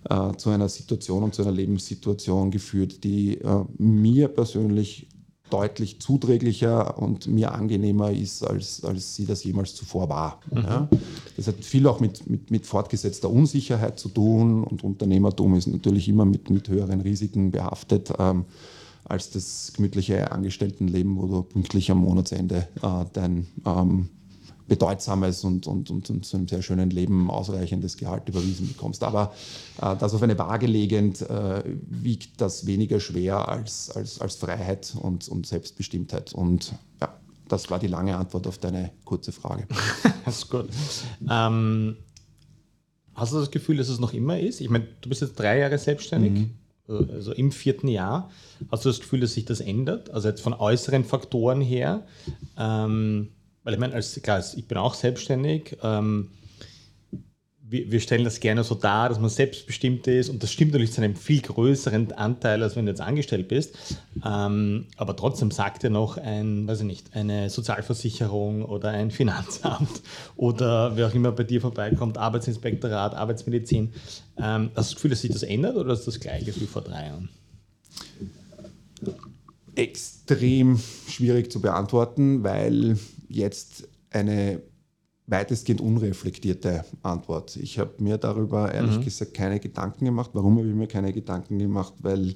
äh, 0.09 0.33
zu 0.37 0.49
einer 0.49 0.69
Situation 0.69 1.23
und 1.23 1.35
zu 1.35 1.41
einer 1.41 1.51
Lebenssituation 1.51 2.51
geführt, 2.51 3.03
die 3.03 3.39
äh, 3.39 3.63
mir 3.77 4.27
persönlich 4.27 5.07
deutlich 5.49 5.99
zuträglicher 6.01 6.97
und 6.97 7.27
mir 7.27 7.53
angenehmer 7.53 8.11
ist, 8.11 8.43
als, 8.43 8.83
als 8.83 9.15
sie 9.15 9.25
das 9.25 9.43
jemals 9.43 9.75
zuvor 9.75 10.09
war. 10.09 10.39
Mhm. 10.51 10.57
Ja. 10.57 10.89
Das 11.37 11.47
hat 11.47 11.63
viel 11.63 11.85
auch 11.87 11.99
mit, 11.99 12.27
mit, 12.29 12.49
mit, 12.49 12.65
fortgesetzter 12.65 13.29
Unsicherheit 13.29 13.99
zu 13.99 14.09
tun 14.09 14.63
und 14.63 14.83
Unternehmertum 14.83 15.55
ist 15.55 15.67
natürlich 15.67 16.09
immer 16.09 16.25
mit, 16.25 16.49
mit 16.49 16.67
höheren 16.67 17.01
Risiken 17.01 17.51
behaftet. 17.51 18.11
Ähm, 18.17 18.45
als 19.07 19.29
das 19.29 19.71
gemütliche 19.75 20.31
Angestelltenleben, 20.31 21.17
wo 21.17 21.27
du 21.27 21.43
pünktlich 21.43 21.91
am 21.91 21.99
Monatsende 21.99 22.67
äh, 22.81 23.05
dein 23.13 23.45
ähm, 23.65 24.09
bedeutsames 24.67 25.43
und, 25.43 25.67
und, 25.67 25.89
und, 25.89 26.09
und, 26.09 26.25
zu 26.25 26.37
einem 26.37 26.47
sehr 26.47 26.61
schönen 26.61 26.89
Leben 26.89 27.29
ausreichendes 27.29 27.97
Gehalt 27.97 28.27
überwiesen 28.27 28.67
bekommst. 28.67 29.03
Aber 29.03 29.33
äh, 29.81 29.95
das 29.95 30.13
auf 30.13 30.23
eine 30.23 30.37
Waage 30.37 30.65
legend 30.67 31.21
äh, 31.21 31.63
wiegt 31.87 32.41
das 32.41 32.65
weniger 32.65 32.99
schwer 32.99 33.47
als, 33.47 33.91
als, 33.91 34.19
als 34.19 34.35
Freiheit 34.35 34.95
und, 34.99 35.27
und 35.27 35.45
Selbstbestimmtheit. 35.45 36.33
Und 36.33 36.73
ja, 36.99 37.13
das 37.47 37.69
war 37.69 37.79
die 37.79 37.87
lange 37.87 38.17
Antwort 38.17 38.47
auf 38.47 38.57
deine 38.57 38.91
kurze 39.03 39.31
Frage. 39.31 39.67
das 40.25 40.39
ist 40.39 40.49
gut. 40.49 40.67
Ähm, 41.29 41.97
hast 43.13 43.33
du 43.33 43.39
das 43.39 43.51
Gefühl, 43.51 43.77
dass 43.77 43.89
es 43.89 43.99
noch 43.99 44.13
immer 44.13 44.39
ist? 44.39 44.61
Ich 44.61 44.69
meine, 44.69 44.87
du 45.01 45.09
bist 45.09 45.21
jetzt 45.21 45.37
drei 45.37 45.59
Jahre 45.59 45.77
selbstständig. 45.77 46.33
Mhm 46.33 46.49
also 46.87 47.33
im 47.33 47.51
vierten 47.51 47.87
Jahr. 47.87 48.29
Hast 48.71 48.85
du 48.85 48.89
das 48.89 48.99
Gefühl, 48.99 49.21
dass 49.21 49.33
sich 49.33 49.45
das 49.45 49.59
ändert? 49.59 50.11
Also 50.11 50.27
jetzt 50.27 50.41
von 50.41 50.53
äußeren 50.53 51.03
Faktoren 51.03 51.61
her. 51.61 52.05
Ähm, 52.57 53.29
weil 53.65 53.73
ich 53.73 53.79
meine, 53.79 53.95
als, 53.95 54.21
klar, 54.21 54.41
ich 54.55 54.67
bin 54.67 54.77
auch 54.77 54.93
selbstständig. 54.93 55.75
Ähm, 55.83 56.29
wir, 57.67 57.91
wir, 57.91 57.99
stellen 57.99 58.23
das 58.23 58.39
gerne 58.39 58.63
so 58.63 58.75
dar, 58.75 59.09
dass 59.09 59.19
man 59.19 59.31
selbstbestimmt 59.31 60.05
ist 60.05 60.29
und 60.29 60.43
das 60.43 60.51
stimmt 60.51 60.73
natürlich 60.73 60.93
zu 60.93 61.01
einem 61.01 61.15
viel 61.15 61.41
größeren 61.41 62.11
Anteil, 62.11 62.61
als 62.61 62.75
wenn 62.75 62.85
du 62.85 62.91
jetzt 62.91 63.01
angestellt 63.01 63.47
bist. 63.47 63.75
Ähm, 64.23 64.85
aber 64.97 65.15
trotzdem 65.15 65.49
sagt 65.49 65.81
ja 65.81 65.89
noch 65.89 66.17
ein, 66.17 66.67
weiß 66.67 66.81
ich 66.81 66.85
nicht, 66.85 67.15
eine 67.15 67.49
Sozialversicherung 67.49 68.63
oder 68.63 68.89
ein 68.89 69.09
Finanzamt 69.09 70.03
oder 70.35 70.95
wer 70.95 71.07
auch 71.07 71.13
immer 71.15 71.31
bei 71.31 71.43
dir 71.43 71.59
vorbeikommt, 71.59 72.19
Arbeitsinspektorat, 72.19 73.15
Arbeitsmedizin. 73.15 73.93
Ähm, 74.37 74.69
hast 74.75 74.91
du 74.91 74.93
das 74.93 74.95
Gefühl, 74.95 75.09
dass 75.09 75.21
sich 75.21 75.31
das 75.31 75.41
ändert 75.41 75.75
oder 75.75 75.91
ist 75.93 76.05
das 76.05 76.19
gleiche 76.19 76.55
wie 76.61 76.67
vor 76.67 76.83
drei 76.83 77.07
Jahren? 77.07 77.29
Extrem 79.73 80.79
schwierig 81.09 81.51
zu 81.51 81.61
beantworten, 81.61 82.43
weil 82.43 82.97
jetzt 83.35 83.87
eine 84.11 84.61
weitestgehend 85.27 85.81
unreflektierte 85.81 86.85
Antwort. 87.01 87.55
Ich 87.57 87.79
habe 87.79 87.91
mir 87.99 88.17
darüber 88.17 88.73
ehrlich 88.73 88.97
mhm. 88.97 89.03
gesagt 89.03 89.33
keine 89.33 89.59
Gedanken 89.59 90.05
gemacht. 90.05 90.31
Warum 90.33 90.57
habe 90.57 90.67
ich 90.67 90.75
mir 90.75 90.87
keine 90.87 91.13
Gedanken 91.13 91.57
gemacht? 91.57 91.93
Weil 91.99 92.35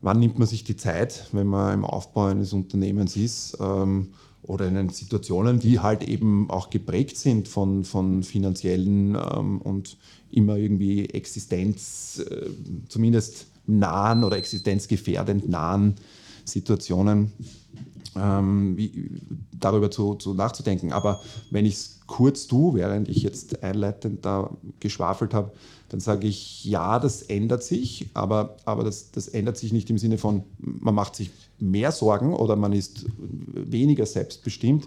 wann 0.00 0.18
nimmt 0.18 0.38
man 0.38 0.48
sich 0.48 0.64
die 0.64 0.76
Zeit, 0.76 1.26
wenn 1.32 1.46
man 1.46 1.74
im 1.74 1.84
Aufbau 1.84 2.26
eines 2.26 2.52
Unternehmens 2.52 3.16
ist 3.16 3.56
ähm, 3.60 4.08
oder 4.42 4.66
in 4.66 4.88
Situationen, 4.88 5.60
die 5.60 5.78
halt 5.78 6.02
eben 6.02 6.50
auch 6.50 6.70
geprägt 6.70 7.16
sind 7.18 7.48
von, 7.48 7.84
von 7.84 8.22
finanziellen 8.22 9.14
ähm, 9.14 9.60
und 9.60 9.96
immer 10.30 10.56
irgendwie 10.56 11.06
Existenz, 11.06 12.22
äh, 12.28 12.50
zumindest 12.88 13.46
nahen 13.66 14.24
oder 14.24 14.36
existenzgefährdend 14.36 15.48
nahen 15.48 15.94
Situationen 16.44 17.32
ähm, 18.16 18.76
wie, 18.76 19.20
darüber 19.52 19.90
zu, 19.90 20.14
zu, 20.14 20.34
nachzudenken. 20.34 20.92
Aber 20.92 21.20
wenn 21.50 21.66
ich 21.66 21.74
es 21.74 22.00
kurz 22.06 22.46
tue, 22.46 22.74
während 22.74 23.08
ich 23.08 23.22
jetzt 23.22 23.62
einleitend 23.62 24.24
da 24.24 24.50
geschwafelt 24.80 25.34
habe, 25.34 25.52
dann 25.88 26.00
sage 26.00 26.26
ich, 26.26 26.64
ja, 26.64 26.98
das 26.98 27.22
ändert 27.22 27.62
sich, 27.62 28.08
aber, 28.14 28.56
aber 28.64 28.84
das, 28.84 29.10
das 29.12 29.28
ändert 29.28 29.56
sich 29.56 29.72
nicht 29.72 29.88
im 29.90 29.98
Sinne 29.98 30.18
von, 30.18 30.42
man 30.58 30.94
macht 30.94 31.16
sich 31.16 31.30
mehr 31.58 31.92
Sorgen 31.92 32.34
oder 32.34 32.56
man 32.56 32.72
ist 32.72 33.06
weniger 33.18 34.06
selbstbestimmt. 34.06 34.86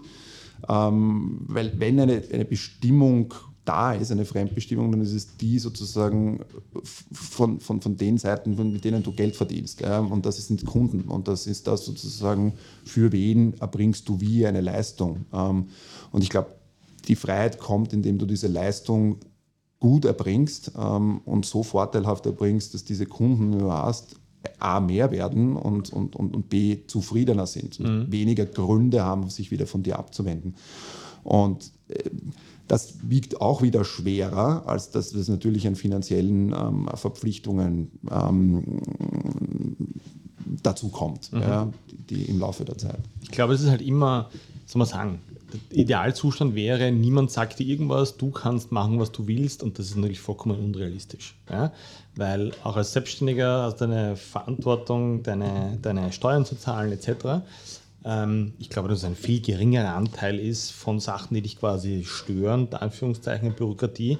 Ähm, 0.68 1.40
weil 1.46 1.72
wenn 1.78 1.98
eine, 2.00 2.22
eine 2.32 2.44
Bestimmung 2.44 3.32
da 3.70 3.92
ist, 3.92 4.10
eine 4.10 4.24
Fremdbestimmung, 4.24 4.90
dann 4.90 5.00
ist 5.00 5.12
es 5.12 5.36
die 5.36 5.60
sozusagen 5.60 6.40
von, 7.12 7.60
von, 7.60 7.80
von 7.80 7.96
den 7.96 8.18
Seiten, 8.18 8.56
mit 8.72 8.84
denen 8.84 9.04
du 9.04 9.12
Geld 9.12 9.36
verdienst. 9.36 9.80
Ja? 9.80 10.00
Und 10.00 10.26
das 10.26 10.44
sind 10.44 10.66
Kunden 10.66 11.02
und 11.02 11.28
das 11.28 11.46
ist 11.46 11.68
das 11.68 11.84
sozusagen, 11.84 12.54
für 12.84 13.12
wen 13.12 13.54
erbringst 13.60 14.08
du 14.08 14.20
wie 14.20 14.44
eine 14.44 14.60
Leistung. 14.60 15.24
Ähm, 15.32 15.68
und 16.10 16.22
ich 16.22 16.30
glaube, 16.30 16.56
die 17.06 17.14
Freiheit 17.14 17.60
kommt, 17.60 17.92
indem 17.92 18.18
du 18.18 18.26
diese 18.26 18.48
Leistung 18.48 19.18
gut 19.78 20.04
erbringst 20.04 20.72
ähm, 20.76 21.20
und 21.24 21.46
so 21.46 21.62
vorteilhaft 21.62 22.26
erbringst, 22.26 22.74
dass 22.74 22.84
diese 22.84 23.06
Kunden, 23.06 23.52
die 23.52 23.58
du 23.58 23.72
hast, 23.72 24.16
A, 24.58 24.80
mehr 24.80 25.10
werden 25.10 25.56
und, 25.56 25.92
und, 25.92 26.16
und, 26.16 26.34
und 26.34 26.48
B, 26.48 26.78
zufriedener 26.86 27.46
sind 27.46 27.80
und 27.80 28.08
mhm. 28.08 28.12
weniger 28.12 28.46
Gründe 28.46 29.02
haben, 29.02 29.28
sich 29.28 29.50
wieder 29.50 29.66
von 29.66 29.82
dir 29.82 29.98
abzuwenden. 29.98 30.54
Und 31.22 31.72
äh, 31.88 32.10
das 32.68 32.94
wiegt 33.02 33.40
auch 33.40 33.62
wieder 33.62 33.84
schwerer, 33.84 34.62
als 34.66 34.90
dass 34.90 35.10
das 35.10 35.28
natürlich 35.28 35.66
an 35.66 35.74
finanziellen 35.74 36.52
ähm, 36.52 36.88
Verpflichtungen 36.94 37.90
ähm, 38.10 38.80
dazu 40.62 40.88
kommt, 40.88 41.32
mhm. 41.32 41.40
ja, 41.40 41.68
die, 41.90 42.14
die, 42.14 42.22
im 42.26 42.38
Laufe 42.38 42.64
der 42.64 42.78
Zeit. 42.78 43.00
Ich 43.22 43.30
glaube, 43.30 43.54
es 43.54 43.60
ist 43.60 43.70
halt 43.70 43.82
immer, 43.82 44.30
soll 44.66 44.78
man 44.78 44.88
sagen, 44.88 45.18
Idealzustand 45.70 46.54
wäre, 46.54 46.90
niemand 46.92 47.30
sagt 47.30 47.58
dir 47.58 47.66
irgendwas, 47.66 48.16
du 48.16 48.30
kannst 48.30 48.72
machen, 48.72 48.98
was 48.98 49.12
du 49.12 49.26
willst 49.26 49.62
und 49.62 49.78
das 49.78 49.86
ist 49.86 49.96
natürlich 49.96 50.20
vollkommen 50.20 50.58
unrealistisch. 50.58 51.34
Ja? 51.48 51.72
Weil 52.16 52.52
auch 52.64 52.76
als 52.76 52.92
Selbstständiger 52.92 53.62
hast 53.62 53.80
du 53.80 53.84
eine 53.84 54.16
Verantwortung, 54.16 55.22
deine, 55.22 55.78
deine 55.80 56.12
Steuern 56.12 56.44
zu 56.44 56.56
zahlen 56.56 56.92
etc. 56.92 57.42
Ähm, 58.04 58.54
ich 58.58 58.70
glaube, 58.70 58.88
dass 58.88 58.98
es 58.98 59.04
ein 59.04 59.16
viel 59.16 59.40
geringerer 59.40 59.94
Anteil 59.94 60.38
ist 60.38 60.70
von 60.70 61.00
Sachen, 61.00 61.34
die 61.34 61.42
dich 61.42 61.58
quasi 61.58 62.04
stören, 62.04 62.68
Anführungszeichen 62.72 63.54
Bürokratie. 63.54 64.18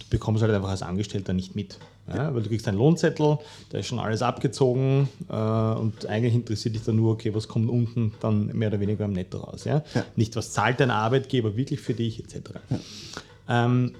Du 0.00 0.06
bekommst 0.10 0.42
halt 0.42 0.52
einfach 0.52 0.70
als 0.70 0.82
Angestellter 0.82 1.32
nicht 1.32 1.54
mit. 1.54 1.78
Ja, 2.06 2.34
weil 2.34 2.42
du 2.42 2.50
kriegst 2.50 2.68
einen 2.68 2.76
Lohnzettel, 2.76 3.38
da 3.70 3.78
ist 3.78 3.86
schon 3.86 3.98
alles 3.98 4.20
abgezogen 4.20 5.08
äh, 5.30 5.34
und 5.34 6.04
eigentlich 6.06 6.34
interessiert 6.34 6.74
dich 6.74 6.82
dann 6.82 6.96
nur, 6.96 7.12
okay, 7.12 7.34
was 7.34 7.48
kommt 7.48 7.70
unten 7.70 8.12
dann 8.20 8.46
mehr 8.48 8.68
oder 8.68 8.80
weniger 8.80 9.06
am 9.06 9.12
Netto 9.12 9.38
raus. 9.38 9.64
Ja? 9.64 9.82
ja. 9.94 10.04
Nicht, 10.14 10.36
was 10.36 10.52
zahlt 10.52 10.80
dein 10.80 10.90
Arbeitgeber 10.90 11.56
wirklich 11.56 11.80
für 11.80 11.94
dich, 11.94 12.22
etc. 12.22 12.50
Ja. 13.48 13.66
Ähm, 13.66 13.94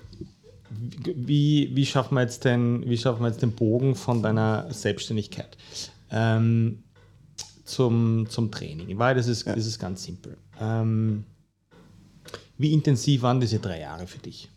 wie, 1.14 1.70
wie, 1.74 1.86
schaffen 1.86 2.16
wir 2.16 2.22
jetzt 2.22 2.44
den, 2.44 2.88
wie 2.88 2.98
schaffen 2.98 3.22
wir 3.22 3.28
jetzt 3.28 3.40
den 3.40 3.52
Bogen 3.52 3.94
von 3.94 4.22
deiner 4.22 4.66
Selbstständigkeit? 4.70 5.56
Ähm, 6.10 6.82
zum, 7.64 8.28
zum 8.28 8.50
Training. 8.50 8.88
In 8.88 8.98
Wahrheit 8.98 9.16
ist 9.16 9.46
ja. 9.46 9.54
ist 9.54 9.78
ganz 9.78 10.04
simpel. 10.04 10.36
Ähm, 10.60 11.24
wie 12.58 12.72
intensiv 12.72 13.22
waren 13.22 13.40
diese 13.40 13.58
drei 13.58 13.80
Jahre 13.80 14.06
für 14.06 14.18
dich? 14.18 14.48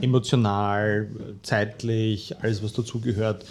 Emotional, 0.00 1.08
zeitlich, 1.42 2.36
alles, 2.40 2.62
was 2.62 2.72
dazugehört. 2.72 3.44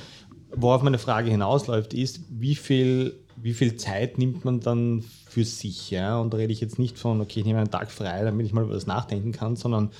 Worauf 0.55 0.83
meine 0.83 0.99
Frage 0.99 1.31
hinausläuft, 1.31 1.93
ist, 1.93 2.21
wie 2.29 2.55
viel, 2.55 3.15
wie 3.35 3.53
viel 3.53 3.75
Zeit 3.75 4.17
nimmt 4.17 4.45
man 4.45 4.59
dann 4.59 5.03
für 5.27 5.45
sich? 5.45 5.89
Ja? 5.91 6.19
Und 6.19 6.33
da 6.33 6.37
rede 6.37 6.53
ich 6.53 6.61
jetzt 6.61 6.79
nicht 6.79 6.99
von, 6.99 7.21
okay, 7.21 7.39
ich 7.39 7.45
nehme 7.45 7.59
einen 7.59 7.71
Tag 7.71 7.91
frei, 7.91 8.23
damit 8.23 8.45
ich 8.45 8.53
mal 8.53 8.63
über 8.63 8.73
das 8.73 8.87
nachdenken 8.87 9.31
kann, 9.31 9.55
sondern 9.55 9.91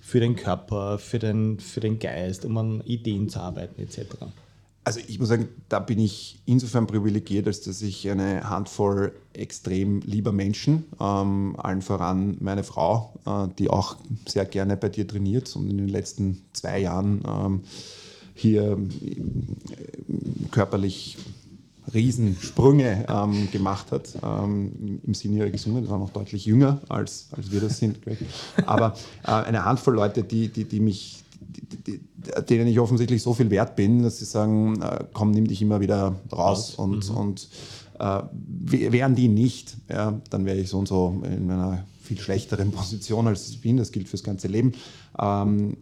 für 0.00 0.20
den 0.20 0.36
Körper, 0.36 0.98
für 0.98 1.18
den, 1.18 1.58
für 1.58 1.80
den 1.80 1.98
Geist, 1.98 2.44
um 2.44 2.56
an 2.58 2.80
Ideen 2.82 3.28
zu 3.28 3.40
arbeiten, 3.40 3.82
etc. 3.82 4.26
Also 4.86 5.00
ich 5.04 5.18
muss 5.18 5.30
sagen, 5.30 5.48
da 5.68 5.80
bin 5.80 5.98
ich 5.98 6.40
insofern 6.46 6.86
privilegiert, 6.86 7.48
als 7.48 7.60
dass 7.60 7.82
ich 7.82 8.08
eine 8.08 8.48
Handvoll 8.48 9.10
extrem 9.32 9.98
lieber 10.02 10.30
Menschen, 10.30 10.84
ähm, 11.00 11.56
allen 11.58 11.82
voran 11.82 12.36
meine 12.38 12.62
Frau, 12.62 13.12
äh, 13.26 13.48
die 13.58 13.68
auch 13.68 13.96
sehr 14.28 14.44
gerne 14.44 14.76
bei 14.76 14.88
dir 14.88 15.04
trainiert 15.04 15.56
und 15.56 15.68
in 15.68 15.78
den 15.78 15.88
letzten 15.88 16.40
zwei 16.52 16.78
Jahren 16.78 17.20
ähm, 17.26 17.60
hier 18.32 18.78
äh, 18.78 19.16
körperlich 20.52 21.18
Riesensprünge 21.92 23.06
ähm, 23.08 23.50
gemacht 23.50 23.90
hat 23.90 24.10
ähm, 24.22 25.00
im 25.04 25.14
Sinne 25.14 25.38
ihrer 25.38 25.50
Gesundheit. 25.50 25.82
Das 25.82 25.90
war 25.90 25.98
noch 25.98 26.10
deutlich 26.10 26.46
jünger, 26.46 26.80
als, 26.88 27.26
als 27.36 27.50
wir 27.50 27.60
das 27.60 27.78
sind. 27.78 28.02
Greg. 28.02 28.18
Aber 28.66 28.94
äh, 29.24 29.32
eine 29.32 29.64
Handvoll 29.64 29.96
Leute, 29.96 30.22
die, 30.22 30.46
die, 30.46 30.62
die 30.62 30.78
mich 30.78 31.24
denen 32.48 32.66
ich 32.66 32.78
offensichtlich 32.80 33.22
so 33.22 33.34
viel 33.34 33.50
wert 33.50 33.76
bin, 33.76 34.02
dass 34.02 34.18
sie 34.18 34.24
sagen, 34.24 34.80
äh, 34.82 35.04
komm, 35.12 35.30
nimm 35.30 35.46
dich 35.46 35.62
immer 35.62 35.80
wieder 35.80 36.16
raus. 36.32 36.74
Und, 36.74 37.08
mhm. 37.10 37.16
und 37.16 37.48
äh, 37.98 38.22
wären 38.92 39.14
die 39.14 39.28
nicht, 39.28 39.76
ja, 39.88 40.20
dann 40.30 40.44
wäre 40.44 40.58
ich 40.58 40.68
so 40.68 40.78
und 40.78 40.88
so 40.88 41.22
in 41.24 41.50
einer 41.50 41.84
viel 42.02 42.18
schlechteren 42.18 42.70
Position, 42.72 43.26
als 43.26 43.48
ich 43.48 43.60
bin. 43.60 43.76
Das 43.76 43.92
gilt 43.92 44.08
fürs 44.08 44.22
ganze 44.22 44.48
Leben. 44.48 44.72
Ähm, 45.18 45.76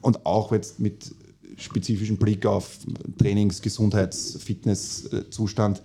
und 0.00 0.24
auch 0.24 0.52
jetzt 0.52 0.80
mit 0.80 1.14
spezifischem 1.56 2.16
Blick 2.16 2.46
auf 2.46 2.78
Trainings-, 3.18 3.60
Gesundheits-, 3.60 4.38
Fitnesszustand. 4.42 5.82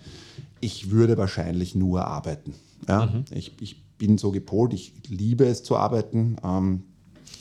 Ich 0.61 0.89
würde 0.89 1.17
wahrscheinlich 1.17 1.75
nur 1.75 2.05
arbeiten. 2.05 2.53
Ja? 2.87 3.07
Mhm. 3.07 3.25
Ich, 3.31 3.53
ich, 3.59 3.85
bin 3.97 4.17
so 4.17 4.31
gepolt, 4.31 4.73
ich 4.73 4.91
liebe 5.07 5.45
es 5.45 5.63
zu 5.63 5.77
arbeiten. 5.77 6.35
Ähm, 6.43 6.83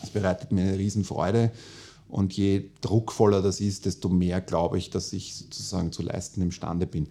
es 0.04 0.10
bereitet 0.10 0.52
mir 0.52 0.62
eine 0.62 0.78
Riesenfreude. 0.78 1.50
Und 2.14 2.32
je 2.32 2.70
druckvoller 2.80 3.42
das 3.42 3.60
ist, 3.60 3.86
desto 3.86 4.08
mehr 4.08 4.40
glaube 4.40 4.78
ich, 4.78 4.88
dass 4.88 5.12
ich 5.12 5.34
sozusagen 5.34 5.90
zu 5.90 6.00
leisten 6.00 6.42
imstande 6.42 6.86
bin. 6.86 7.08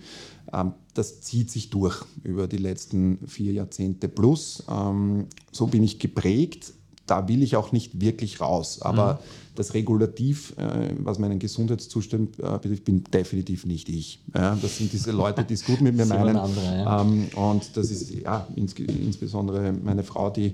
Ähm, 0.53 0.71
das 0.93 1.19
zieht 1.19 1.51
sich 1.51 1.69
durch 1.69 2.05
über 2.23 2.47
die 2.47 2.57
letzten 2.57 3.19
vier 3.27 3.51
Jahrzehnte 3.51 4.07
plus. 4.07 4.63
Ähm, 4.71 5.25
so 5.51 5.67
bin 5.67 5.83
ich 5.83 5.99
geprägt. 5.99 6.71
Da 7.05 7.27
will 7.27 7.43
ich 7.43 7.57
auch 7.57 7.73
nicht 7.73 7.99
wirklich 7.99 8.39
raus. 8.39 8.81
Aber 8.81 9.15
mhm. 9.15 9.17
das 9.55 9.73
Regulativ, 9.73 10.53
äh, 10.57 10.95
was 10.99 11.19
meinen 11.19 11.37
Gesundheitszustand 11.37 12.39
äh, 12.39 12.57
betrifft, 12.59 12.85
bin 12.85 13.03
definitiv 13.03 13.65
nicht 13.65 13.89
ich. 13.89 14.21
das 14.31 14.77
sind 14.77 14.93
diese 14.93 15.11
Leute, 15.11 15.43
die 15.43 15.55
es 15.55 15.65
gut 15.65 15.81
mit 15.81 15.97
mir 15.97 16.05
meinen. 16.05 16.37
Andere, 16.37 16.77
ja. 16.77 17.01
Ähm, 17.01 17.27
und 17.35 17.75
das 17.75 17.91
ist 17.91 18.09
ja 18.09 18.47
insbesondere 18.55 19.73
meine 19.73 20.03
Frau, 20.03 20.29
die 20.29 20.53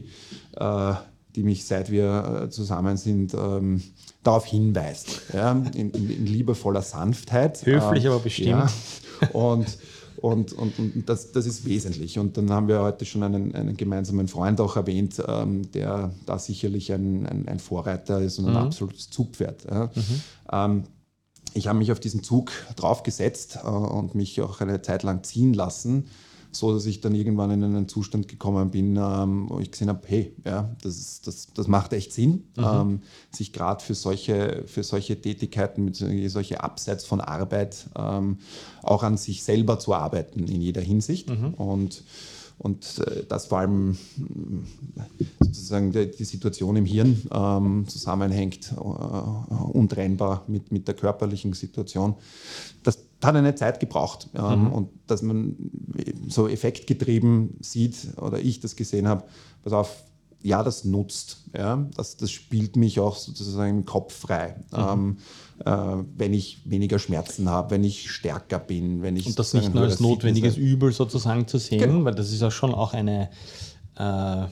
äh, 0.55 0.93
die 1.35 1.43
mich, 1.43 1.63
seit 1.65 1.91
wir 1.91 2.47
zusammen 2.49 2.97
sind, 2.97 3.35
ähm, 3.35 3.81
darauf 4.29 4.45
hinweist. 4.45 5.21
Ja, 5.33 5.51
in, 5.51 5.91
in, 5.91 6.09
in, 6.09 6.25
liebevoller 6.25 6.81
Sanftheit. 6.81 7.65
Höflich, 7.65 8.05
äh, 8.05 8.07
aber 8.07 8.19
bestimmt. 8.19 8.49
Ja, 8.49 8.69
und, 9.33 9.77
und, 10.17 10.53
und, 10.53 10.77
und 10.77 11.09
das, 11.09 11.31
das, 11.31 11.45
ist 11.45 11.65
wesentlich. 11.65 12.19
Und 12.19 12.37
dann 12.37 12.51
haben 12.51 12.67
wir 12.67 12.81
heute 12.81 13.05
schon 13.05 13.23
einen, 13.23 13.55
einen 13.55 13.75
gemeinsamen 13.75 14.27
Freund 14.27 14.61
auch 14.61 14.75
erwähnt, 14.75 15.21
ähm, 15.27 15.71
der 15.71 16.13
da 16.25 16.37
sicherlich 16.37 16.91
ein, 16.91 17.25
ein, 17.25 17.47
ein, 17.47 17.59
Vorreiter 17.59 18.21
ist 18.21 18.37
und 18.39 18.45
ein 18.45 18.51
mhm. 18.51 18.57
absolutes 18.57 19.09
Zugpferd. 19.09 19.65
Ja. 19.69 19.85
Mhm. 19.95 20.21
Ähm, 20.51 20.83
ich 21.55 21.67
habe 21.67 21.79
mich 21.79 21.91
auf 21.91 21.99
diesen 21.99 22.21
Zug 22.21 22.51
draufgesetzt 22.75 23.59
äh, 23.63 23.67
und 23.67 24.13
mich 24.13 24.39
auch 24.41 24.61
eine 24.61 24.81
Zeit 24.81 25.03
lang 25.03 25.23
ziehen 25.23 25.53
lassen 25.53 26.05
so 26.51 26.73
dass 26.73 26.85
ich 26.85 27.01
dann 27.01 27.15
irgendwann 27.15 27.51
in 27.51 27.63
einen 27.63 27.87
Zustand 27.87 28.27
gekommen 28.27 28.71
bin, 28.71 28.97
ähm, 28.97 29.49
wo 29.49 29.59
ich 29.59 29.71
gesehen 29.71 29.89
habe, 29.89 30.01
hey, 30.07 30.33
ja, 30.45 30.75
das, 30.81 31.21
das, 31.21 31.53
das 31.53 31.67
macht 31.67 31.93
echt 31.93 32.13
Sinn, 32.13 32.45
mhm. 32.55 32.63
ähm, 32.63 33.01
sich 33.31 33.53
gerade 33.53 33.83
für 33.83 33.95
solche, 33.95 34.63
für 34.65 34.83
solche 34.83 35.19
Tätigkeiten, 35.21 35.85
mit 35.85 35.95
solche 35.95 36.63
Abseits 36.63 37.05
von 37.05 37.21
Arbeit 37.21 37.89
ähm, 37.95 38.39
auch 38.81 39.03
an 39.03 39.17
sich 39.17 39.43
selber 39.43 39.79
zu 39.79 39.93
arbeiten 39.93 40.47
in 40.47 40.61
jeder 40.61 40.81
Hinsicht. 40.81 41.29
Mhm. 41.29 41.53
Und 41.53 42.03
und 42.59 42.99
äh, 42.99 43.23
das 43.27 43.47
vor 43.47 43.59
allem 43.59 43.97
sozusagen 45.39 45.93
die, 45.93 46.11
die 46.11 46.25
Situation 46.25 46.75
im 46.75 46.85
Hirn 46.85 47.21
ähm, 47.31 47.87
zusammenhängt, 47.87 48.73
äh, 48.73 48.79
untrennbar 48.79 50.43
mit, 50.47 50.71
mit 50.71 50.87
der 50.87 50.95
körperlichen 50.95 51.53
Situation. 51.53 52.15
Das 52.83 53.08
hat 53.23 53.35
eine 53.35 53.55
Zeit 53.55 53.79
gebraucht. 53.79 54.29
Ähm, 54.33 54.65
mhm. 54.65 54.71
Und 54.71 54.89
dass 55.07 55.21
man 55.21 55.55
so 56.27 56.47
effektgetrieben 56.47 57.57
sieht, 57.59 58.17
oder 58.17 58.39
ich 58.39 58.59
das 58.59 58.75
gesehen 58.75 59.07
habe, 59.07 59.23
pass 59.63 59.73
auf, 59.73 60.03
ja, 60.41 60.63
das 60.63 60.85
nutzt. 60.85 61.43
Ja? 61.55 61.87
Das, 61.95 62.17
das 62.17 62.31
spielt 62.31 62.75
mich 62.75 62.99
auch 62.99 63.15
sozusagen 63.15 63.79
im 63.79 63.85
Kopf 63.85 64.13
frei. 64.13 64.55
Mhm. 64.71 64.77
Ähm, 64.77 65.17
äh, 65.65 66.03
wenn 66.17 66.33
ich 66.33 66.61
weniger 66.65 66.99
Schmerzen 66.99 67.49
habe, 67.49 67.71
wenn 67.71 67.83
ich 67.83 68.09
stärker 68.11 68.59
bin, 68.59 69.01
wenn 69.01 69.17
ich. 69.17 69.27
Und 69.27 69.37
das 69.37 69.53
nicht 69.53 69.73
nur 69.73 69.83
als 69.83 69.99
notwendiges 69.99 70.55
Übel 70.57 70.91
sozusagen 70.93 71.47
zu 71.47 71.57
sehen, 71.57 71.79
genau. 71.79 72.05
weil 72.05 72.15
das 72.15 72.31
ist 72.31 72.41
ja 72.41 72.51
schon 72.51 72.73
auch 72.73 72.93
eine. 72.93 73.29
Äh, 73.95 74.45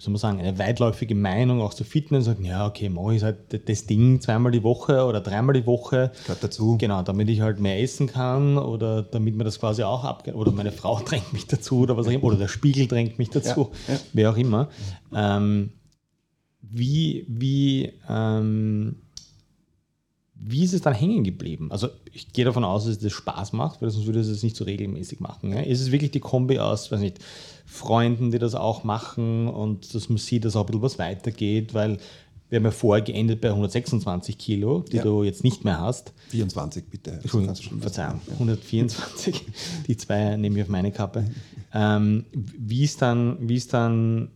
soll 0.00 0.12
man 0.12 0.20
sagen, 0.20 0.38
eine 0.38 0.56
weitläufige 0.60 1.16
Meinung 1.16 1.60
auch 1.60 1.74
zu 1.74 1.82
Fitness, 1.82 2.26
sagen, 2.26 2.44
ja, 2.44 2.68
okay, 2.68 2.88
mache 2.88 3.16
ich 3.16 3.22
halt 3.24 3.68
das 3.68 3.86
Ding 3.86 4.20
zweimal 4.20 4.52
die 4.52 4.62
Woche 4.62 5.04
oder 5.04 5.20
dreimal 5.20 5.54
die 5.54 5.66
Woche. 5.66 6.12
Gehört 6.22 6.44
dazu. 6.44 6.78
Genau, 6.78 7.02
damit 7.02 7.28
ich 7.28 7.40
halt 7.40 7.58
mehr 7.58 7.82
essen 7.82 8.06
kann 8.06 8.58
oder 8.58 9.02
damit 9.02 9.34
mir 9.34 9.42
das 9.42 9.58
quasi 9.58 9.82
auch 9.82 10.04
ab 10.04 10.28
oder 10.32 10.52
meine 10.52 10.70
Frau 10.70 11.00
drängt 11.04 11.32
mich 11.32 11.48
dazu 11.48 11.80
oder 11.80 11.96
was 11.96 12.06
auch 12.06 12.12
immer, 12.12 12.24
oder 12.24 12.36
der 12.36 12.46
Spiegel 12.46 12.86
drängt 12.86 13.18
mich 13.18 13.30
dazu, 13.30 13.72
ja, 13.88 13.94
ja. 13.94 14.00
wer 14.12 14.30
auch 14.30 14.36
immer. 14.36 14.68
Ähm, 15.12 15.72
wie, 16.60 17.24
wie, 17.26 17.92
ähm, 18.08 18.96
wie 20.34 20.62
ist 20.62 20.74
es 20.74 20.80
dann 20.80 20.94
hängen 20.94 21.24
geblieben? 21.24 21.72
Also 21.72 21.88
ich 22.12 22.32
gehe 22.32 22.44
davon 22.44 22.62
aus, 22.62 22.84
dass 22.84 22.92
es 22.92 22.98
das 23.00 23.12
Spaß 23.12 23.52
macht, 23.52 23.82
weil 23.82 23.90
sonst 23.90 24.06
würde 24.06 24.20
es 24.20 24.28
es 24.28 24.44
nicht 24.44 24.54
so 24.54 24.62
regelmäßig 24.62 25.18
machen. 25.18 25.52
Ja? 25.52 25.60
Ist 25.60 25.80
es 25.80 25.90
wirklich 25.90 26.12
die 26.12 26.20
Kombi 26.20 26.60
aus, 26.60 26.92
weiß 26.92 27.00
nicht, 27.00 27.18
Freunden, 27.68 28.30
die 28.30 28.38
das 28.38 28.54
auch 28.54 28.82
machen 28.82 29.48
und 29.48 29.94
dass 29.94 30.08
man 30.08 30.18
sieht, 30.18 30.44
dass 30.44 30.56
auch 30.56 30.62
ein 30.62 30.66
bisschen 30.66 30.82
was 30.82 30.98
weitergeht, 30.98 31.74
weil 31.74 31.98
wir 32.48 32.56
haben 32.56 32.64
ja 32.64 32.70
vorher 32.70 33.04
geendet 33.04 33.42
bei 33.42 33.48
126 33.48 34.38
Kilo, 34.38 34.80
die 34.90 34.96
ja. 34.96 35.02
du 35.02 35.22
jetzt 35.22 35.44
nicht 35.44 35.64
mehr 35.64 35.80
hast. 35.80 36.14
24 36.30 36.84
bitte. 36.86 37.12
Entschuldigung, 37.22 37.56
Verzeihung, 37.80 38.20
124. 38.32 39.44
die 39.86 39.96
zwei 39.98 40.36
nehme 40.36 40.56
ich 40.56 40.62
auf 40.62 40.68
meine 40.68 40.90
Kappe. 40.90 41.24
Ähm, 41.74 42.24
wie 42.32 42.84
ist 42.84 43.02
dann, 43.02 43.36
wie 43.46 43.56
ist 43.56 43.74
dann 43.74 44.30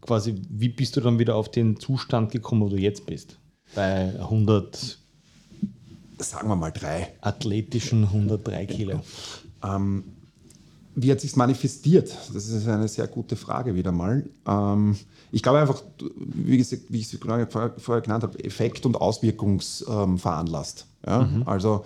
quasi, 0.00 0.34
wie 0.48 0.70
bist 0.70 0.96
du 0.96 1.00
dann 1.00 1.20
wieder 1.20 1.36
auf 1.36 1.50
den 1.50 1.78
Zustand 1.78 2.32
gekommen, 2.32 2.62
wo 2.62 2.68
du 2.68 2.76
jetzt 2.76 3.06
bist? 3.06 3.38
Bei 3.76 4.12
100 4.18 4.98
sagen 6.18 6.48
wir 6.48 6.56
mal 6.56 6.70
drei. 6.70 7.08
Athletischen 7.20 8.04
103 8.04 8.66
Kilo. 8.66 9.00
Ähm, 9.64 10.04
wie 11.02 11.10
hat 11.10 11.20
sich 11.20 11.36
manifestiert? 11.36 12.16
Das 12.32 12.48
ist 12.48 12.68
eine 12.68 12.88
sehr 12.88 13.06
gute 13.06 13.36
Frage 13.36 13.74
wieder 13.74 13.92
mal. 13.92 14.24
Ähm, 14.46 14.96
ich 15.32 15.42
glaube 15.42 15.60
einfach, 15.60 15.82
wie, 16.16 16.56
gesagt, 16.56 16.82
wie 16.88 16.98
ich 16.98 17.12
es 17.12 17.18
vorher 17.20 18.00
genannt 18.02 18.22
habe, 18.22 18.42
Effekt 18.44 18.86
und 18.86 18.96
Auswirkungsveranlasst. 18.96 20.86
Ähm, 21.06 21.10
ja? 21.10 21.22
Mhm. 21.22 21.42
Also 21.46 21.84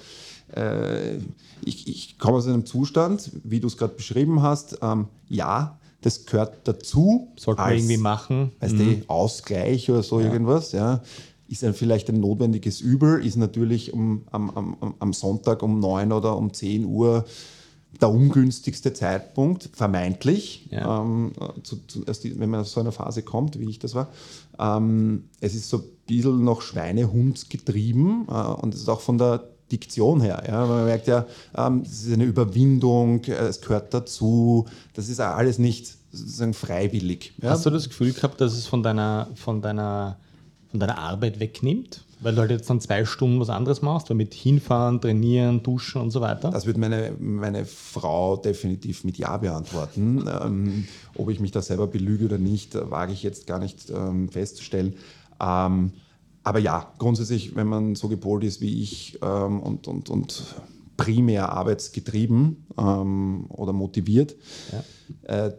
äh, 0.55 1.17
ich, 1.65 1.89
ich, 1.89 2.19
komme 2.19 2.39
aus 2.39 2.47
einem 2.47 2.67
Zustand, 2.67 3.31
wie 3.45 3.61
du 3.61 3.69
es 3.69 3.77
gerade 3.77 3.95
beschrieben 3.95 4.43
hast, 4.43 4.79
ähm, 4.83 5.09
ja, 5.29 5.79
das 6.01 6.27
gehört 6.27 6.67
dazu. 6.69 7.29
Sollte 7.37 7.63
man 7.63 7.73
irgendwie 7.73 7.97
machen. 7.97 8.53
Weißt 8.61 8.75
mhm. 8.75 9.05
Ausgleich 9.07 9.91
oder 9.91 10.03
so 10.03 10.21
ja. 10.21 10.27
irgendwas. 10.27 10.73
Ja 10.73 11.03
ist 11.49 11.63
ein, 11.63 11.75
vielleicht 11.75 12.09
ein 12.09 12.21
notwendiges 12.21 12.81
Übel, 12.81 13.25
ist 13.25 13.37
natürlich 13.37 13.93
um, 13.93 14.23
am, 14.31 14.51
am, 14.51 14.95
am 14.99 15.13
Sonntag 15.13 15.63
um 15.63 15.79
9 15.79 16.13
oder 16.13 16.37
um 16.37 16.53
10 16.53 16.85
Uhr 16.87 17.25
der 18.01 18.11
ungünstigste 18.11 18.93
Zeitpunkt, 18.93 19.71
vermeintlich, 19.73 20.69
ja. 20.71 21.01
ähm, 21.01 21.33
zu, 21.63 21.77
zu, 21.87 22.05
wenn 22.07 22.51
man 22.51 22.61
aus 22.61 22.73
so 22.73 22.81
einer 22.81 22.93
Phase 22.93 23.23
kommt, 23.23 23.59
wie 23.59 23.69
ich 23.69 23.79
das 23.79 23.95
war. 23.95 24.09
Ähm, 24.59 25.25
es 25.41 25.55
ist 25.55 25.69
so 25.69 25.79
ein 25.79 25.85
bisschen 26.07 26.45
noch 26.45 26.63
Schweinehund 26.63 27.51
getrieben 27.51 28.27
äh, 28.29 28.33
und 28.33 28.75
es 28.75 28.81
ist 28.81 28.89
auch 28.89 29.01
von 29.01 29.19
der 29.19 29.49
Diktion 29.73 30.21
her. 30.21 30.43
Ja. 30.47 30.67
Man 30.67 30.85
merkt 30.85 31.07
ja, 31.07 31.27
ähm, 31.57 31.83
es 31.85 32.05
ist 32.05 32.13
eine 32.13 32.25
Überwindung, 32.25 33.25
äh, 33.25 33.33
es 33.33 33.61
gehört 33.61 33.95
dazu, 33.95 34.67
das 34.95 35.09
ist 35.09 35.21
alles 35.21 35.59
nicht 35.59 35.95
sozusagen 36.13 36.55
freiwillig. 36.55 37.33
Ja. 37.43 37.51
Hast 37.51 37.67
du 37.67 37.71
das 37.71 37.89
Gefühl 37.89 38.13
gehabt, 38.13 38.41
dass 38.41 38.53
es 38.53 38.67
von 38.67 38.83
deiner, 38.83 39.29
von 39.35 39.63
deiner 39.63 40.19
von 40.75 40.81
deiner 40.81 40.99
Arbeit 40.99 41.39
wegnimmt? 41.39 42.04
Weil 42.25 42.35
du 42.35 42.41
halt 42.41 42.51
jetzt 42.51 42.71
dann 42.71 42.81
zwei 42.81 43.05
Stunden 43.05 43.39
was 43.39 43.51
anderes 43.51 43.83
machst, 43.83 44.09
weil 44.09 44.17
mit 44.17 44.33
hinfahren, 44.33 44.99
trainieren, 44.99 45.63
duschen 45.63 46.01
und 46.01 46.11
so 46.11 46.23
weiter? 46.23 46.51
Das 46.51 46.65
wird 46.65 46.79
meine, 46.79 47.13
meine 47.19 47.67
Frau 47.67 48.37
definitiv 48.37 49.05
mit 49.05 49.19
Ja 49.19 49.37
beantworten. 49.37 50.25
ähm, 50.43 50.89
ob 51.17 51.29
ich 51.29 51.39
mich 51.39 51.51
da 51.51 51.61
selber 51.61 51.87
belüge 51.87 52.25
oder 52.25 52.39
nicht, 52.39 52.75
wage 52.75 53.13
ich 53.13 53.23
jetzt 53.23 53.47
gar 53.47 53.59
nicht 53.59 53.91
ähm, 53.91 54.31
festzustellen. 54.31 54.95
Ähm, 55.39 55.93
aber 56.43 56.61
ja, 56.61 56.93
grundsätzlich, 56.99 57.55
wenn 57.57 57.67
man 57.67 57.95
so 57.95 58.09
gepolt 58.09 58.43
ist 58.45 58.63
wie 58.63 58.83
ich 58.83 59.19
ähm, 59.23 59.61
und, 59.61 59.87
und, 59.87 60.09
und 60.09 60.45
primär 60.97 61.53
arbeitsgetrieben 61.53 62.67
ähm, 62.79 63.45
oder 63.51 63.75
motiviert, 63.75 64.35
ja. 64.73 65.47
äh, 65.47 65.53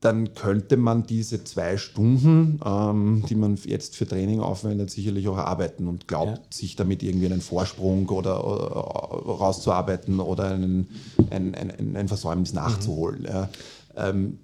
dann 0.00 0.34
könnte 0.34 0.76
man 0.76 1.06
diese 1.06 1.42
zwei 1.42 1.76
Stunden, 1.76 2.60
ähm, 2.64 3.24
die 3.28 3.34
man 3.34 3.56
jetzt 3.64 3.96
für 3.96 4.06
Training 4.06 4.40
aufwendet, 4.40 4.90
sicherlich 4.90 5.26
auch 5.26 5.36
erarbeiten 5.36 5.88
und 5.88 6.06
glaubt, 6.06 6.38
ja. 6.38 6.42
sich 6.50 6.76
damit 6.76 7.02
irgendwie 7.02 7.26
einen 7.26 7.40
Vorsprung 7.40 8.08
oder, 8.08 8.46
oder 8.46 8.66
rauszuarbeiten 8.66 10.20
oder 10.20 10.50
einen, 10.50 10.88
ein, 11.30 11.54
ein, 11.54 11.96
ein 11.96 12.08
Versäumnis 12.08 12.52
mhm. 12.52 12.60
nachzuholen. 12.60 13.20
Mhm. 13.22 13.26
Ja. 13.26 13.48
Ähm, 13.96 14.38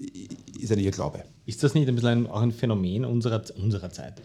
ist 0.58 0.72
ein 0.72 0.80
Irrglaube. 0.80 1.22
Ist 1.46 1.62
das 1.62 1.74
nicht 1.74 1.88
ein 1.88 1.94
bisschen 1.94 2.26
auch 2.26 2.42
ein 2.42 2.50
Phänomen 2.50 3.04
unserer, 3.04 3.42
unserer 3.56 3.90
Zeit? 3.90 4.20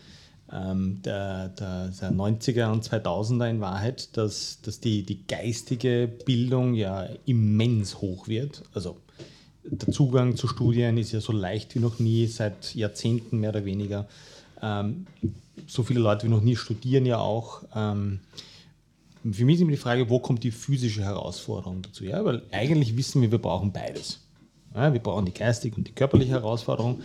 Ähm, 0.51 1.01
der, 1.03 1.49
der, 1.49 1.89
der, 1.89 2.11
90er 2.11 2.71
und 2.71 2.83
2000er 2.83 3.47
in 3.51 3.61
Wahrheit, 3.61 4.17
dass, 4.17 4.61
dass 4.63 4.79
die, 4.79 5.03
die 5.03 5.27
geistige 5.27 6.09
Bildung 6.25 6.73
ja 6.73 7.07
immens 7.25 8.01
hoch 8.01 8.27
wird. 8.27 8.63
Also 8.73 8.97
der 9.71 9.93
Zugang 9.93 10.35
zu 10.35 10.47
Studien 10.47 10.97
ist 10.97 11.11
ja 11.11 11.21
so 11.21 11.31
leicht 11.31 11.75
wie 11.75 11.79
noch 11.79 11.99
nie, 11.99 12.27
seit 12.27 12.75
Jahrzehnten 12.75 13.39
mehr 13.39 13.51
oder 13.51 13.65
weniger. 13.65 14.07
Ähm, 14.61 15.05
so 15.67 15.83
viele 15.83 15.99
Leute 15.99 16.27
wie 16.27 16.31
noch 16.31 16.41
nie 16.41 16.55
studieren 16.55 17.05
ja 17.05 17.19
auch. 17.19 17.63
Ähm, 17.75 18.19
für 19.31 19.45
mich 19.45 19.55
ist 19.55 19.61
immer 19.61 19.71
die 19.71 19.77
Frage, 19.77 20.09
wo 20.09 20.19
kommt 20.19 20.43
die 20.43 20.51
physische 20.51 21.03
Herausforderung 21.03 21.81
dazu? 21.81 22.05
Ja, 22.05 22.23
weil 22.23 22.43
eigentlich 22.51 22.95
wissen 22.95 23.21
wir, 23.21 23.31
wir 23.31 23.39
brauchen 23.39 23.71
beides. 23.71 24.19
Ja, 24.73 24.93
wir 24.93 24.99
brauchen 24.99 25.25
die 25.25 25.33
geistige 25.33 25.75
und 25.75 25.87
die 25.87 25.91
körperliche 25.91 26.31
Herausforderung. 26.31 27.01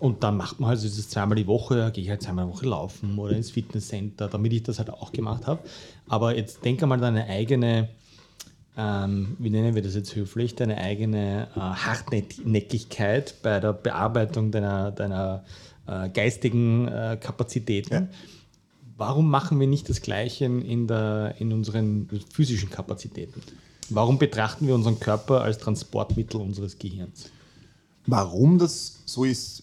Und 0.00 0.22
dann 0.24 0.36
macht 0.36 0.58
man 0.58 0.70
halt 0.70 0.80
so 0.80 0.88
dieses 0.88 1.08
zweimal 1.08 1.36
die 1.36 1.46
Woche, 1.46 1.90
gehe 1.92 2.02
ich 2.02 2.10
halt 2.10 2.22
zweimal 2.22 2.46
die 2.46 2.52
Woche 2.52 2.66
laufen 2.66 3.16
oder 3.18 3.36
ins 3.36 3.52
Fitnesscenter, 3.52 4.28
damit 4.28 4.52
ich 4.52 4.62
das 4.62 4.78
halt 4.78 4.90
auch 4.90 5.12
gemacht 5.12 5.46
habe. 5.46 5.60
Aber 6.08 6.36
jetzt 6.36 6.64
denke 6.64 6.86
mal 6.86 6.96
an 6.96 7.00
deine 7.00 7.26
eigene 7.26 7.88
ähm, 8.76 9.36
wie 9.38 9.50
nennen 9.50 9.74
wir 9.74 9.82
das 9.82 9.94
jetzt 9.94 10.14
höflich, 10.16 10.54
deine 10.54 10.78
eigene 10.78 11.48
äh, 11.54 11.60
Hartnäckigkeit 11.60 13.36
bei 13.42 13.60
der 13.60 13.72
Bearbeitung 13.72 14.50
deiner, 14.50 14.90
deiner 14.90 15.44
äh, 15.86 16.08
geistigen 16.08 16.88
äh, 16.88 17.18
Kapazitäten. 17.20 17.94
Ja. 17.94 18.08
Warum 18.96 19.28
machen 19.30 19.58
wir 19.60 19.66
nicht 19.66 19.88
das 19.88 20.02
Gleiche 20.02 20.44
in, 20.44 20.86
der, 20.86 21.34
in 21.38 21.52
unseren 21.52 22.08
physischen 22.32 22.70
Kapazitäten? 22.70 23.42
Warum 23.90 24.18
betrachten 24.18 24.66
wir 24.66 24.74
unseren 24.74 24.98
Körper 24.98 25.42
als 25.42 25.58
Transportmittel 25.58 26.40
unseres 26.40 26.78
Gehirns? 26.78 27.30
Warum 28.06 28.58
das 28.58 29.02
so 29.04 29.24
ist, 29.24 29.62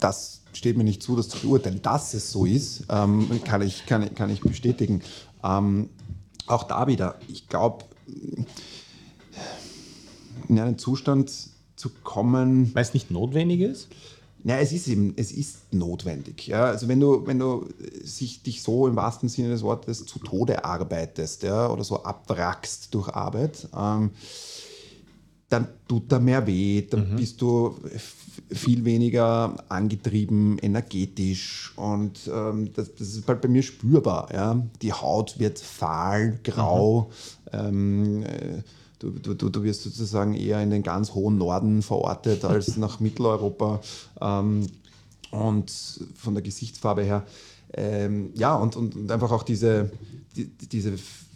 das 0.00 0.42
steht 0.52 0.76
mir 0.76 0.84
nicht 0.84 1.02
zu, 1.02 1.16
das 1.16 1.28
zu 1.28 1.38
beurteilen. 1.38 1.80
Dass 1.82 2.14
es 2.14 2.30
so 2.30 2.46
ist, 2.46 2.84
ähm, 2.88 3.40
kann, 3.44 3.62
ich, 3.62 3.86
kann, 3.86 4.14
kann 4.14 4.30
ich 4.30 4.40
bestätigen. 4.40 5.02
Ähm, 5.42 5.90
auch 6.46 6.64
da 6.64 6.86
wieder, 6.86 7.16
ich 7.28 7.48
glaube, 7.48 7.84
in 10.48 10.58
einen 10.58 10.78
Zustand 10.78 11.32
zu 11.76 11.90
kommen. 12.02 12.74
Weil 12.74 12.82
es 12.82 12.94
nicht 12.94 13.10
notwendig 13.10 13.60
ist? 13.60 13.88
Ja, 14.44 14.58
es 14.58 14.72
ist 14.72 14.88
eben, 14.88 15.14
es 15.16 15.32
ist 15.32 15.72
notwendig. 15.72 16.46
Ja? 16.46 16.66
Also 16.66 16.86
wenn 16.86 17.00
du, 17.00 17.26
wenn 17.26 17.38
du 17.38 17.66
sich, 18.02 18.42
dich 18.42 18.62
so 18.62 18.86
im 18.86 18.94
wahrsten 18.94 19.30
Sinne 19.30 19.48
des 19.48 19.62
Wortes 19.62 20.04
zu 20.04 20.18
Tode 20.18 20.66
arbeitest 20.66 21.44
ja? 21.44 21.70
oder 21.70 21.82
so 21.82 22.02
abwrackst 22.02 22.94
durch 22.94 23.08
Arbeit, 23.08 23.68
ähm, 23.74 24.10
dann 25.54 25.68
tut 25.86 26.10
da 26.10 26.18
mehr 26.18 26.46
weh, 26.46 26.82
dann 26.82 27.12
mhm. 27.12 27.16
bist 27.16 27.40
du 27.40 27.76
viel 28.50 28.84
weniger 28.84 29.54
angetrieben, 29.68 30.58
energetisch 30.58 31.72
und 31.76 32.28
ähm, 32.32 32.72
das, 32.74 32.94
das, 32.94 33.14
ist 33.14 33.28
halt 33.28 33.40
bei 33.40 33.48
mir 33.48 33.62
spürbar. 33.62 34.28
Ja? 34.32 34.60
Die 34.82 34.92
Haut 34.92 35.38
wird 35.38 35.60
fahl, 35.60 36.40
grau. 36.42 37.10
Mhm. 37.52 37.58
Ähm, 37.58 38.22
äh, 38.24 38.62
du, 38.98 39.10
du, 39.12 39.48
du 39.48 39.62
wirst 39.62 39.84
sozusagen 39.84 40.34
eher 40.34 40.60
in 40.60 40.70
den 40.70 40.82
ganz 40.82 41.14
hohen 41.14 41.38
Norden 41.38 41.82
verortet 41.82 42.44
als 42.44 42.76
nach 42.76 42.98
Mitteleuropa. 42.98 43.80
Ähm, 44.20 44.66
und 45.30 45.72
von 46.16 46.34
der 46.34 46.42
Gesichtsfarbe 46.42 47.02
her. 47.02 47.24
Ähm, 47.72 48.30
ja, 48.34 48.54
und, 48.54 48.76
und, 48.76 48.94
und, 48.94 49.10
einfach 49.10 49.32
auch 49.32 49.42
diese, 49.42 49.90
die, 50.36 50.46
diese 50.46 50.92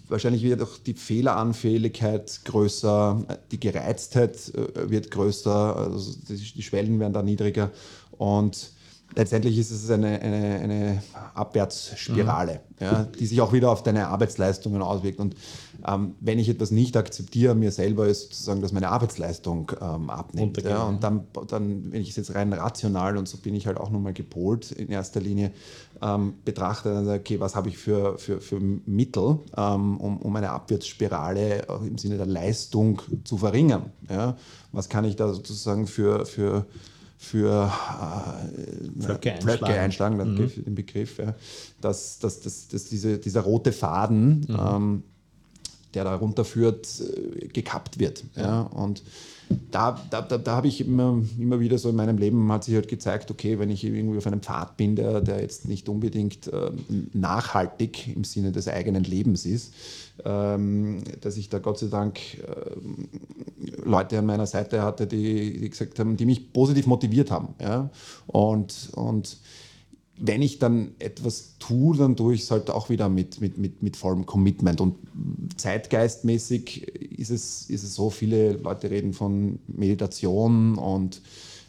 wahrscheinlich 0.09 0.42
wird 0.42 0.62
auch 0.62 0.79
die 0.79 0.94
Fehleranfälligkeit 0.94 2.40
größer, 2.44 3.25
die 3.51 3.61
Gereiztheit 3.61 4.37
äh, 4.55 4.90
wird 4.90 5.11
größer, 5.11 5.77
also 5.77 6.12
die 6.29 6.62
Schwellen 6.62 6.99
werden 7.01 7.12
da 7.12 7.23
niedriger 7.23 7.71
und 8.12 8.73
letztendlich 9.14 9.59
ist 9.59 9.71
es 9.71 9.90
eine, 9.90 10.21
eine, 10.21 10.61
eine 10.61 11.03
Abwärtsspirale, 11.35 12.61
mhm. 12.79 12.85
ja, 12.85 13.05
die 13.18 13.27
sich 13.27 13.40
auch 13.40 13.53
wieder 13.53 13.71
auf 13.71 13.83
deine 13.83 14.09
Arbeitsleistungen 14.09 14.83
auswirkt. 14.83 15.18
Und 15.18 15.35
ähm, 15.87 16.14
wenn 16.21 16.38
ich 16.38 16.49
etwas 16.49 16.71
nicht 16.71 16.97
akzeptiere, 16.97 17.55
mir 17.55 17.71
selber 17.71 18.09
ist 18.09 18.23
sozusagen, 18.23 18.61
dass 18.62 18.73
meine 18.73 18.88
Arbeitsleistung 18.88 19.73
ähm, 19.81 20.11
abnimmt. 20.11 20.62
Ja, 20.62 20.83
und 20.85 21.05
dann, 21.05 21.27
dann, 21.47 21.93
wenn 21.93 22.01
ich 22.01 22.11
es 22.11 22.17
jetzt 22.17 22.35
rein 22.35 22.53
rational, 22.53 23.17
und 23.17 23.29
so 23.29 23.38
bin 23.38 23.55
ich 23.55 23.67
halt 23.67 23.79
auch 23.79 23.91
nochmal 23.91 24.12
gepolt 24.12 24.73
in 24.73 24.88
erster 24.88 25.21
Linie, 25.21 25.53
ähm, 26.03 26.35
betrachte, 26.45 26.93
dann 26.93 27.05
sage, 27.05 27.21
okay, 27.21 27.41
was 27.41 27.55
habe 27.55 27.69
ich 27.69 27.79
für, 27.79 28.19
für, 28.19 28.41
für 28.41 28.61
Mittel, 28.61 29.38
ähm, 29.57 29.99
um, 29.99 30.19
um 30.19 30.37
eine 30.37 30.51
Abwärtsspirale 30.51 31.64
auch 31.69 31.83
im 31.83 31.99
Sinne 31.99 32.17
der 32.17 32.27
Leistung 32.27 33.01
zu 33.25 33.38
verringern. 33.38 33.93
Ja? 34.09 34.37
Was 34.73 34.88
kann 34.88 35.05
ich 35.05 35.17
da 35.17 35.33
sozusagen 35.33 35.87
für, 35.87 36.27
für 36.27 36.67
für 37.21 37.73
äh, 38.97 39.03
Flöcke 39.03 39.33
einschlagen, 39.33 39.64
einschlagen 39.64 40.35
mhm. 40.35 40.64
den 40.64 40.75
Begriff, 40.77 41.19
ja, 41.19 41.35
dass, 41.81 42.21
dass, 42.21 42.41
dass, 42.41 42.69
dass 42.69 42.85
diese, 42.85 43.19
dieser 43.19 43.41
rote 43.41 43.73
Faden, 43.73 44.47
mhm. 44.49 44.57
ähm, 44.57 45.03
der 45.94 46.05
da 46.05 46.14
runterführt, 46.14 46.87
äh, 47.01 47.48
gekappt 47.48 47.98
wird. 47.98 48.24
Ja. 48.37 48.62
Und 48.62 49.03
da, 49.70 49.98
da, 50.11 50.20
da, 50.20 50.38
da 50.38 50.57
habe 50.57 50.68
ich 50.68 50.81
immer, 50.81 51.22
immer 51.38 51.61
wieder 51.61 51.79
so 51.79 51.88
in 51.88 51.96
meinem 51.96 52.18
Leben 52.18 52.51
hat 52.53 52.64
sich 52.64 52.74
halt 52.74 52.88
gezeigt, 52.88 53.31
okay, 53.31 53.59
wenn 53.59 53.70
ich 53.70 53.85
irgendwie 53.85 54.18
auf 54.18 54.27
einem 54.27 54.42
Pfad 54.42 54.77
bin, 54.77 54.96
der, 54.96 55.20
der 55.20 55.40
jetzt 55.40 55.66
nicht 55.66 55.88
unbedingt 55.88 56.48
äh, 56.48 56.70
nachhaltig 57.14 58.14
im 58.14 58.24
Sinne 58.24 58.53
des 58.53 58.68
eigenen 58.68 59.05
Lebens 59.05 59.46
ist, 59.46 59.72
ähm, 60.24 61.03
dass 61.20 61.37
ich 61.37 61.48
da 61.48 61.59
Gott 61.59 61.79
sei 61.79 61.87
Dank 61.87 62.18
äh, 62.35 63.85
Leute 63.85 64.18
an 64.18 64.27
meiner 64.27 64.46
Seite 64.46 64.83
hatte, 64.83 65.07
die, 65.07 65.59
die, 65.61 65.70
gesagt 65.70 65.98
haben, 65.98 66.16
die 66.16 66.27
mich 66.27 66.53
positiv 66.53 66.87
motiviert 66.87 67.31
haben. 67.31 67.55
Ja? 67.61 67.90
Und, 68.27 68.90
und 68.94 69.38
wenn 70.20 70.42
ich 70.42 70.59
dann 70.59 70.92
etwas 70.98 71.54
tue, 71.59 71.96
dann 71.96 72.16
tue 72.16 72.35
ich 72.35 72.42
es 72.42 72.50
halt 72.50 72.70
auch 72.70 72.90
wieder 72.90 73.09
mit, 73.09 73.40
mit, 73.40 73.59
mit, 73.59 73.83
mit 73.83 73.96
vollem 73.96 74.26
Commitment. 74.26 74.81
Und 74.81 74.96
zeitgeistmäßig 75.57 76.88
ist 76.88 77.31
es, 77.31 77.70
ist 77.70 77.85
es 77.85 77.94
so, 77.94 78.11
viele 78.11 78.52
Leute 78.52 78.90
reden 78.90 79.12
von 79.12 79.59
Meditation 79.68 80.76
und 80.76 81.22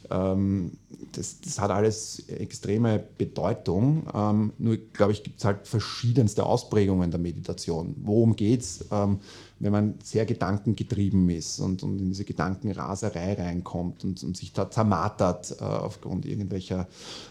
ähm, 0.10 0.72
das, 1.12 1.40
das, 1.42 1.60
hat 1.60 1.72
alles 1.72 2.24
extreme 2.30 3.04
Bedeutung. 3.18 4.04
Ähm, 4.14 4.54
nur, 4.58 4.78
glaube 4.78 5.12
ich, 5.12 5.24
gibt 5.24 5.40
es 5.40 5.46
halt 5.46 5.68
verschiedenste 5.68 6.46
Ausprägungen 6.46 7.12
der 7.12 7.20
Meditation. 7.20 7.96
Worum 8.02 8.36
geht 8.36 8.62
es, 8.62 8.86
ähm, 8.92 9.20
wenn 9.60 9.72
man 9.72 9.96
sehr 10.04 10.26
gedankengetrieben 10.26 11.30
ist 11.30 11.60
und, 11.60 11.84
und, 11.84 12.00
in 12.00 12.08
diese 12.08 12.24
Gedankenraserei 12.24 13.34
reinkommt 13.34 14.04
und, 14.04 14.24
und 14.24 14.38
sich 14.38 14.54
da 14.54 14.72
zermartert 14.72 15.56
äh, 15.60 15.64
aufgrund 15.64 16.26
irgendwelcher 16.26 16.88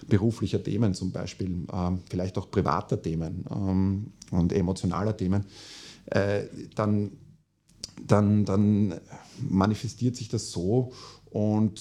beruflicher 0.06 0.62
Themen 0.62 0.94
zum 0.94 1.10
Beispiel, 1.10 1.66
äh, 1.72 1.90
vielleicht 2.08 2.36
auch 2.38 2.50
privater 2.50 3.00
Themen 3.00 3.44
ähm, 3.50 4.12
und 4.30 4.52
emotionaler 4.52 5.16
Themen, 5.16 5.46
äh, 6.06 6.44
dann, 6.74 7.12
dann, 8.06 8.44
dann 8.44 8.94
manifestiert 9.48 10.16
sich 10.16 10.28
das 10.28 10.50
so 10.50 10.92
und 11.30 11.80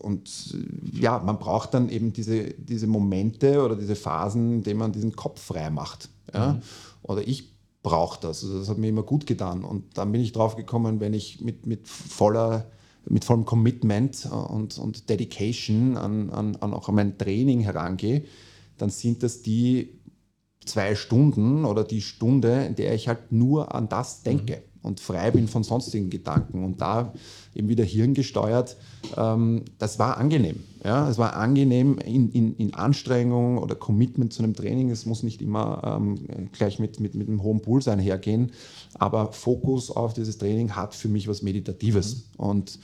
und 0.00 0.56
ja, 0.92 1.18
man 1.18 1.38
braucht 1.38 1.74
dann 1.74 1.90
eben 1.90 2.14
diese, 2.14 2.54
diese 2.54 2.86
Momente 2.86 3.62
oder 3.62 3.76
diese 3.76 3.94
Phasen, 3.94 4.54
in 4.54 4.62
denen 4.62 4.78
man 4.78 4.92
diesen 4.92 5.14
Kopf 5.14 5.42
frei 5.42 5.68
macht. 5.68 6.08
Ja? 6.32 6.54
Mhm. 6.54 6.62
Oder 7.02 7.28
ich 7.28 7.52
brauche 7.82 8.20
das. 8.20 8.44
Also 8.44 8.58
das 8.58 8.68
hat 8.68 8.78
mir 8.78 8.88
immer 8.88 9.02
gut 9.02 9.26
getan. 9.26 9.64
Und 9.64 9.96
dann 9.96 10.12
bin 10.12 10.20
ich 10.20 10.32
drauf 10.32 10.56
gekommen, 10.56 11.00
wenn 11.00 11.14
ich 11.14 11.40
mit, 11.40 11.66
mit 11.66 11.88
voller 11.88 12.66
mit 13.08 13.24
vollem 13.24 13.46
Commitment 13.46 14.28
und, 14.30 14.78
und 14.78 15.08
Dedication 15.08 15.96
an, 15.96 16.28
an, 16.28 16.56
an 16.56 16.74
auch 16.74 16.90
an 16.90 16.96
mein 16.96 17.16
Training 17.16 17.60
herangehe, 17.60 18.24
dann 18.76 18.90
sind 18.90 19.22
das 19.22 19.40
die 19.40 19.98
zwei 20.66 20.94
Stunden 20.94 21.64
oder 21.64 21.82
die 21.82 22.02
Stunde, 22.02 22.66
in 22.66 22.74
der 22.74 22.94
ich 22.94 23.08
halt 23.08 23.32
nur 23.32 23.74
an 23.74 23.88
das 23.88 24.22
denke. 24.22 24.56
Mhm 24.56 24.70
und 24.82 25.00
frei 25.00 25.30
bin 25.30 25.48
von 25.48 25.62
sonstigen 25.62 26.10
Gedanken 26.10 26.64
und 26.64 26.80
da 26.80 27.12
eben 27.54 27.68
wieder 27.68 27.84
hirngesteuert, 27.84 28.76
ähm, 29.16 29.64
das 29.78 29.98
war 29.98 30.16
angenehm. 30.16 30.62
Ja, 30.82 31.08
es 31.08 31.18
war 31.18 31.36
angenehm 31.36 31.98
in, 31.98 32.30
in, 32.30 32.56
in 32.56 32.74
Anstrengung 32.74 33.58
oder 33.58 33.74
Commitment 33.74 34.32
zu 34.32 34.42
einem 34.42 34.54
Training. 34.54 34.90
Es 34.90 35.04
muss 35.04 35.22
nicht 35.22 35.42
immer 35.42 35.98
ähm, 36.00 36.48
gleich 36.52 36.78
mit, 36.78 37.00
mit, 37.00 37.14
mit 37.14 37.28
einem 37.28 37.42
hohen 37.42 37.60
Puls 37.60 37.86
einhergehen, 37.86 38.52
aber 38.94 39.32
Fokus 39.32 39.90
auf 39.90 40.14
dieses 40.14 40.38
Training 40.38 40.76
hat 40.76 40.94
für 40.94 41.08
mich 41.08 41.28
was 41.28 41.42
Meditatives. 41.42 42.16
Mhm. 42.38 42.44
Und 42.44 42.78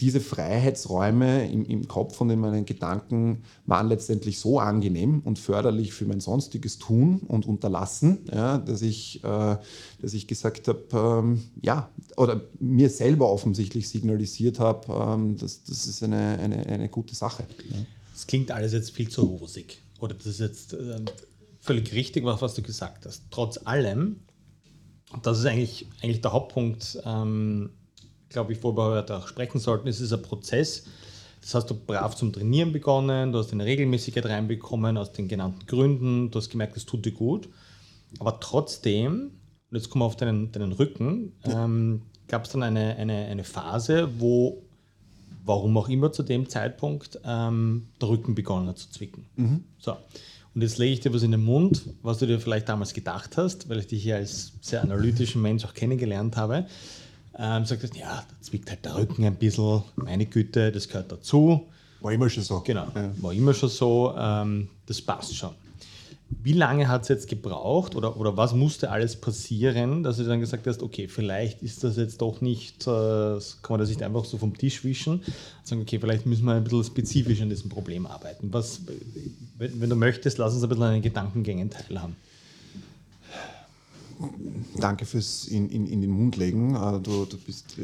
diese 0.00 0.20
Freiheitsräume 0.20 1.50
im, 1.50 1.64
im 1.64 1.88
Kopf 1.88 2.20
und 2.20 2.30
in 2.30 2.40
meinen 2.40 2.64
Gedanken 2.64 3.42
waren 3.66 3.88
letztendlich 3.88 4.38
so 4.38 4.58
angenehm 4.58 5.22
und 5.24 5.38
förderlich 5.38 5.92
für 5.92 6.04
mein 6.04 6.20
sonstiges 6.20 6.78
Tun 6.78 7.20
und 7.26 7.46
Unterlassen, 7.46 8.18
ja, 8.32 8.58
dass, 8.58 8.82
ich, 8.82 9.22
äh, 9.24 9.56
dass 10.00 10.14
ich 10.14 10.26
gesagt 10.26 10.68
habe, 10.68 10.84
ähm, 10.92 11.42
ja, 11.62 11.88
oder 12.16 12.42
mir 12.60 12.90
selber 12.90 13.30
offensichtlich 13.30 13.88
signalisiert 13.88 14.60
habe, 14.60 14.92
ähm, 14.92 15.36
dass 15.36 15.64
das 15.64 15.86
ist 15.86 16.02
eine, 16.02 16.38
eine, 16.38 16.66
eine 16.66 16.88
gute 16.88 17.14
Sache. 17.14 17.33
Es 18.14 18.26
klingt 18.26 18.50
alles 18.50 18.72
jetzt 18.72 18.90
viel 18.90 19.08
zu 19.08 19.22
rosig. 19.22 19.80
Oder 20.00 20.14
das 20.14 20.26
ist 20.26 20.40
jetzt 20.40 20.74
äh, 20.74 21.00
völlig 21.60 21.92
richtig, 21.94 22.24
was, 22.24 22.54
du 22.54 22.62
gesagt 22.62 23.06
hast. 23.06 23.24
Trotz 23.30 23.58
allem, 23.64 24.20
das 25.22 25.38
ist 25.38 25.46
eigentlich, 25.46 25.86
eigentlich 26.02 26.20
der 26.20 26.32
Hauptpunkt, 26.32 26.98
ähm, 27.04 27.70
glaube 28.28 28.52
ich, 28.52 28.62
worüber 28.62 28.90
wir 28.90 28.98
heute 28.98 29.16
auch 29.16 29.28
sprechen 29.28 29.58
sollten, 29.58 29.88
ist 29.88 30.00
es 30.00 30.12
ein 30.12 30.22
Prozess. 30.22 30.84
Das 31.40 31.54
hast 31.54 31.70
du 31.70 31.74
brav 31.74 32.16
zum 32.16 32.32
Trainieren 32.32 32.72
begonnen, 32.72 33.32
du 33.32 33.38
hast 33.38 33.52
eine 33.52 33.64
Regelmäßigkeit 33.64 34.24
reinbekommen 34.26 34.96
aus 34.96 35.12
den 35.12 35.28
genannten 35.28 35.66
Gründen, 35.66 36.30
du 36.30 36.38
hast 36.38 36.50
gemerkt, 36.50 36.76
es 36.76 36.86
tut 36.86 37.04
dir 37.04 37.12
gut. 37.12 37.48
Aber 38.18 38.40
trotzdem, 38.40 39.32
und 39.70 39.76
jetzt 39.76 39.90
kommen 39.90 40.02
wir 40.02 40.06
auf 40.06 40.16
deinen, 40.16 40.52
deinen 40.52 40.72
Rücken, 40.72 41.32
ähm, 41.44 42.02
gab 42.28 42.44
es 42.44 42.52
dann 42.52 42.62
eine, 42.62 42.96
eine, 42.96 43.26
eine 43.26 43.44
Phase, 43.44 44.08
wo, 44.18 44.63
warum 45.44 45.76
auch 45.76 45.88
immer 45.88 46.12
zu 46.12 46.22
dem 46.22 46.48
Zeitpunkt, 46.48 47.18
ähm, 47.24 47.86
der 48.00 48.08
Rücken 48.08 48.34
begonnen 48.34 48.68
hat 48.68 48.78
zu 48.78 48.90
zwicken. 48.90 49.26
Mhm. 49.36 49.64
So. 49.78 49.96
Und 50.54 50.62
jetzt 50.62 50.78
lege 50.78 50.92
ich 50.92 51.00
dir 51.00 51.12
was 51.12 51.22
in 51.22 51.32
den 51.32 51.44
Mund, 51.44 51.82
was 52.02 52.18
du 52.18 52.26
dir 52.26 52.38
vielleicht 52.38 52.68
damals 52.68 52.94
gedacht 52.94 53.36
hast, 53.36 53.68
weil 53.68 53.78
ich 53.80 53.88
dich 53.88 54.02
hier 54.02 54.16
als 54.16 54.52
sehr 54.60 54.82
analytischen 54.82 55.42
Mensch 55.42 55.64
auch 55.64 55.74
kennengelernt 55.74 56.36
habe 56.36 56.66
ähm, 57.38 57.64
sagt, 57.64 57.96
ja, 57.96 58.24
da 58.28 58.34
zwickt 58.40 58.70
halt 58.70 58.84
der 58.84 58.96
Rücken 58.96 59.24
ein 59.24 59.36
bisschen, 59.36 59.82
meine 59.96 60.26
Güte, 60.26 60.70
das 60.70 60.88
gehört 60.88 61.10
dazu. 61.10 61.66
War 62.00 62.12
immer 62.12 62.28
schon 62.28 62.42
so. 62.42 62.60
Genau, 62.60 62.86
ja. 62.94 63.10
war 63.18 63.32
immer 63.32 63.54
schon 63.54 63.68
so, 63.68 64.14
ähm, 64.16 64.68
das 64.86 65.00
passt 65.00 65.34
schon. 65.34 65.50
Wie 66.28 66.52
lange 66.52 66.88
hat 66.88 67.02
es 67.02 67.08
jetzt 67.08 67.28
gebraucht 67.28 67.96
oder, 67.96 68.18
oder 68.18 68.36
was 68.36 68.54
musste 68.54 68.90
alles 68.90 69.16
passieren, 69.16 70.02
dass 70.02 70.16
du 70.16 70.24
dann 70.24 70.40
gesagt 70.40 70.66
hast, 70.66 70.82
okay, 70.82 71.06
vielleicht 71.08 71.62
ist 71.62 71.84
das 71.84 71.96
jetzt 71.96 72.20
doch 72.20 72.40
nicht, 72.40 72.86
äh, 72.86 73.38
kann 73.62 73.70
man 73.70 73.80
das 73.80 73.88
nicht 73.88 74.02
einfach 74.02 74.24
so 74.24 74.38
vom 74.38 74.56
Tisch 74.56 74.84
wischen, 74.84 75.22
sagen, 75.62 75.82
okay, 75.82 75.98
vielleicht 75.98 76.26
müssen 76.26 76.44
wir 76.44 76.54
ein 76.54 76.64
bisschen 76.64 76.84
spezifisch 76.84 77.40
an 77.40 77.50
diesem 77.50 77.70
Problem 77.70 78.06
arbeiten. 78.06 78.52
Was, 78.52 78.80
wenn, 79.58 79.80
wenn 79.80 79.90
du 79.90 79.96
möchtest, 79.96 80.38
lass 80.38 80.54
uns 80.54 80.62
ein 80.62 80.68
bisschen 80.68 80.84
an 80.84 80.92
den 80.94 81.02
Gedankengängen 81.02 81.70
teilhaben. 81.70 82.16
Danke 84.76 85.06
fürs 85.06 85.46
in, 85.46 85.68
in, 85.70 85.86
in 85.86 86.00
den 86.00 86.10
Mund 86.10 86.36
legen. 86.36 86.74
Äh, 86.74 87.00
du, 87.00 87.24
du 87.24 87.36
bist, 87.38 87.76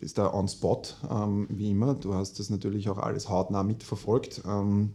bist 0.00 0.18
da 0.18 0.32
on 0.32 0.48
spot, 0.48 0.82
ähm, 1.10 1.46
wie 1.50 1.70
immer. 1.70 1.94
Du 1.94 2.14
hast 2.14 2.38
das 2.38 2.50
natürlich 2.50 2.88
auch 2.88 2.98
alles 2.98 3.28
hautnah 3.28 3.62
mitverfolgt. 3.62 4.42
Ähm, 4.46 4.90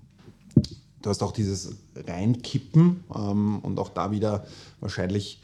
du 1.05 1.09
hast 1.09 1.21
auch 1.21 1.31
dieses 1.31 1.75
Reinkippen 1.95 3.03
ähm, 3.15 3.59
und 3.59 3.79
auch 3.79 3.89
da 3.89 4.11
wieder 4.11 4.45
wahrscheinlich 4.79 5.41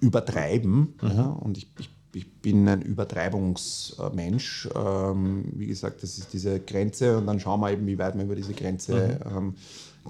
übertreiben. 0.00 0.94
Mhm. 1.02 1.08
Ja? 1.10 1.26
Und 1.26 1.58
ich, 1.58 1.68
ich, 1.78 1.90
ich, 2.14 2.32
bin 2.40 2.66
ein 2.68 2.80
Übertreibungsmensch. 2.80 4.68
wie 4.72 5.66
gesagt, 5.66 6.02
das 6.02 6.16
ist 6.16 6.32
diese 6.32 6.60
Grenze 6.60 7.18
und 7.18 7.26
dann 7.26 7.40
schauen 7.40 7.60
wir 7.60 7.72
eben, 7.72 7.86
wie 7.86 7.98
weit 7.98 8.16
wir 8.16 8.24
über 8.24 8.36
diese 8.36 8.54
Grenze 8.54 9.18
mhm 9.30 9.54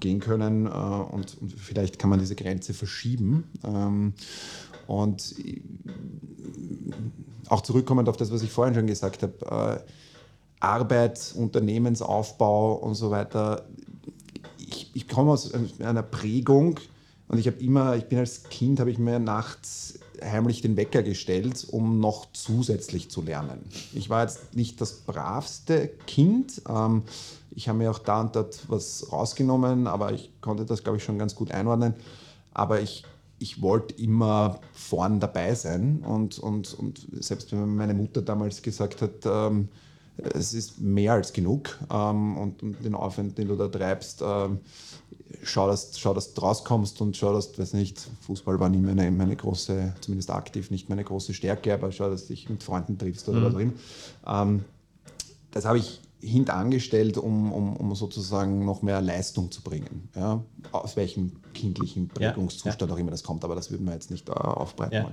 gehen 0.01 0.21
können 0.21 0.67
äh, 0.67 0.69
und, 0.69 1.39
und, 1.41 1.53
vielleicht 1.57 1.99
kann 1.99 2.11
man 2.11 2.19
diese 2.19 2.35
Grenze 2.35 2.75
verschieben. 2.75 3.45
Ähm, 3.65 4.13
und 4.87 5.35
auch 7.49 7.61
zurückkommend 7.63 8.09
auf 8.09 8.17
das, 8.17 8.31
was 8.31 8.43
ich 8.43 8.53
vorhin 8.53 8.75
schon 8.75 8.87
gesagt 8.87 9.23
habe, 9.23 9.81
äh, 9.83 9.91
Arbeit, 10.61 11.35
Unternehmensaufbau 11.37 12.75
und 12.75 12.95
so 12.95 13.11
weiter. 13.11 13.67
Ich, 14.97 15.09
komme 15.09 15.33
aus 15.33 15.53
einer 15.81 16.03
Prägung 16.03 16.81
und 17.29 17.39
ich 17.39 17.47
habe 17.47 17.59
immer, 17.59 17.97
ich 17.97 18.05
bin 18.05 18.19
als 18.19 18.45
Kind, 18.45 18.81
habe 18.81 18.91
ich 18.91 18.99
mir 18.99 19.19
nachts 19.19 19.99
heimlich 20.23 20.63
den 20.63 20.77
Wecker 20.77 21.03
gestellt, 21.03 21.67
um 21.71 22.01
noch 22.01 22.27
zusätzlich 22.33 23.11
zu 23.11 23.23
lernen. 23.23 23.61
Ich 23.93 24.09
war 24.09 24.23
jetzt 24.23 24.55
nicht 24.55 24.81
das 24.81 24.95
bravste 24.95 25.89
Kind. 26.07 26.63
Ähm, 26.69 27.03
ich 27.51 27.69
habe 27.69 27.79
mir 27.79 27.91
auch 27.91 27.99
da 27.99 28.21
und 28.21 28.37
dort 28.37 28.69
was 28.69 29.13
rausgenommen, 29.13 29.87
aber 29.87 30.13
ich 30.13 30.31
konnte 30.41 30.65
das, 30.65 30.83
glaube 30.83 30.99
ich, 30.99 31.05
schon 31.05 31.19
ganz 31.19 31.35
gut 31.35 31.51
einordnen. 31.51 31.95
Aber 32.55 32.81
ich, 32.81 33.05
ich 33.39 33.61
wollte 33.61 33.95
immer 34.03 34.61
vorn 34.73 35.21
dabei 35.21 35.55
sein. 35.55 36.03
Und, 36.07 36.39
und, 36.39 36.73
und 36.75 37.07
selbst 37.21 37.53
wenn 37.53 37.77
meine 37.77 37.95
Mutter 37.95 38.23
damals 38.23 38.63
gesagt 38.63 39.03
hat, 39.03 39.27
ähm, 39.27 39.69
es 40.19 40.55
ist 40.55 40.81
mehr 40.81 41.13
als 41.13 41.33
genug 41.33 41.79
ähm, 41.93 42.37
und, 42.37 42.63
und, 42.63 42.85
den 42.85 42.95
Aufwand, 42.95 43.37
den 43.39 43.49
du 43.49 43.57
da 43.57 43.69
treibst, 43.69 44.23
ähm, 44.23 44.61
schau, 45.43 45.69
dass, 45.69 45.99
schau, 45.99 46.15
dass 46.15 46.33
du 46.33 46.41
rauskommst 46.41 47.01
und 47.01 47.17
schau, 47.17 47.33
dass, 47.33 47.59
weiß 47.59 47.75
nicht, 47.75 48.09
Fußball 48.23 48.59
war 48.59 48.69
nie 48.69 48.79
meine, 48.79 49.11
meine 49.11 49.37
große, 49.37 49.95
zumindest 50.01 50.31
aktiv 50.31 50.71
nicht 50.71 50.89
meine 50.89 51.05
große 51.05 51.35
Stärke, 51.35 51.75
aber 51.75 51.93
schau, 51.93 52.09
dass 52.09 52.23
du 52.23 52.35
dich 52.35 52.49
mit 52.49 52.63
Freunden 52.63 52.99
triffst 52.99 53.29
oder 53.29 53.41
mhm. 53.41 53.45
was 53.45 53.55
auch 53.55 53.59
immer. 53.59 53.73
Ähm, 54.27 54.65
das 55.51 55.65
habe 55.65 55.79
ich 55.79 56.01
hintangestellt, 56.21 57.19
um, 57.19 57.53
um, 57.53 57.77
um 57.77 57.95
sozusagen 57.95 58.65
noch 58.65 58.83
mehr 58.83 59.01
Leistung 59.01 59.51
zu 59.51 59.63
bringen. 59.63 60.09
Ja? 60.15 60.43
Aus 60.73 60.97
welchem 60.97 61.33
kindlichen 61.53 62.09
Prägungszustand 62.09 62.81
ja, 62.81 62.87
ja. 62.87 62.95
auch 62.95 62.99
immer 62.99 63.11
das 63.11 63.23
kommt, 63.23 63.45
aber 63.45 63.55
das 63.55 63.71
würden 63.71 63.87
wir 63.87 63.93
jetzt 63.93 64.11
nicht 64.11 64.29
äh, 64.29 64.33
aufbreiten 64.33 65.07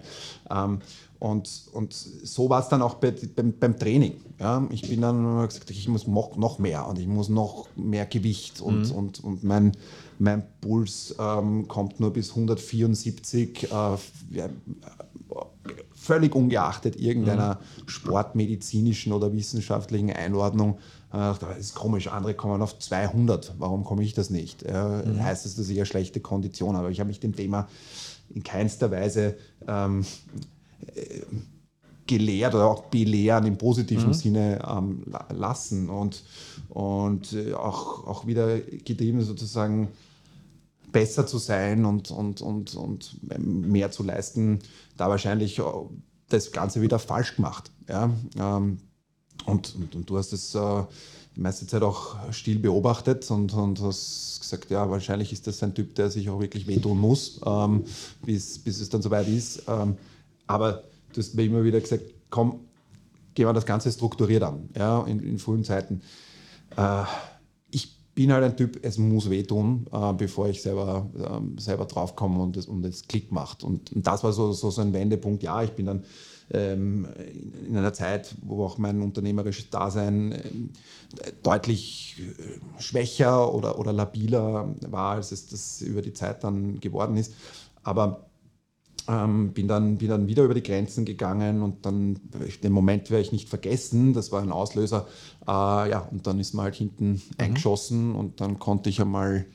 ja. 0.49 0.65
Ähm, 0.65 0.79
und, 1.23 1.69
und 1.71 1.93
so 1.93 2.49
war 2.49 2.59
es 2.59 2.67
dann 2.67 2.81
auch 2.81 2.95
bei, 2.95 3.11
beim, 3.11 3.53
beim, 3.57 3.79
Training. 3.79 4.17
Ja? 4.41 4.67
Ich 4.71 4.89
bin 4.89 4.99
dann 4.99 5.47
gesagt, 5.47 5.69
ich 5.69 5.87
muss 5.87 6.05
noch, 6.05 6.59
mehr 6.59 6.85
und 6.85 6.99
ich 6.99 7.07
muss 7.07 7.29
noch 7.29 7.65
mehr 7.77 8.05
Gewicht 8.05 8.59
und, 8.59 8.89
mhm. 8.89 8.91
und, 8.91 9.23
und 9.23 9.41
mein, 9.41 9.71
mein 10.19 10.43
Puls 10.59 11.15
ähm, 11.17 11.69
kommt 11.69 12.01
nur 12.01 12.11
bis 12.11 12.31
174. 12.31 13.71
Äh, 13.71 13.97
völlig 15.93 16.35
ungeachtet 16.35 16.97
irgendeiner 16.97 17.55
mhm. 17.55 17.87
sportmedizinischen 17.87 19.13
oder 19.13 19.31
wissenschaftlichen 19.31 20.11
Einordnung, 20.11 20.77
äh, 21.13 21.31
das 21.39 21.57
ist 21.57 21.75
komisch, 21.75 22.09
andere 22.09 22.33
kommen 22.33 22.61
auf 22.61 22.77
200, 22.77 23.53
warum 23.59 23.85
komme 23.85 24.03
ich 24.03 24.13
das 24.13 24.29
nicht? 24.29 24.63
Äh, 24.63 24.73
mhm. 24.73 25.23
Heißt 25.23 25.45
das, 25.45 25.55
dass 25.55 25.69
ich 25.69 25.77
eine 25.77 25.85
schlechte 25.85 26.19
Kondition 26.19 26.75
habe? 26.75 26.91
Ich 26.91 26.99
habe 26.99 27.07
mich 27.07 27.21
dem 27.21 27.33
Thema 27.33 27.69
in 28.35 28.43
keinster 28.43 28.91
Weise 28.91 29.37
ähm, 29.67 30.01
äh, 30.01 30.05
gelehrt 32.07 32.53
oder 32.53 32.65
auch 32.65 32.85
belehren 32.85 33.45
im 33.45 33.57
positiven 33.57 34.07
mhm. 34.07 34.13
Sinne 34.13 34.59
ähm, 34.67 35.03
lassen 35.29 35.89
und, 35.89 36.23
und 36.69 37.33
äh, 37.33 37.53
auch, 37.53 38.05
auch 38.05 38.27
wieder 38.27 38.59
getrieben 38.59 39.21
sozusagen 39.21 39.89
besser 40.91 41.25
zu 41.25 41.37
sein 41.39 41.85
und, 41.85 42.11
und, 42.11 42.41
und, 42.41 42.75
und 42.75 43.17
mehr 43.39 43.91
zu 43.91 44.03
leisten, 44.03 44.59
da 44.95 45.09
wahrscheinlich 45.09 45.61
das 46.29 46.51
Ganze 46.51 46.81
wieder 46.81 46.99
falsch 46.99 47.35
gemacht. 47.35 47.71
Ja? 47.89 48.11
Ähm, 48.37 48.77
und, 49.45 49.75
und, 49.75 49.95
und, 49.95 50.09
du 50.09 50.17
hast 50.17 50.31
es 50.33 50.53
äh, 50.53 50.83
die 51.35 51.41
meiste 51.41 51.65
Zeit 51.65 51.81
auch 51.81 52.15
still 52.31 52.59
beobachtet 52.59 53.29
und, 53.31 53.53
und 53.53 53.81
hast 53.81 54.39
gesagt, 54.39 54.69
ja, 54.69 54.89
wahrscheinlich 54.89 55.33
ist 55.33 55.47
das 55.47 55.63
ein 55.63 55.73
Typ, 55.73 55.95
der 55.95 56.11
sich 56.11 56.29
auch 56.29 56.39
wirklich 56.39 56.67
wehtun 56.67 56.99
muss, 56.99 57.41
ähm, 57.45 57.83
bis, 58.23 58.59
bis 58.59 58.79
es 58.79 58.89
dann 58.89 59.01
soweit 59.01 59.27
ist. 59.27 59.63
Ähm, 59.67 59.97
aber 60.47 60.83
du 61.13 61.19
hast 61.19 61.35
mir 61.35 61.43
immer 61.43 61.63
wieder 61.63 61.79
gesagt, 61.79 62.03
komm, 62.29 62.59
gehen 63.33 63.47
wir 63.47 63.53
das 63.53 63.65
Ganze 63.65 63.91
strukturiert 63.91 64.43
an, 64.43 64.69
ja, 64.77 65.03
in, 65.03 65.19
in 65.19 65.39
frühen 65.39 65.63
Zeiten. 65.63 66.01
Äh, 66.75 67.03
bin 68.15 68.31
halt 68.31 68.43
ein 68.43 68.55
Typ, 68.55 68.79
es 68.83 68.97
muss 68.97 69.29
wehtun, 69.29 69.87
äh, 69.91 70.13
bevor 70.13 70.47
ich 70.47 70.61
selber, 70.61 71.09
äh, 71.17 71.59
selber 71.61 71.85
draufkomme 71.85 72.41
und 72.41 72.57
es 72.57 72.67
und 72.67 72.85
Klick 73.07 73.31
macht. 73.31 73.63
Und, 73.63 73.91
und, 73.91 74.05
das 74.05 74.23
war 74.23 74.31
so, 74.33 74.51
so, 74.53 74.69
so 74.69 74.81
ein 74.81 74.93
Wendepunkt. 74.93 75.41
Ja, 75.43 75.63
ich 75.63 75.71
bin 75.71 75.87
dann 75.87 76.03
ähm, 76.51 77.07
in 77.67 77.75
einer 77.75 77.93
Zeit, 77.93 78.35
wo 78.43 78.65
auch 78.65 78.77
mein 78.77 79.01
unternehmerisches 79.01 79.69
Dasein 79.69 80.31
äh, 80.31 80.41
deutlich 81.41 82.21
schwächer 82.77 83.53
oder, 83.53 83.79
oder 83.79 83.91
labiler 83.93 84.75
war, 84.87 85.15
als 85.15 85.31
es 85.31 85.47
das 85.47 85.81
über 85.81 86.01
die 86.01 86.13
Zeit 86.13 86.43
dann 86.43 86.79
geworden 86.79 87.17
ist. 87.17 87.33
Aber 87.83 88.25
ähm, 89.07 89.51
bin, 89.53 89.67
dann, 89.67 89.97
bin 89.97 90.09
dann 90.09 90.27
wieder 90.27 90.43
über 90.43 90.53
die 90.53 90.63
Grenzen 90.63 91.05
gegangen 91.05 91.61
und 91.61 91.85
dann, 91.85 92.19
den 92.63 92.71
Moment 92.71 93.09
werde 93.09 93.23
ich 93.23 93.31
nicht 93.31 93.49
vergessen, 93.49 94.13
das 94.13 94.31
war 94.31 94.41
ein 94.41 94.51
Auslöser. 94.51 95.07
Äh, 95.47 95.51
ja, 95.89 96.07
und 96.11 96.27
dann 96.27 96.39
ist 96.39 96.53
man 96.53 96.65
halt 96.65 96.75
hinten 96.75 97.11
mhm. 97.11 97.21
eingeschossen 97.37 98.15
und 98.15 98.41
dann 98.41 98.59
konnte 98.59 98.89
ich 98.89 99.01
einmal 99.01 99.45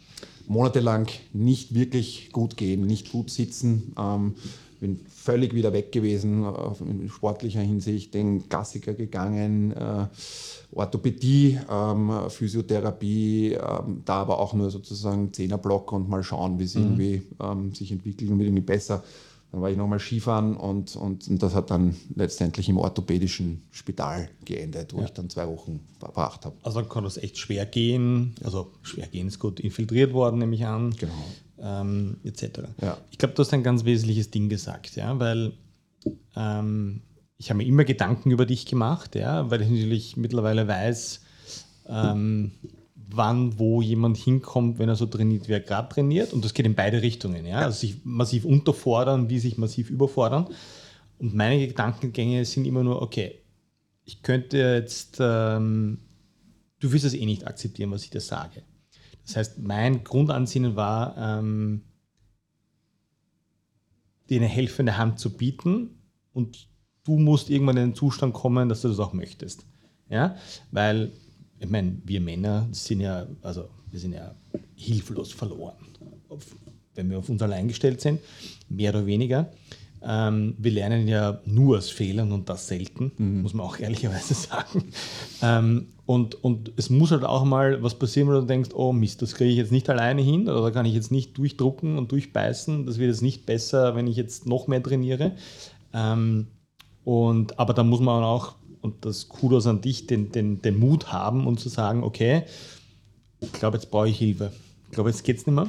monatelang 0.47 1.07
nicht 1.33 1.75
wirklich 1.75 2.31
gut 2.33 2.57
gehen, 2.57 2.87
nicht 2.87 3.13
gut 3.13 3.31
sitzen. 3.31 3.95
Ähm, 3.99 4.35
bin 4.81 5.01
völlig 5.09 5.55
wieder 5.55 5.73
weg 5.73 5.91
gewesen 5.91 6.47
in 6.81 7.09
sportlicher 7.09 7.61
Hinsicht, 7.61 8.15
den 8.15 8.49
Klassiker 8.49 8.95
gegangen, 8.95 9.73
äh, 9.73 10.07
Orthopädie, 10.73 11.59
ähm, 11.69 12.13
Physiotherapie, 12.29 13.55
ähm, 13.55 14.03
da 14.05 14.15
aber 14.21 14.39
auch 14.39 14.55
nur 14.55 14.71
sozusagen 14.71 15.33
Zehnerblock 15.33 15.93
und 15.93 16.09
mal 16.09 16.23
schauen, 16.23 16.59
wie 16.59 16.65
es 16.65 16.75
mhm. 16.75 16.83
irgendwie 16.83 17.23
ähm, 17.41 17.75
sich 17.75 17.91
entwickelt 17.91 18.31
und 18.31 18.41
irgendwie 18.41 18.63
besser. 18.63 19.03
Dann 19.51 19.63
war 19.63 19.71
ich 19.71 19.79
nochmal 19.79 19.99
Skifahren 19.99 20.57
und, 20.57 20.95
und, 20.97 21.27
und, 21.27 21.43
das 21.43 21.55
hat 21.55 21.71
dann 21.71 21.97
letztendlich 22.15 22.69
im 22.69 22.77
orthopädischen 22.77 23.63
Spital 23.71 24.29
geendet, 24.45 24.93
wo 24.93 24.99
ja. 24.99 25.07
ich 25.07 25.13
dann 25.13 25.31
zwei 25.31 25.49
Wochen 25.49 25.81
verbracht 25.99 26.45
habe. 26.45 26.55
Also 26.63 26.81
dann 26.81 26.89
kann 26.91 27.05
das 27.05 27.17
echt 27.17 27.39
schwer 27.39 27.65
gehen, 27.65 28.35
also 28.45 28.73
schwer 28.83 29.07
gehen 29.07 29.27
ist 29.27 29.39
gut 29.39 29.59
infiltriert 29.61 30.13
worden, 30.13 30.39
nehme 30.39 30.55
ich 30.55 30.67
an. 30.67 30.95
Genau. 30.99 31.13
Ähm, 31.61 32.19
etc. 32.25 32.61
Ja. 32.83 32.99
Ich 33.11 33.19
glaube, 33.19 33.35
du 33.35 33.43
hast 33.43 33.53
ein 33.55 33.63
ganz 33.63 33.85
wesentliches 33.85 34.31
Ding 34.31 34.51
gesagt, 34.51 34.97
ja, 34.97 35.19
weil 35.19 35.55
ähm, 36.37 37.01
ich 37.39 37.51
habe 37.51 37.59
mir 37.59 37.67
immer 37.67 37.85
Gedanken 37.85 38.31
über 38.31 38.45
dich 38.45 38.67
gemacht, 38.67 39.15
ja, 39.15 39.51
weil 39.51 39.63
ich 39.63 39.71
natürlich 39.71 40.17
mittlerweile 40.17 40.69
weiß, 40.69 41.21
ähm, 41.89 42.53
wann, 43.11 43.59
wo 43.59 43.81
jemand 43.81 44.17
hinkommt, 44.17 44.79
wenn 44.79 44.89
er 44.89 44.97
so 44.97 45.07
trainiert, 45.07 45.49
wie 45.49 45.53
er 45.53 45.61
gerade 45.61 45.89
trainiert. 45.89 46.33
Und 46.33 46.45
das 46.45 46.55
geht 46.55 46.67
in 46.67 46.75
beide 46.75 47.03
Richtungen. 47.03 47.47
Ja? 47.47 47.61
Also 47.61 47.81
sich 47.81 48.05
massiv 48.05 48.45
unterfordern, 48.45 49.31
wie 49.31 49.39
sich 49.39 49.57
massiv 49.57 49.91
überfordern. 49.91 50.49
Und 51.19 51.35
meine 51.35 51.67
Gedankengänge 51.67 52.45
sind 52.45 52.67
immer 52.67 52.85
nur, 52.85 53.03
okay, 53.03 53.41
ich 54.05 54.23
könnte 54.23 54.59
jetzt, 54.59 55.19
ähm, 55.21 55.99
du 56.81 56.93
wirst 56.93 57.05
es 57.05 57.15
eh 57.15 57.27
nicht 57.27 57.47
akzeptieren, 57.47 57.91
was 57.91 58.05
ich 58.05 58.11
dir 58.11 58.21
sage. 58.21 58.63
Das 59.25 59.37
heißt, 59.37 59.59
mein 59.59 60.05
Grundansinnen 60.05 60.77
war, 60.77 61.17
ähm, 61.19 61.83
dir 64.29 64.39
eine 64.41 64.49
helfende 64.49 64.97
Hand 64.97 65.19
zu 65.19 65.37
bieten 65.37 66.03
und 66.33 66.69
du 67.05 67.19
musst 67.19 67.49
irgendwann 67.49 67.77
in 67.79 67.91
den 67.91 67.95
Zustand 67.95 68.35
kommen, 68.35 68.69
dass 68.69 68.83
du 68.83 68.89
das 68.89 68.99
auch 68.99 69.15
möchtest. 69.15 69.67
Ja? 70.11 70.37
Weil 70.71 71.13
ich 71.61 71.69
meine, 71.69 71.97
wir 72.05 72.21
Männer 72.21 72.69
sind 72.73 73.01
ja, 73.01 73.27
also 73.43 73.69
wir 73.91 74.01
sind 74.01 74.15
ja 74.15 74.35
hilflos 74.75 75.33
verloren, 75.33 75.75
wenn 76.95 77.11
wir 77.11 77.19
auf 77.19 77.29
uns 77.29 77.43
allein 77.43 77.69
gestellt 77.69 78.01
sind, 78.01 78.21
mehr 78.69 78.91
oder 78.91 79.07
weniger. 79.07 79.51
Ähm, 80.01 80.55
wir 80.59 80.71
lernen 80.71 81.09
ja 81.09 81.41
nur 81.45 81.79
aus 81.79 81.91
Fehlern 81.91 82.31
und 82.31 82.49
das 82.49 82.69
selten, 82.69 83.11
mhm. 83.19 83.43
muss 83.43 83.55
man 83.55 83.67
auch 83.67 83.79
ehrlicherweise 83.79 84.35
sagen. 84.35 84.85
Ähm, 85.43 85.87
und, 86.07 86.43
und 86.43 86.73
es 86.77 86.89
muss 86.89 87.11
halt 87.11 87.25
auch 87.25 87.45
mal 87.45 87.83
was 87.83 87.97
passieren, 87.97 88.29
wo 88.29 88.33
du 88.33 88.43
denkst, 88.43 88.71
oh 88.75 88.93
Mist, 88.93 89.23
das 89.23 89.35
kriege 89.35 89.51
ich 89.51 89.57
jetzt 89.57 89.73
nicht 89.73 89.91
alleine 89.91 90.23
hin 90.23 90.49
oder 90.49 90.71
kann 90.71 90.87
ich 90.87 90.95
jetzt 90.95 91.11
nicht 91.11 91.37
durchdrucken 91.37 91.99
und 91.99 92.13
durchbeißen. 92.13 92.87
Das 92.87 92.99
wird 92.99 93.11
jetzt 93.11 93.23
nicht 93.23 93.45
besser, 93.45 93.97
wenn 93.97 94.07
ich 94.07 94.17
jetzt 94.17 94.47
noch 94.47 94.69
mehr 94.69 94.83
trainiere. 94.83 95.33
Ähm, 95.93 96.47
und, 97.05 97.59
aber 97.59 97.75
da 97.75 97.83
muss 97.83 98.01
man 98.01 98.23
auch 98.23 98.55
und 98.89 99.05
das 99.05 99.29
Kudos 99.29 99.67
an 99.67 99.81
dich, 99.81 100.07
den, 100.07 100.33
den, 100.33 100.63
den 100.63 100.79
Mut 100.79 101.13
haben 101.13 101.47
und 101.47 101.61
zu 101.61 101.69
sagen, 101.69 102.03
okay, 102.03 102.45
ich 103.41 103.53
glaube, 103.53 103.77
jetzt 103.77 103.91
brauche 103.91 104.09
ich 104.09 104.19
Hilfe. 104.19 104.53
Ich 104.87 104.93
glaube, 104.93 105.11
jetzt 105.11 105.23
geht 105.25 105.37
es 105.37 105.47
nicht 105.47 105.55
mehr. 105.55 105.69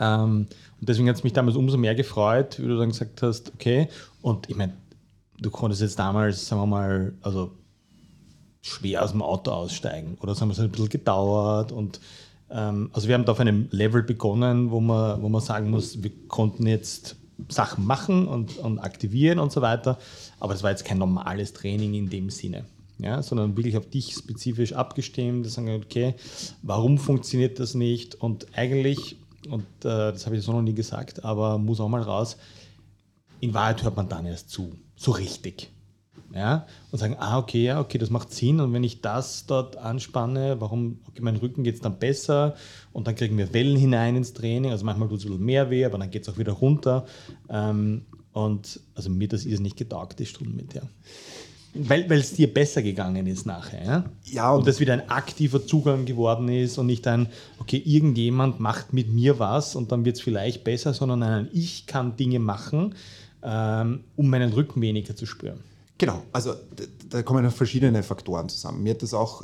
Ähm, 0.00 0.46
und 0.80 0.88
deswegen 0.88 1.08
hat 1.08 1.16
es 1.16 1.24
mich 1.24 1.34
damals 1.34 1.56
umso 1.56 1.76
mehr 1.76 1.94
gefreut, 1.94 2.58
wie 2.58 2.66
du 2.66 2.78
dann 2.78 2.88
gesagt 2.88 3.22
hast, 3.22 3.52
okay, 3.54 3.88
und 4.22 4.48
ich 4.48 4.56
meine, 4.56 4.72
du 5.38 5.50
konntest 5.50 5.82
jetzt 5.82 5.98
damals, 5.98 6.46
sagen 6.46 6.62
wir 6.62 6.66
mal, 6.66 7.12
also 7.22 7.52
schwer 8.62 9.04
aus 9.04 9.12
dem 9.12 9.22
Auto 9.22 9.50
aussteigen 9.50 10.16
oder 10.22 10.34
sagen 10.34 10.48
wir, 10.48 10.54
es 10.54 10.60
ein 10.60 10.70
bisschen 10.70 10.88
gedauert 10.88 11.70
und 11.70 12.00
ähm, 12.50 12.88
also 12.94 13.08
wir 13.08 13.14
haben 13.14 13.26
da 13.26 13.32
auf 13.32 13.40
einem 13.40 13.68
Level 13.70 14.02
begonnen, 14.02 14.70
wo 14.70 14.80
man, 14.80 15.20
wo 15.20 15.28
man 15.28 15.42
sagen 15.42 15.70
muss, 15.70 16.02
wir 16.02 16.10
konnten 16.28 16.66
jetzt 16.66 17.16
Sachen 17.48 17.86
machen 17.86 18.26
und, 18.26 18.58
und 18.58 18.78
aktivieren 18.78 19.38
und 19.38 19.52
so 19.52 19.62
weiter. 19.62 19.98
Aber 20.40 20.52
das 20.52 20.62
war 20.62 20.70
jetzt 20.70 20.84
kein 20.84 20.98
normales 20.98 21.52
Training 21.52 21.94
in 21.94 22.10
dem 22.10 22.30
Sinne. 22.30 22.64
Ja, 22.98 23.22
sondern 23.22 23.56
wirklich 23.56 23.76
auf 23.76 23.90
dich 23.90 24.14
spezifisch 24.14 24.72
abgestimmt, 24.72 25.50
sagen, 25.50 25.82
okay, 25.82 26.14
warum 26.62 26.98
funktioniert 26.98 27.58
das 27.58 27.74
nicht? 27.74 28.14
Und 28.14 28.46
eigentlich, 28.56 29.16
und 29.50 29.64
äh, 29.80 30.12
das 30.12 30.26
habe 30.26 30.36
ich 30.36 30.44
so 30.44 30.52
noch 30.52 30.62
nie 30.62 30.74
gesagt, 30.74 31.24
aber 31.24 31.58
muss 31.58 31.80
auch 31.80 31.88
mal 31.88 32.02
raus, 32.02 32.36
in 33.40 33.52
Wahrheit 33.52 33.82
hört 33.82 33.96
man 33.96 34.08
dann 34.08 34.26
erst 34.26 34.48
zu, 34.48 34.70
so 34.94 35.10
richtig 35.10 35.73
ja, 36.34 36.66
und 36.90 36.98
sagen, 36.98 37.16
ah, 37.18 37.38
okay, 37.38 37.64
ja, 37.64 37.80
okay, 37.80 37.98
das 37.98 38.10
macht 38.10 38.32
Sinn. 38.32 38.60
Und 38.60 38.72
wenn 38.72 38.82
ich 38.82 39.00
das 39.00 39.46
dort 39.46 39.76
anspanne, 39.76 40.56
warum, 40.60 40.98
okay, 41.08 41.20
mein 41.22 41.36
Rücken 41.36 41.62
geht 41.62 41.76
es 41.76 41.80
dann 41.80 41.98
besser 41.98 42.56
und 42.92 43.06
dann 43.06 43.14
kriegen 43.14 43.38
wir 43.38 43.52
Wellen 43.52 43.76
hinein 43.76 44.16
ins 44.16 44.32
Training. 44.32 44.72
Also 44.72 44.84
manchmal 44.84 45.08
tut 45.08 45.18
es 45.18 45.24
ein 45.24 45.30
bisschen 45.30 45.44
mehr 45.44 45.70
weh, 45.70 45.84
aber 45.84 45.98
dann 45.98 46.10
geht 46.10 46.22
es 46.22 46.28
auch 46.28 46.38
wieder 46.38 46.52
runter. 46.52 47.06
Ähm, 47.48 48.02
und 48.32 48.80
also 48.96 49.10
mir 49.10 49.28
das 49.28 49.44
ist 49.44 49.60
nicht 49.60 49.76
getaugt, 49.76 50.18
die 50.18 50.26
Stunden 50.26 50.56
mit, 50.56 50.74
ja. 50.74 50.82
Weil 51.76 52.10
es 52.12 52.32
dir 52.32 52.52
besser 52.52 52.82
gegangen 52.82 53.26
ist 53.26 53.46
nachher. 53.46 53.84
Ja? 53.84 54.04
ja 54.24 54.50
und, 54.50 54.60
und 54.60 54.68
das 54.68 54.80
wieder 54.80 54.92
ein 54.92 55.08
aktiver 55.08 55.64
Zugang 55.64 56.04
geworden 56.04 56.48
ist 56.48 56.78
und 56.78 56.86
nicht 56.86 57.06
ein, 57.06 57.28
okay, 57.58 57.80
irgendjemand 57.84 58.60
macht 58.60 58.92
mit 58.92 59.12
mir 59.12 59.38
was 59.38 59.76
und 59.76 59.90
dann 59.92 60.04
wird 60.04 60.16
es 60.16 60.22
vielleicht 60.22 60.64
besser, 60.64 60.94
sondern 60.94 61.20
nein, 61.20 61.48
ich 61.52 61.86
kann 61.86 62.16
Dinge 62.16 62.38
machen, 62.40 62.94
ähm, 63.42 64.00
um 64.16 64.30
meinen 64.30 64.52
Rücken 64.52 64.80
weniger 64.82 65.14
zu 65.14 65.26
spüren. 65.26 65.60
Genau, 65.98 66.22
also 66.32 66.54
da 67.08 67.22
kommen 67.22 67.48
verschiedene 67.50 68.02
Faktoren 68.02 68.48
zusammen. 68.48 68.82
Mir 68.82 68.94
hat 68.94 69.02
das 69.02 69.14
auch, 69.14 69.42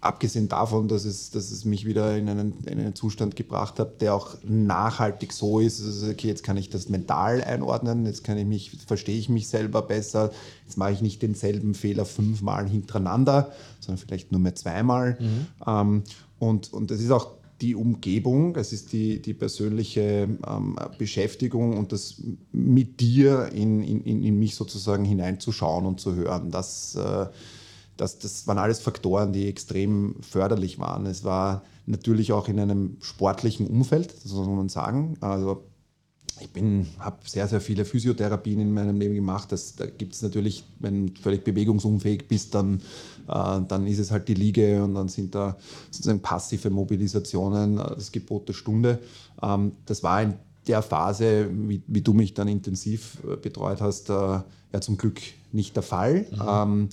abgesehen 0.00 0.48
davon, 0.48 0.88
dass 0.88 1.04
es, 1.04 1.30
dass 1.30 1.50
es 1.50 1.64
mich 1.64 1.84
wieder 1.84 2.16
in 2.16 2.28
einen, 2.28 2.64
in 2.64 2.78
einen 2.78 2.94
Zustand 2.94 3.34
gebracht 3.36 3.78
hat, 3.78 4.00
der 4.00 4.14
auch 4.14 4.36
nachhaltig 4.44 5.32
so 5.32 5.60
ist, 5.60 5.84
also 5.84 6.10
okay, 6.10 6.28
jetzt 6.28 6.42
kann 6.42 6.56
ich 6.56 6.70
das 6.70 6.88
mental 6.88 7.42
einordnen, 7.42 8.06
jetzt 8.06 8.22
kann 8.22 8.38
ich 8.38 8.46
mich, 8.46 8.70
verstehe 8.86 9.18
ich 9.18 9.28
mich 9.28 9.48
selber 9.48 9.82
besser, 9.82 10.32
jetzt 10.64 10.76
mache 10.76 10.92
ich 10.92 11.02
nicht 11.02 11.22
denselben 11.22 11.74
Fehler 11.74 12.04
fünfmal 12.04 12.68
hintereinander, 12.68 13.52
sondern 13.80 14.04
vielleicht 14.04 14.32
nur 14.32 14.40
mehr 14.40 14.54
zweimal. 14.54 15.16
Mhm. 15.20 15.46
Ähm, 15.66 16.02
und, 16.38 16.72
und 16.72 16.90
das 16.90 17.00
ist 17.00 17.10
auch 17.10 17.30
die 17.60 17.74
Umgebung, 17.74 18.56
es 18.56 18.72
ist 18.72 18.92
die, 18.92 19.20
die 19.20 19.34
persönliche 19.34 20.28
ähm, 20.46 20.76
Beschäftigung 20.98 21.76
und 21.76 21.92
das 21.92 22.22
mit 22.52 23.00
dir 23.00 23.50
in, 23.52 23.82
in, 23.82 24.22
in 24.22 24.38
mich 24.38 24.54
sozusagen 24.56 25.04
hineinzuschauen 25.04 25.86
und 25.86 26.00
zu 26.00 26.14
hören. 26.14 26.50
Das, 26.50 26.94
äh, 26.96 27.26
das, 27.96 28.18
das 28.18 28.46
waren 28.46 28.58
alles 28.58 28.80
Faktoren, 28.80 29.32
die 29.32 29.48
extrem 29.48 30.16
förderlich 30.20 30.78
waren. 30.78 31.06
Es 31.06 31.24
war 31.24 31.64
natürlich 31.86 32.32
auch 32.32 32.48
in 32.48 32.60
einem 32.60 32.98
sportlichen 33.00 33.66
Umfeld, 33.66 34.14
das 34.22 34.32
muss 34.32 34.46
man 34.46 34.68
sagen. 34.68 35.16
Also 35.20 35.64
ich 36.40 36.62
habe 36.98 37.16
sehr, 37.24 37.48
sehr 37.48 37.60
viele 37.60 37.84
Physiotherapien 37.84 38.60
in 38.60 38.72
meinem 38.72 38.98
Leben 38.98 39.14
gemacht. 39.14 39.50
Das, 39.52 39.74
da 39.74 39.86
gibt 39.86 40.14
es 40.14 40.22
natürlich, 40.22 40.64
wenn 40.80 41.06
du 41.06 41.20
völlig 41.20 41.44
bewegungsunfähig 41.44 42.28
bist, 42.28 42.54
dann, 42.54 42.80
äh, 43.28 43.60
dann 43.66 43.86
ist 43.86 43.98
es 43.98 44.10
halt 44.10 44.28
die 44.28 44.34
Liege 44.34 44.82
und 44.82 44.94
dann 44.94 45.08
sind 45.08 45.34
da 45.34 45.56
sozusagen 45.90 46.20
passive 46.20 46.68
Mobilisationen, 46.70 47.78
äh, 47.78 47.94
das 47.94 48.12
Gebot 48.12 48.48
der 48.48 48.52
Stunde. 48.52 48.98
Ähm, 49.42 49.72
das 49.86 50.02
war 50.02 50.22
in 50.22 50.34
der 50.66 50.82
Phase, 50.82 51.48
wie, 51.50 51.82
wie, 51.86 52.02
du 52.02 52.12
mich 52.12 52.34
dann 52.34 52.48
intensiv 52.48 53.18
äh, 53.24 53.36
betreut 53.36 53.80
hast, 53.80 54.10
äh, 54.10 54.12
ja 54.12 54.80
zum 54.80 54.98
Glück 54.98 55.20
nicht 55.52 55.74
der 55.74 55.82
Fall. 55.82 56.26
Mhm. 56.30 56.42
Ähm, 56.46 56.88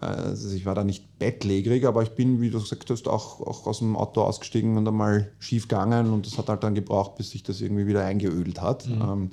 also 0.00 0.54
ich 0.54 0.66
war 0.66 0.74
da 0.74 0.84
nicht 0.84 1.18
bettlägerig, 1.18 1.86
aber 1.86 2.02
ich 2.02 2.10
bin, 2.10 2.40
wie 2.40 2.50
du 2.50 2.60
gesagt 2.60 2.90
hast, 2.90 3.08
auch, 3.08 3.40
auch 3.40 3.66
aus 3.66 3.78
dem 3.78 3.96
Auto 3.96 4.22
ausgestiegen 4.22 4.76
und 4.76 4.86
einmal 4.86 5.32
schief 5.38 5.68
gegangen 5.68 6.12
und 6.12 6.26
das 6.26 6.38
hat 6.38 6.48
halt 6.48 6.62
dann 6.62 6.74
gebraucht, 6.74 7.16
bis 7.16 7.30
sich 7.30 7.42
das 7.42 7.60
irgendwie 7.60 7.86
wieder 7.86 8.04
eingeölt 8.04 8.60
hat, 8.60 8.86
mhm. 8.86 9.02
ähm, 9.02 9.30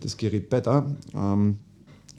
das 0.00 0.16
Gerippe 0.16 0.60
da. 0.60 0.86
Ähm, 1.14 1.58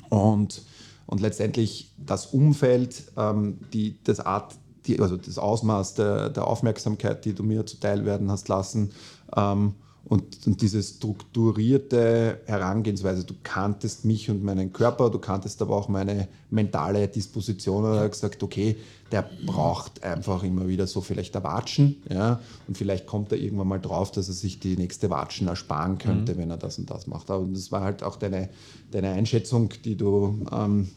und, 0.10 0.62
und 1.06 1.22
letztendlich 1.22 1.92
das 1.98 2.28
Umfeld, 2.28 3.12
ähm, 3.18 3.60
die, 3.74 3.98
das 4.04 4.20
Art, 4.20 4.56
die, 4.86 5.00
also 5.00 5.18
das 5.18 5.38
Ausmaß 5.38 5.96
der, 5.96 6.30
der 6.30 6.48
Aufmerksamkeit, 6.48 7.26
die 7.26 7.34
du 7.34 7.44
mir 7.44 7.66
zuteil 7.66 8.06
werden 8.06 8.30
hast 8.32 8.48
lassen, 8.48 8.92
ähm, 9.36 9.76
und, 10.08 10.46
und, 10.46 10.62
diese 10.62 10.84
strukturierte 10.84 12.42
Herangehensweise, 12.46 13.24
du 13.24 13.34
kanntest 13.42 14.06
mich 14.06 14.30
und 14.30 14.44
meinen 14.44 14.72
Körper, 14.72 15.10
du 15.10 15.18
kanntest 15.18 15.62
aber 15.62 15.76
auch 15.76 15.90
meine 15.90 16.28
mentale 16.52 17.08
Disposition 17.08 17.84
und 17.86 17.96
ja. 17.96 18.08
gesagt, 18.08 18.44
okay, 18.44 18.78
der 19.12 19.28
braucht 19.46 20.04
einfach 20.04 20.44
immer 20.44 20.68
wieder 20.68 20.86
so 20.86 21.02
vielleicht 21.02 21.36
ein 21.36 21.44
Watschen, 21.44 22.04
ja, 22.10 22.40
und 22.68 22.78
vielleicht 22.78 23.08
kommt 23.08 23.32
er 23.32 23.40
irgendwann 23.40 23.68
mal 23.68 23.80
drauf, 23.80 24.12
dass 24.12 24.28
er 24.28 24.36
sich 24.36 24.60
die 24.60 24.78
nächste 24.78 25.10
Watschen 25.10 25.48
ersparen 25.48 25.98
könnte, 25.98 26.34
mhm. 26.34 26.38
wenn 26.38 26.52
er 26.52 26.58
das 26.58 26.78
und 26.78 26.90
das 26.90 27.08
macht. 27.08 27.32
Aber 27.32 27.46
das 27.46 27.72
war 27.72 27.82
halt 27.82 28.04
auch 28.04 28.16
deine, 28.16 28.50
deine 28.92 29.12
Einschätzung, 29.12 29.70
die 29.84 29.96
du 29.96 30.46
ähm, 30.52 30.90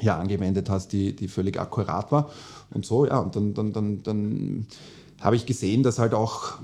ja 0.00 0.18
angewendet 0.18 0.70
hast, 0.70 0.92
die, 0.92 1.14
die 1.14 1.28
völlig 1.28 1.60
akkurat 1.60 2.10
war. 2.12 2.30
Und 2.70 2.86
so, 2.86 3.06
ja, 3.06 3.18
und 3.18 3.36
dann, 3.36 3.54
dann, 3.54 3.72
dann, 3.72 4.02
dann 4.02 4.66
habe 5.20 5.36
ich 5.36 5.46
gesehen, 5.46 5.82
dass 5.82 5.98
halt 5.98 6.14
auch 6.14 6.58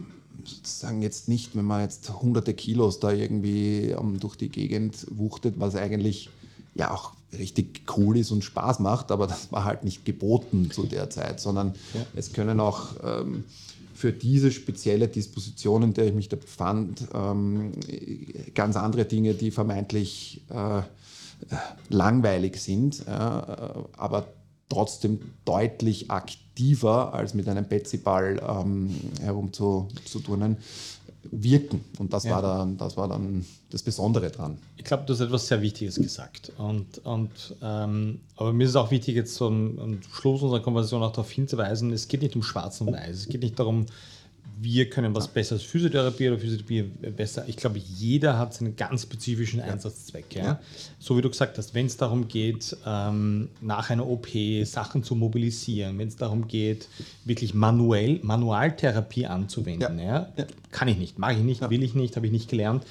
sozusagen 0.49 1.03
jetzt 1.03 1.29
nicht, 1.29 1.57
wenn 1.57 1.65
man 1.65 1.83
jetzt 1.83 2.11
hunderte 2.21 2.55
Kilos 2.55 3.01
da 3.01 3.13
irgendwie 3.13 3.95
um, 3.97 4.19
durch 4.21 4.37
die 4.37 4.49
Gegend 4.49 5.07
wuchtet, 5.11 5.59
was 5.59 5.77
eigentlich 5.77 6.31
ja 6.75 6.93
auch 6.93 7.13
richtig 7.39 7.83
cool 7.97 8.17
ist 8.17 8.31
und 8.31 8.45
Spaß 8.45 8.81
macht, 8.81 9.11
aber 9.11 9.27
das 9.27 9.51
war 9.53 9.65
halt 9.65 9.85
nicht 9.85 10.05
geboten 10.05 10.71
zu 10.71 10.85
der 10.85 11.11
Zeit, 11.11 11.41
sondern 11.41 11.75
ja. 11.95 12.07
es 12.15 12.33
können 12.33 12.61
auch 12.61 12.91
ähm, 13.03 13.45
für 13.95 14.13
diese 14.13 14.51
spezielle 14.51 15.09
Disposition, 15.09 15.83
in 15.83 15.95
der 15.95 16.07
ich 16.07 16.15
mich 16.15 16.29
da 16.29 16.37
befand, 16.37 17.07
ähm, 17.15 17.73
ganz 18.55 18.77
andere 18.77 19.05
Dinge, 19.05 19.35
die 19.35 19.51
vermeintlich 19.51 20.43
äh, 20.51 20.83
langweilig 21.89 22.57
sind, 22.57 23.01
äh, 23.07 23.11
aber 23.11 24.27
trotzdem 24.69 25.21
deutlich 25.45 26.11
aktiver 26.11 27.15
als 27.15 27.35
mit 27.35 27.49
einem 27.49 27.67
Betsy-Ball 27.67 28.41
ähm, 28.49 28.91
herumzuturnen 29.21 30.57
wirken. 31.31 31.85
Und 31.99 32.12
das, 32.12 32.25
ja. 32.25 32.33
war 32.33 32.43
dann, 32.43 32.77
das 32.77 32.97
war 32.97 33.09
dann 33.09 33.45
das 33.71 33.83
Besondere 33.83 34.31
dran. 34.31 34.59
Ich 34.77 34.85
glaube, 34.85 35.05
du 35.07 35.12
hast 35.12 35.21
etwas 35.21 35.47
sehr 35.47 35.62
Wichtiges 35.62 35.97
gesagt. 35.97 36.53
Und, 36.59 36.99
und, 37.05 37.57
ähm, 37.62 38.21
aber 38.37 38.53
mir 38.53 38.65
ist 38.65 38.71
es 38.71 38.77
auch 38.77 38.91
wichtig, 38.91 39.17
jetzt 39.17 39.41
am 39.41 40.01
Schluss 40.12 40.43
unserer 40.43 40.61
Konversation 40.61 41.03
auch 41.03 41.12
darauf 41.12 41.31
hinzuweisen, 41.31 41.93
es 41.93 42.09
geht 42.09 42.23
nicht 42.23 42.37
um 42.37 42.43
Schwarz 42.43 42.81
und 42.81 42.93
Weiß. 42.93 43.17
Es 43.17 43.29
geht 43.29 43.43
nicht 43.43 43.59
darum, 43.59 43.87
wir 44.61 44.89
können 44.89 45.15
was 45.15 45.29
besser 45.29 45.55
als 45.55 45.63
Physiotherapie 45.65 46.29
oder 46.29 46.39
Physiotherapie 46.39 46.83
besser. 47.11 47.45
Ich 47.49 47.57
glaube, 47.57 47.79
jeder 47.79 48.39
hat 48.39 48.55
seinen 48.55 48.77
ganz 48.77 49.03
spezifischen 49.03 49.61
Einsatzzweck. 49.61 50.35
Ja? 50.35 50.45
ja. 50.45 50.61
So 50.99 51.17
wie 51.17 51.23
du 51.23 51.31
gesagt 51.31 51.59
hast, 51.59 51.75
wenn 51.75 51.87
es 51.87 51.97
darum 51.97 52.29
geht, 52.29 52.77
ähm, 52.87 53.49
nach 53.61 53.91
einer 53.91 54.07
OP 54.07 54.29
Sachen 54.65 55.03
zu 55.03 55.15
mobilisieren, 55.15 55.99
wenn 55.99 56.09
es 56.09 56.17
darum 56.17 56.47
geht, 56.47 56.89
wirklich 57.25 57.55
manuell, 57.55 58.21
Manualtherapie 58.23 59.27
anzuwenden, 59.27 59.99
ja. 59.99 60.33
ja? 60.37 60.47
kann 60.71 60.89
ich 60.89 60.99
nicht, 60.99 61.19
mache 61.19 61.35
ich 61.35 61.41
nicht, 61.41 61.69
will 61.69 61.83
ich 61.83 61.95
nicht, 61.95 62.17
habe 62.17 62.27
ich 62.27 62.33
nicht 62.33 62.49
gelernt. 62.49 62.85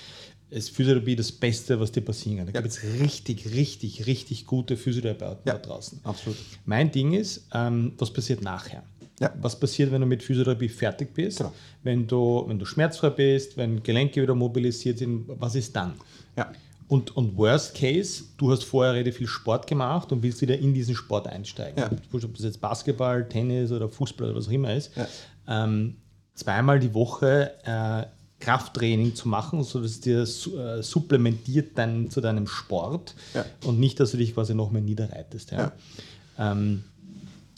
Ist 0.50 0.70
Physiotherapie 0.70 1.16
das 1.16 1.32
Beste, 1.32 1.80
was 1.80 1.92
dir 1.92 2.02
passieren 2.02 2.38
kann. 2.38 2.54
Da 2.54 2.62
gibt 2.62 2.74
es 2.74 2.84
richtig, 2.84 3.56
richtig, 3.56 4.06
richtig 4.06 4.46
gute 4.46 4.78
Physiotherapeuten 4.78 5.42
da 5.46 5.58
draußen. 5.58 6.00
Absolut. 6.04 6.38
Mein 6.66 6.92
Ding 6.92 7.14
ist, 7.14 7.48
ähm, 7.54 7.94
was 7.98 8.14
passiert 8.14 8.44
nachher? 8.44 8.84
Ja. 9.24 9.34
Was 9.42 9.60
passiert, 9.60 9.92
wenn 9.92 10.02
du 10.02 10.08
mit 10.08 10.24
Physiotherapie 10.24 10.70
fertig 10.70 11.14
bist? 11.14 11.40
Genau. 11.40 11.54
Wenn, 11.84 12.08
du, 12.08 12.44
wenn 12.48 12.60
du 12.60 12.66
schmerzfrei 12.66 13.10
bist, 13.10 13.58
wenn 13.58 13.82
Gelenke 13.84 14.22
wieder 14.22 14.36
mobilisiert 14.36 14.98
sind, 15.00 15.26
was 15.28 15.56
ist 15.56 15.76
dann? 15.76 15.94
Ja. 16.38 16.52
Und, 16.88 17.16
und 17.16 17.38
worst 17.38 17.76
case, 17.76 18.26
du 18.38 18.52
hast 18.52 18.64
vorher 18.64 18.94
relativ 18.94 19.18
viel 19.18 19.28
Sport 19.28 19.66
gemacht 19.68 20.12
und 20.12 20.22
willst 20.22 20.42
wieder 20.42 20.58
in 20.58 20.74
diesen 20.74 20.96
Sport 20.96 21.28
einsteigen. 21.28 21.80
Ja. 21.80 21.90
Ob 22.12 22.34
das 22.36 22.44
jetzt 22.44 22.62
Basketball, 22.62 23.28
Tennis 23.28 23.72
oder 23.72 23.90
Fußball 23.90 24.28
oder 24.28 24.38
was 24.38 24.48
auch 24.48 24.52
immer 24.52 24.74
ist. 24.74 24.92
Ja. 24.96 25.08
Ähm, 25.48 25.96
zweimal 26.36 26.80
die 26.80 26.94
Woche 26.94 27.52
äh, 27.64 28.06
Krafttraining 28.40 29.16
zu 29.16 29.30
machen, 29.30 29.64
sodass 29.64 29.92
es 29.92 30.02
dir 30.02 30.22
äh, 30.22 30.84
supplementiert 30.84 31.78
dann 31.78 32.10
zu 32.10 32.20
deinem 32.20 32.46
Sport 32.46 33.16
ja. 33.34 33.46
und 33.66 33.80
nicht, 33.80 34.00
dass 34.00 34.12
du 34.12 34.18
dich 34.18 34.34
quasi 34.34 34.54
noch 34.54 34.70
mehr 34.70 34.82
niederreitest. 34.82 35.52
Ja. 35.52 35.72
Ähm, 36.38 36.84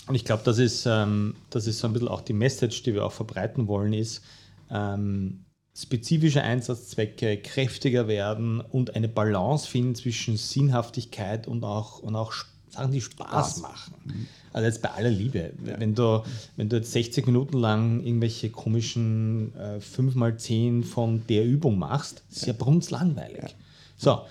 und 0.07 0.15
ich 0.15 0.25
glaube, 0.25 0.43
das, 0.45 0.59
ist, 0.59 0.85
ähm, 0.85 1.35
das 1.49 1.67
ist 1.67 1.79
so 1.79 1.87
ein 1.87 1.93
bisschen 1.93 2.07
auch 2.07 2.21
die 2.21 2.33
Message, 2.33 2.83
die 2.83 2.93
wir 2.93 3.05
auch 3.05 3.11
verbreiten 3.11 3.67
wollen, 3.67 3.93
ist, 3.93 4.21
ähm, 4.69 5.45
spezifische 5.75 6.41
Einsatzzwecke 6.41 7.37
kräftiger 7.37 8.07
werden 8.07 8.61
und 8.61 8.95
eine 8.95 9.09
Balance 9.09 9.67
finden 9.67 9.95
zwischen 9.95 10.37
Sinnhaftigkeit 10.37 11.47
und 11.47 11.63
auch, 11.63 11.99
und 11.99 12.15
auch 12.15 12.33
Sachen, 12.69 12.91
die 12.91 13.01
Spaß 13.01 13.61
machen. 13.61 13.93
Mhm. 14.05 14.27
Also 14.53 14.67
jetzt 14.67 14.81
bei 14.81 14.91
aller 14.91 15.09
Liebe. 15.09 15.51
Ja. 15.65 15.79
Wenn, 15.79 15.95
du, 15.95 16.23
wenn 16.55 16.69
du 16.69 16.77
jetzt 16.77 16.91
60 16.91 17.25
Minuten 17.25 17.57
lang 17.57 18.01
irgendwelche 18.01 18.49
komischen 18.49 19.53
äh, 19.55 19.79
5x10 19.79 20.83
von 20.83 21.25
der 21.27 21.45
Übung 21.45 21.77
machst, 21.77 22.23
ist 22.31 22.45
ja, 22.45 22.53
ja 22.53 22.53
brunzlangweilig. 22.57 23.43
Ja. 23.43 23.49
So, 23.97 24.21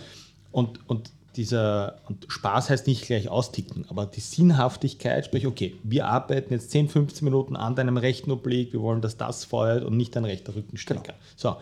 und, 0.51 0.89
und 0.89 1.11
dieser, 1.37 1.97
und 2.09 2.26
Spaß 2.28 2.70
heißt 2.70 2.87
nicht 2.87 3.07
gleich 3.07 3.28
austicken, 3.28 3.87
aber 3.89 4.07
die 4.07 4.20
Sinnhaftigkeit, 4.20 5.26
sprich, 5.26 5.47
okay, 5.47 5.74
wir 5.82 6.07
arbeiten 6.07 6.53
jetzt 6.53 6.70
10, 6.70 6.89
15 6.89 7.24
Minuten 7.24 7.57
an 7.57 7.74
deinem 7.74 7.97
rechten 7.97 8.30
Oblig, 8.30 8.72
wir 8.72 8.80
wollen, 8.80 9.01
dass 9.01 9.16
das 9.16 9.45
feuert 9.45 9.85
und 9.85 9.97
nicht 9.97 10.14
dein 10.16 10.24
rechter 10.24 10.55
Rückenstrecker. 10.55 11.03
Genau. 11.03 11.16
So. 11.37 11.57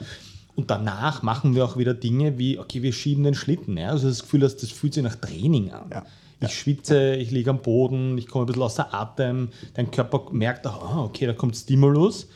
Und 0.55 0.71
danach 0.71 1.23
machen 1.23 1.55
wir 1.55 1.65
auch 1.65 1.77
wieder 1.77 1.95
Dinge 1.95 2.39
wie, 2.39 2.59
okay, 2.59 2.83
wir 2.83 2.93
schieben 2.93 3.25
den 3.25 3.35
Schlitten. 3.35 3.79
Ja? 3.79 3.89
Also 3.89 4.09
das 4.09 4.23
Gefühl, 4.23 4.41
dass 4.41 4.57
das 4.57 4.71
fühlt 4.71 4.95
sich 4.95 5.03
nach 5.03 5.17
Training 5.17 5.71
an. 5.71 5.89
Ja. 5.91 6.05
Ich 6.41 6.55
schwitze, 6.55 7.15
ich 7.15 7.31
liege 7.31 7.51
am 7.51 7.63
Boden, 7.63 8.19
ich 8.19 8.27
komme 8.27 8.45
ein 8.45 8.47
bisschen 8.47 8.63
außer 8.63 8.93
Atem, 8.93 9.51
dein 9.75 9.91
Körper 9.91 10.27
merkt, 10.33 10.67
oh, 10.67 11.05
okay, 11.05 11.27
da 11.27 11.33
kommt 11.33 11.57
Stimulus. 11.57 12.29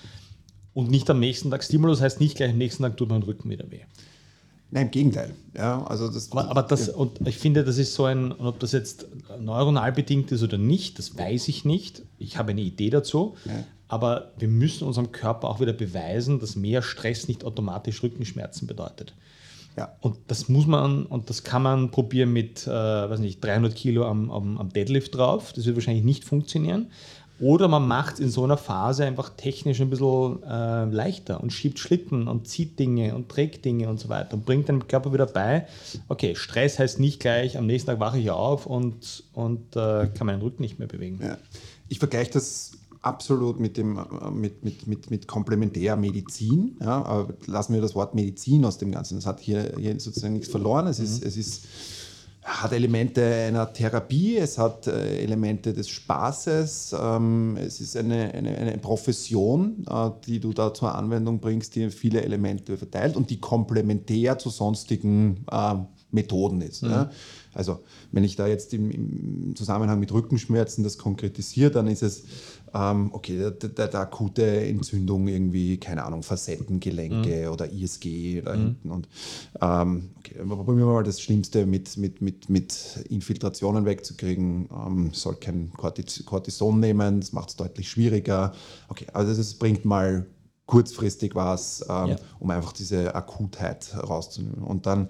Und 0.74 0.90
nicht 0.90 1.08
am 1.10 1.18
nächsten 1.18 1.50
Tag. 1.50 1.64
Stimulus 1.64 2.00
heißt 2.00 2.20
nicht 2.20 2.36
gleich 2.36 2.50
am 2.50 2.58
nächsten 2.58 2.82
Tag 2.82 2.96
tut 2.96 3.08
mein 3.08 3.22
Rücken 3.22 3.50
wieder 3.50 3.70
weh. 3.70 3.80
Nein, 4.70 4.86
im 4.86 4.90
Gegenteil. 4.90 5.34
Ja, 5.56 5.84
also 5.84 6.08
das, 6.08 6.32
aber, 6.32 6.50
aber 6.50 6.62
das, 6.62 6.88
ja. 6.88 6.94
und 6.94 7.26
ich 7.26 7.38
finde, 7.38 7.64
das 7.64 7.78
ist 7.78 7.94
so 7.94 8.04
ein, 8.04 8.32
ob 8.32 8.58
das 8.58 8.72
jetzt 8.72 9.06
neuronal 9.40 9.92
bedingt 9.92 10.32
ist 10.32 10.42
oder 10.42 10.58
nicht, 10.58 10.98
das 10.98 11.16
weiß 11.16 11.48
ich 11.48 11.64
nicht. 11.64 12.02
Ich 12.18 12.36
habe 12.36 12.50
eine 12.50 12.60
Idee 12.60 12.90
dazu. 12.90 13.36
Ja. 13.44 13.64
Aber 13.88 14.32
wir 14.38 14.48
müssen 14.48 14.86
unserem 14.86 15.12
Körper 15.12 15.48
auch 15.48 15.60
wieder 15.60 15.72
beweisen, 15.72 16.40
dass 16.40 16.56
mehr 16.56 16.82
Stress 16.82 17.28
nicht 17.28 17.44
automatisch 17.44 18.02
Rückenschmerzen 18.02 18.66
bedeutet. 18.66 19.14
Ja. 19.76 19.94
Und 20.00 20.16
das 20.26 20.48
muss 20.48 20.66
man, 20.66 21.06
und 21.06 21.30
das 21.30 21.44
kann 21.44 21.62
man 21.62 21.90
probieren 21.90 22.32
mit, 22.32 22.66
äh, 22.66 22.70
weiß 22.70 23.20
nicht, 23.20 23.44
300 23.44 23.74
Kilo 23.74 24.06
am, 24.06 24.30
am, 24.30 24.58
am 24.58 24.72
Deadlift 24.72 25.14
drauf. 25.14 25.52
Das 25.52 25.66
wird 25.66 25.76
wahrscheinlich 25.76 26.04
nicht 26.04 26.24
funktionieren. 26.24 26.90
Oder 27.38 27.68
man 27.68 27.86
macht 27.86 28.14
es 28.14 28.20
in 28.20 28.30
so 28.30 28.44
einer 28.44 28.56
Phase 28.56 29.04
einfach 29.04 29.30
technisch 29.36 29.80
ein 29.80 29.90
bisschen 29.90 30.42
äh, 30.42 30.84
leichter 30.86 31.40
und 31.40 31.52
schiebt 31.52 31.78
Schlitten 31.78 32.28
und 32.28 32.48
zieht 32.48 32.78
Dinge 32.78 33.14
und 33.14 33.28
trägt 33.28 33.64
Dinge 33.64 33.88
und 33.88 34.00
so 34.00 34.08
weiter 34.08 34.34
und 34.34 34.46
bringt 34.46 34.68
dem 34.68 34.88
Körper 34.88 35.12
wieder 35.12 35.26
bei, 35.26 35.66
okay, 36.08 36.34
Stress 36.34 36.78
heißt 36.78 36.98
nicht 36.98 37.20
gleich, 37.20 37.58
am 37.58 37.66
nächsten 37.66 37.90
Tag 37.90 38.00
wache 38.00 38.18
ich 38.18 38.30
auf 38.30 38.64
und, 38.66 39.24
und 39.34 39.76
äh, 39.76 40.08
kann 40.14 40.26
meinen 40.26 40.40
Rücken 40.40 40.62
nicht 40.62 40.78
mehr 40.78 40.88
bewegen. 40.88 41.20
Ja. 41.22 41.36
Ich 41.88 41.98
vergleiche 41.98 42.30
das 42.32 42.72
absolut 43.02 43.60
mit, 43.60 43.76
dem, 43.76 44.00
mit, 44.32 44.64
mit, 44.64 44.86
mit, 44.86 45.10
mit 45.10 45.28
Komplementärmedizin. 45.28 46.76
Ja, 46.80 47.04
aber 47.04 47.34
lassen 47.46 47.74
wir 47.74 47.80
das 47.80 47.94
Wort 47.94 48.14
Medizin 48.14 48.64
aus 48.64 48.78
dem 48.78 48.90
Ganzen. 48.90 49.16
Das 49.16 49.26
hat 49.26 49.40
hier, 49.40 49.74
hier 49.78 49.98
sozusagen 50.00 50.34
nichts 50.34 50.48
verloren. 50.48 50.86
Es, 50.88 50.98
mhm. 50.98 51.04
ist, 51.04 51.24
es 51.24 51.36
ist 51.36 51.66
hat 52.46 52.72
Elemente 52.72 53.24
einer 53.24 53.72
Therapie, 53.72 54.36
es 54.36 54.56
hat 54.56 54.86
äh, 54.86 55.18
Elemente 55.18 55.74
des 55.74 55.88
Spaßes, 55.88 56.94
ähm, 56.98 57.56
es 57.56 57.80
ist 57.80 57.96
eine, 57.96 58.32
eine, 58.32 58.56
eine 58.56 58.78
Profession, 58.78 59.84
äh, 59.90 60.10
die 60.26 60.38
du 60.38 60.52
da 60.52 60.72
zur 60.72 60.94
Anwendung 60.94 61.40
bringst, 61.40 61.74
die 61.74 61.90
viele 61.90 62.22
Elemente 62.22 62.78
verteilt 62.78 63.16
und 63.16 63.30
die 63.30 63.40
komplementär 63.40 64.38
zu 64.38 64.50
sonstigen 64.50 65.44
äh, 65.50 65.74
Methoden 66.12 66.60
ist. 66.60 66.84
Mhm. 66.84 66.90
Ja. 66.90 67.10
Also 67.52 67.80
wenn 68.12 68.22
ich 68.22 68.36
da 68.36 68.46
jetzt 68.46 68.72
im, 68.74 68.90
im, 68.90 69.56
Zusammenhang 69.56 69.98
mit 69.98 70.12
Rückenschmerzen 70.12 70.84
das 70.84 70.98
konkretisiere, 70.98 71.70
dann 71.70 71.88
ist 71.88 72.02
es 72.02 72.24
ähm, 72.76 73.10
okay, 73.12 73.38
der, 73.38 73.50
der, 73.52 73.88
der, 73.88 74.00
akute 74.00 74.44
Entzündung 74.66 75.28
irgendwie, 75.28 75.78
keine 75.78 76.04
Ahnung, 76.04 76.22
Facettengelenke 76.22 77.46
mhm. 77.46 77.52
oder 77.52 77.70
ISG 77.72 78.42
da 78.42 78.54
mhm. 78.54 78.60
hinten. 78.60 78.90
Und 78.90 79.08
ähm, 79.60 80.10
okay, 80.18 80.34
probieren 80.46 80.78
wir 80.78 80.86
mal 80.86 81.04
das 81.04 81.20
Schlimmste 81.20 81.64
mit, 81.64 81.96
mit, 81.96 82.20
mit, 82.20 82.50
mit 82.50 83.04
Infiltrationen 83.08 83.84
wegzukriegen. 83.84 84.68
Ähm, 84.70 85.10
soll 85.12 85.36
kein 85.36 85.72
Cortison 85.72 86.80
nehmen, 86.80 87.20
das 87.20 87.32
macht 87.32 87.50
es 87.50 87.56
deutlich 87.56 87.88
schwieriger. 87.88 88.52
Okay, 88.88 89.06
also 89.12 89.34
das 89.34 89.54
bringt 89.54 89.84
mal 89.84 90.26
kurzfristig 90.66 91.34
was, 91.34 91.84
ähm, 91.88 92.08
ja. 92.08 92.16
um 92.40 92.50
einfach 92.50 92.72
diese 92.72 93.14
Akutheit 93.14 93.96
rauszunehmen. 93.96 94.64
Und 94.64 94.86
dann 94.86 95.08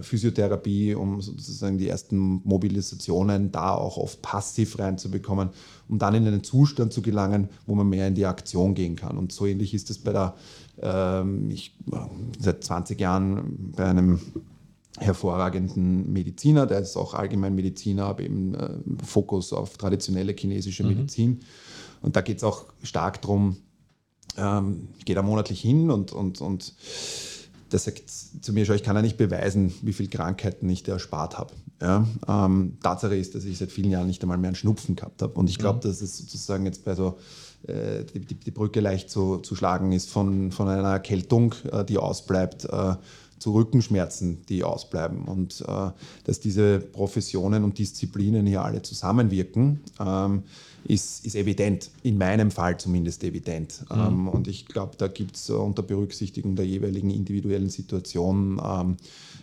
Physiotherapie, 0.00 0.94
um 0.94 1.20
sozusagen 1.20 1.76
die 1.76 1.88
ersten 1.88 2.40
Mobilisationen 2.44 3.50
da 3.50 3.74
auch 3.74 3.96
oft 3.96 4.22
passiv 4.22 4.78
reinzubekommen, 4.78 5.50
um 5.88 5.98
dann 5.98 6.14
in 6.14 6.26
einen 6.26 6.44
Zustand 6.44 6.92
zu 6.92 7.02
gelangen, 7.02 7.48
wo 7.66 7.74
man 7.74 7.88
mehr 7.88 8.06
in 8.06 8.14
die 8.14 8.26
Aktion 8.26 8.74
gehen 8.74 8.94
kann. 8.94 9.18
Und 9.18 9.32
so 9.32 9.46
ähnlich 9.46 9.74
ist 9.74 9.90
es 9.90 9.98
bei 9.98 10.12
der, 10.12 10.36
ähm, 10.80 11.50
ich 11.50 11.76
seit 12.38 12.62
20 12.62 13.00
Jahren 13.00 13.72
bei 13.76 13.84
einem 13.84 14.20
hervorragenden 14.98 16.12
Mediziner, 16.12 16.66
der 16.66 16.78
ist 16.78 16.96
auch 16.96 17.14
allgemein 17.14 17.54
Mediziner, 17.54 18.04
aber 18.06 18.22
eben 18.22 18.54
äh, 18.54 18.70
Fokus 19.04 19.52
auf 19.52 19.76
traditionelle 19.76 20.34
chinesische 20.34 20.84
mhm. 20.84 20.90
Medizin. 20.90 21.40
Und 22.00 22.14
da 22.14 22.20
geht 22.20 22.38
es 22.38 22.44
auch 22.44 22.66
stark 22.82 23.22
darum, 23.22 23.56
ähm, 24.36 24.88
ich 24.98 25.04
gehe 25.04 25.16
da 25.16 25.22
monatlich 25.22 25.60
hin 25.60 25.90
und, 25.90 26.12
und, 26.12 26.40
und 26.40 26.74
der 27.72 27.78
sagt 27.78 28.02
zu 28.08 28.52
mir, 28.52 28.66
schau, 28.66 28.74
ich 28.74 28.82
kann 28.82 28.96
ja 28.96 29.02
nicht 29.02 29.16
beweisen, 29.16 29.72
wie 29.82 29.92
viele 29.92 30.08
Krankheiten 30.08 30.68
ich 30.68 30.82
dir 30.82 30.92
erspart 30.92 31.38
habe. 31.38 31.52
Ja? 31.80 32.06
Ähm, 32.28 32.78
Tatsache 32.82 33.16
ist, 33.16 33.34
dass 33.34 33.44
ich 33.44 33.58
seit 33.58 33.72
vielen 33.72 33.90
Jahren 33.90 34.06
nicht 34.06 34.22
einmal 34.22 34.38
mehr 34.38 34.48
einen 34.48 34.56
Schnupfen 34.56 34.94
gehabt 34.94 35.22
habe. 35.22 35.34
Und 35.34 35.48
ich 35.48 35.58
glaube, 35.58 35.78
mhm. 35.78 35.90
dass 35.90 36.02
es 36.02 36.18
sozusagen 36.18 36.66
jetzt 36.66 36.84
bei 36.84 36.94
so 36.94 37.18
äh, 37.66 38.04
die, 38.04 38.20
die, 38.20 38.34
die, 38.34 38.50
Brücke 38.50 38.80
leicht 38.80 39.10
zu, 39.10 39.38
zu 39.38 39.56
schlagen 39.56 39.92
ist 39.92 40.10
von, 40.10 40.52
von 40.52 40.68
einer 40.68 40.90
Erkältung, 40.90 41.54
äh, 41.70 41.84
die 41.84 41.98
ausbleibt, 41.98 42.66
äh, 42.66 42.94
zu 43.42 43.52
Rückenschmerzen, 43.52 44.38
die 44.48 44.64
ausbleiben. 44.64 45.24
Und 45.24 45.62
äh, 45.66 45.90
dass 46.24 46.40
diese 46.40 46.78
Professionen 46.78 47.64
und 47.64 47.78
Disziplinen 47.78 48.46
hier 48.46 48.62
alle 48.62 48.82
zusammenwirken, 48.82 49.80
ähm, 50.00 50.44
ist, 50.84 51.24
ist 51.24 51.36
evident, 51.36 51.90
in 52.02 52.18
meinem 52.18 52.50
Fall 52.50 52.78
zumindest 52.78 53.22
evident. 53.24 53.84
Mhm. 53.90 54.00
Ähm, 54.00 54.28
und 54.28 54.48
ich 54.48 54.66
glaube, 54.66 54.94
da 54.96 55.08
gibt 55.08 55.36
es 55.36 55.50
unter 55.50 55.82
Berücksichtigung 55.82 56.56
der 56.56 56.66
jeweiligen 56.66 57.10
individuellen 57.10 57.68
Situation 57.68 58.60
ähm, 58.64 58.96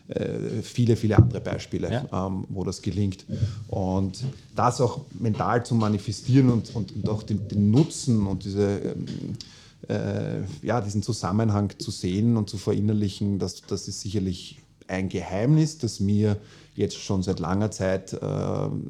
äh, 0.09 0.61
viele, 0.63 0.95
viele 0.95 1.17
andere 1.17 1.39
Beispiele, 1.39 1.91
ja. 1.91 2.27
ähm, 2.27 2.45
wo 2.49 2.63
das 2.63 2.81
gelingt. 2.81 3.25
Und 3.67 4.23
das 4.55 4.81
auch 4.81 5.01
mental 5.19 5.65
zu 5.65 5.75
manifestieren 5.75 6.49
und, 6.49 6.75
und, 6.75 6.95
und 6.95 7.09
auch 7.09 7.23
den, 7.23 7.47
den, 7.47 7.71
Nutzen 7.71 8.25
und 8.25 8.43
diese, 8.43 8.79
ähm, 8.79 9.05
äh, 9.89 10.43
ja, 10.61 10.81
diesen 10.81 11.03
Zusammenhang 11.03 11.73
zu 11.77 11.91
sehen 11.91 12.37
und 12.37 12.49
zu 12.49 12.57
verinnerlichen, 12.57 13.39
das, 13.39 13.61
das 13.61 13.87
ist 13.87 14.01
sicherlich 14.01 14.59
ein 14.87 15.09
Geheimnis, 15.09 15.77
das 15.77 15.99
mir 15.99 16.37
jetzt 16.75 16.97
schon 16.97 17.23
seit 17.23 17.39
langer 17.39 17.71
Zeit 17.71 18.13
äh, 18.13 18.19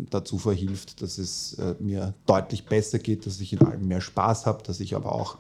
dazu 0.10 0.38
verhilft, 0.38 1.02
dass 1.02 1.18
es 1.18 1.54
äh, 1.54 1.76
mir 1.80 2.14
deutlich 2.26 2.66
besser 2.66 3.00
geht, 3.00 3.26
dass 3.26 3.40
ich 3.40 3.54
in 3.54 3.62
allem 3.62 3.88
mehr 3.88 4.02
Spaß 4.02 4.46
habe, 4.46 4.64
dass 4.64 4.80
ich 4.80 4.96
aber 4.96 5.12
auch 5.12 5.38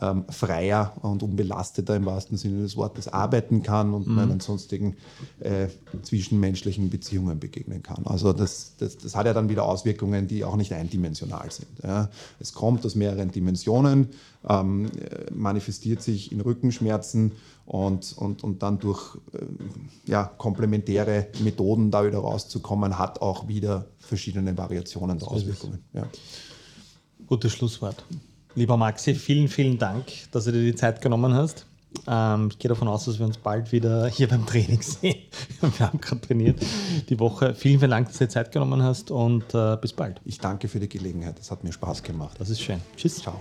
ähm, 0.00 0.24
freier 0.28 0.92
und 1.02 1.22
unbelasteter 1.22 1.96
im 1.96 2.06
wahrsten 2.06 2.36
Sinne 2.36 2.62
des 2.62 2.76
Wortes 2.76 3.08
arbeiten 3.08 3.62
kann 3.62 3.94
und 3.94 4.06
mhm. 4.06 4.14
meinen 4.14 4.40
sonstigen 4.40 4.96
äh, 5.40 5.68
zwischenmenschlichen 6.02 6.90
Beziehungen 6.90 7.38
begegnen 7.38 7.82
kann. 7.82 8.06
Also 8.06 8.32
das, 8.32 8.74
das, 8.78 8.98
das, 8.98 9.16
hat 9.16 9.26
ja 9.26 9.34
dann 9.34 9.48
wieder 9.48 9.64
Auswirkungen, 9.64 10.28
die 10.28 10.44
auch 10.44 10.56
nicht 10.56 10.72
eindimensional 10.72 11.50
sind. 11.50 11.68
Ja. 11.82 12.10
Es 12.38 12.52
kommt 12.52 12.84
aus 12.86 12.94
mehreren 12.94 13.30
Dimensionen, 13.30 14.08
ähm, 14.48 14.90
manifestiert 15.34 16.02
sich 16.02 16.30
in 16.32 16.40
Rückenschmerzen 16.40 17.32
und, 17.68 18.16
und, 18.16 18.44
und 18.44 18.62
dann 18.62 18.78
durch 18.78 19.16
äh, 19.32 19.38
ja, 20.06 20.24
komplementäre 20.24 21.26
Methoden 21.40 21.77
da 21.90 22.04
wieder 22.04 22.18
rauszukommen, 22.18 22.98
hat 22.98 23.22
auch 23.22 23.48
wieder 23.48 23.86
verschiedene 23.98 24.56
Variationen 24.56 25.18
der 25.18 25.28
Auswirkungen. 25.28 25.84
Ja. 25.92 26.06
Gutes 27.26 27.52
Schlusswort. 27.52 28.04
Lieber 28.54 28.76
Maxi, 28.76 29.14
vielen, 29.14 29.48
vielen 29.48 29.78
Dank, 29.78 30.06
dass 30.32 30.44
du 30.44 30.52
dir 30.52 30.62
die 30.62 30.74
Zeit 30.74 31.00
genommen 31.00 31.34
hast. 31.34 31.66
Ähm, 32.06 32.48
ich 32.50 32.58
gehe 32.58 32.68
davon 32.68 32.88
aus, 32.88 33.04
dass 33.04 33.18
wir 33.18 33.26
uns 33.26 33.38
bald 33.38 33.72
wieder 33.72 34.08
hier 34.08 34.28
beim 34.28 34.44
Training 34.46 34.82
sehen. 34.82 35.16
wir 35.60 35.86
haben 35.86 36.00
gerade 36.00 36.20
trainiert 36.20 36.60
die 37.08 37.18
Woche. 37.18 37.54
Vielen, 37.54 37.78
vielen 37.78 37.90
Dank, 37.90 38.08
dass 38.08 38.18
du 38.18 38.24
dir 38.24 38.30
Zeit 38.30 38.52
genommen 38.52 38.82
hast 38.82 39.10
und 39.10 39.54
äh, 39.54 39.76
bis 39.80 39.92
bald. 39.92 40.20
Ich 40.24 40.38
danke 40.38 40.68
für 40.68 40.80
die 40.80 40.88
Gelegenheit. 40.88 41.38
Es 41.38 41.50
hat 41.50 41.64
mir 41.64 41.72
Spaß 41.72 42.02
gemacht. 42.02 42.36
Das 42.38 42.50
ist 42.50 42.60
schön. 42.60 42.80
Tschüss. 42.96 43.16
Ciao. 43.16 43.40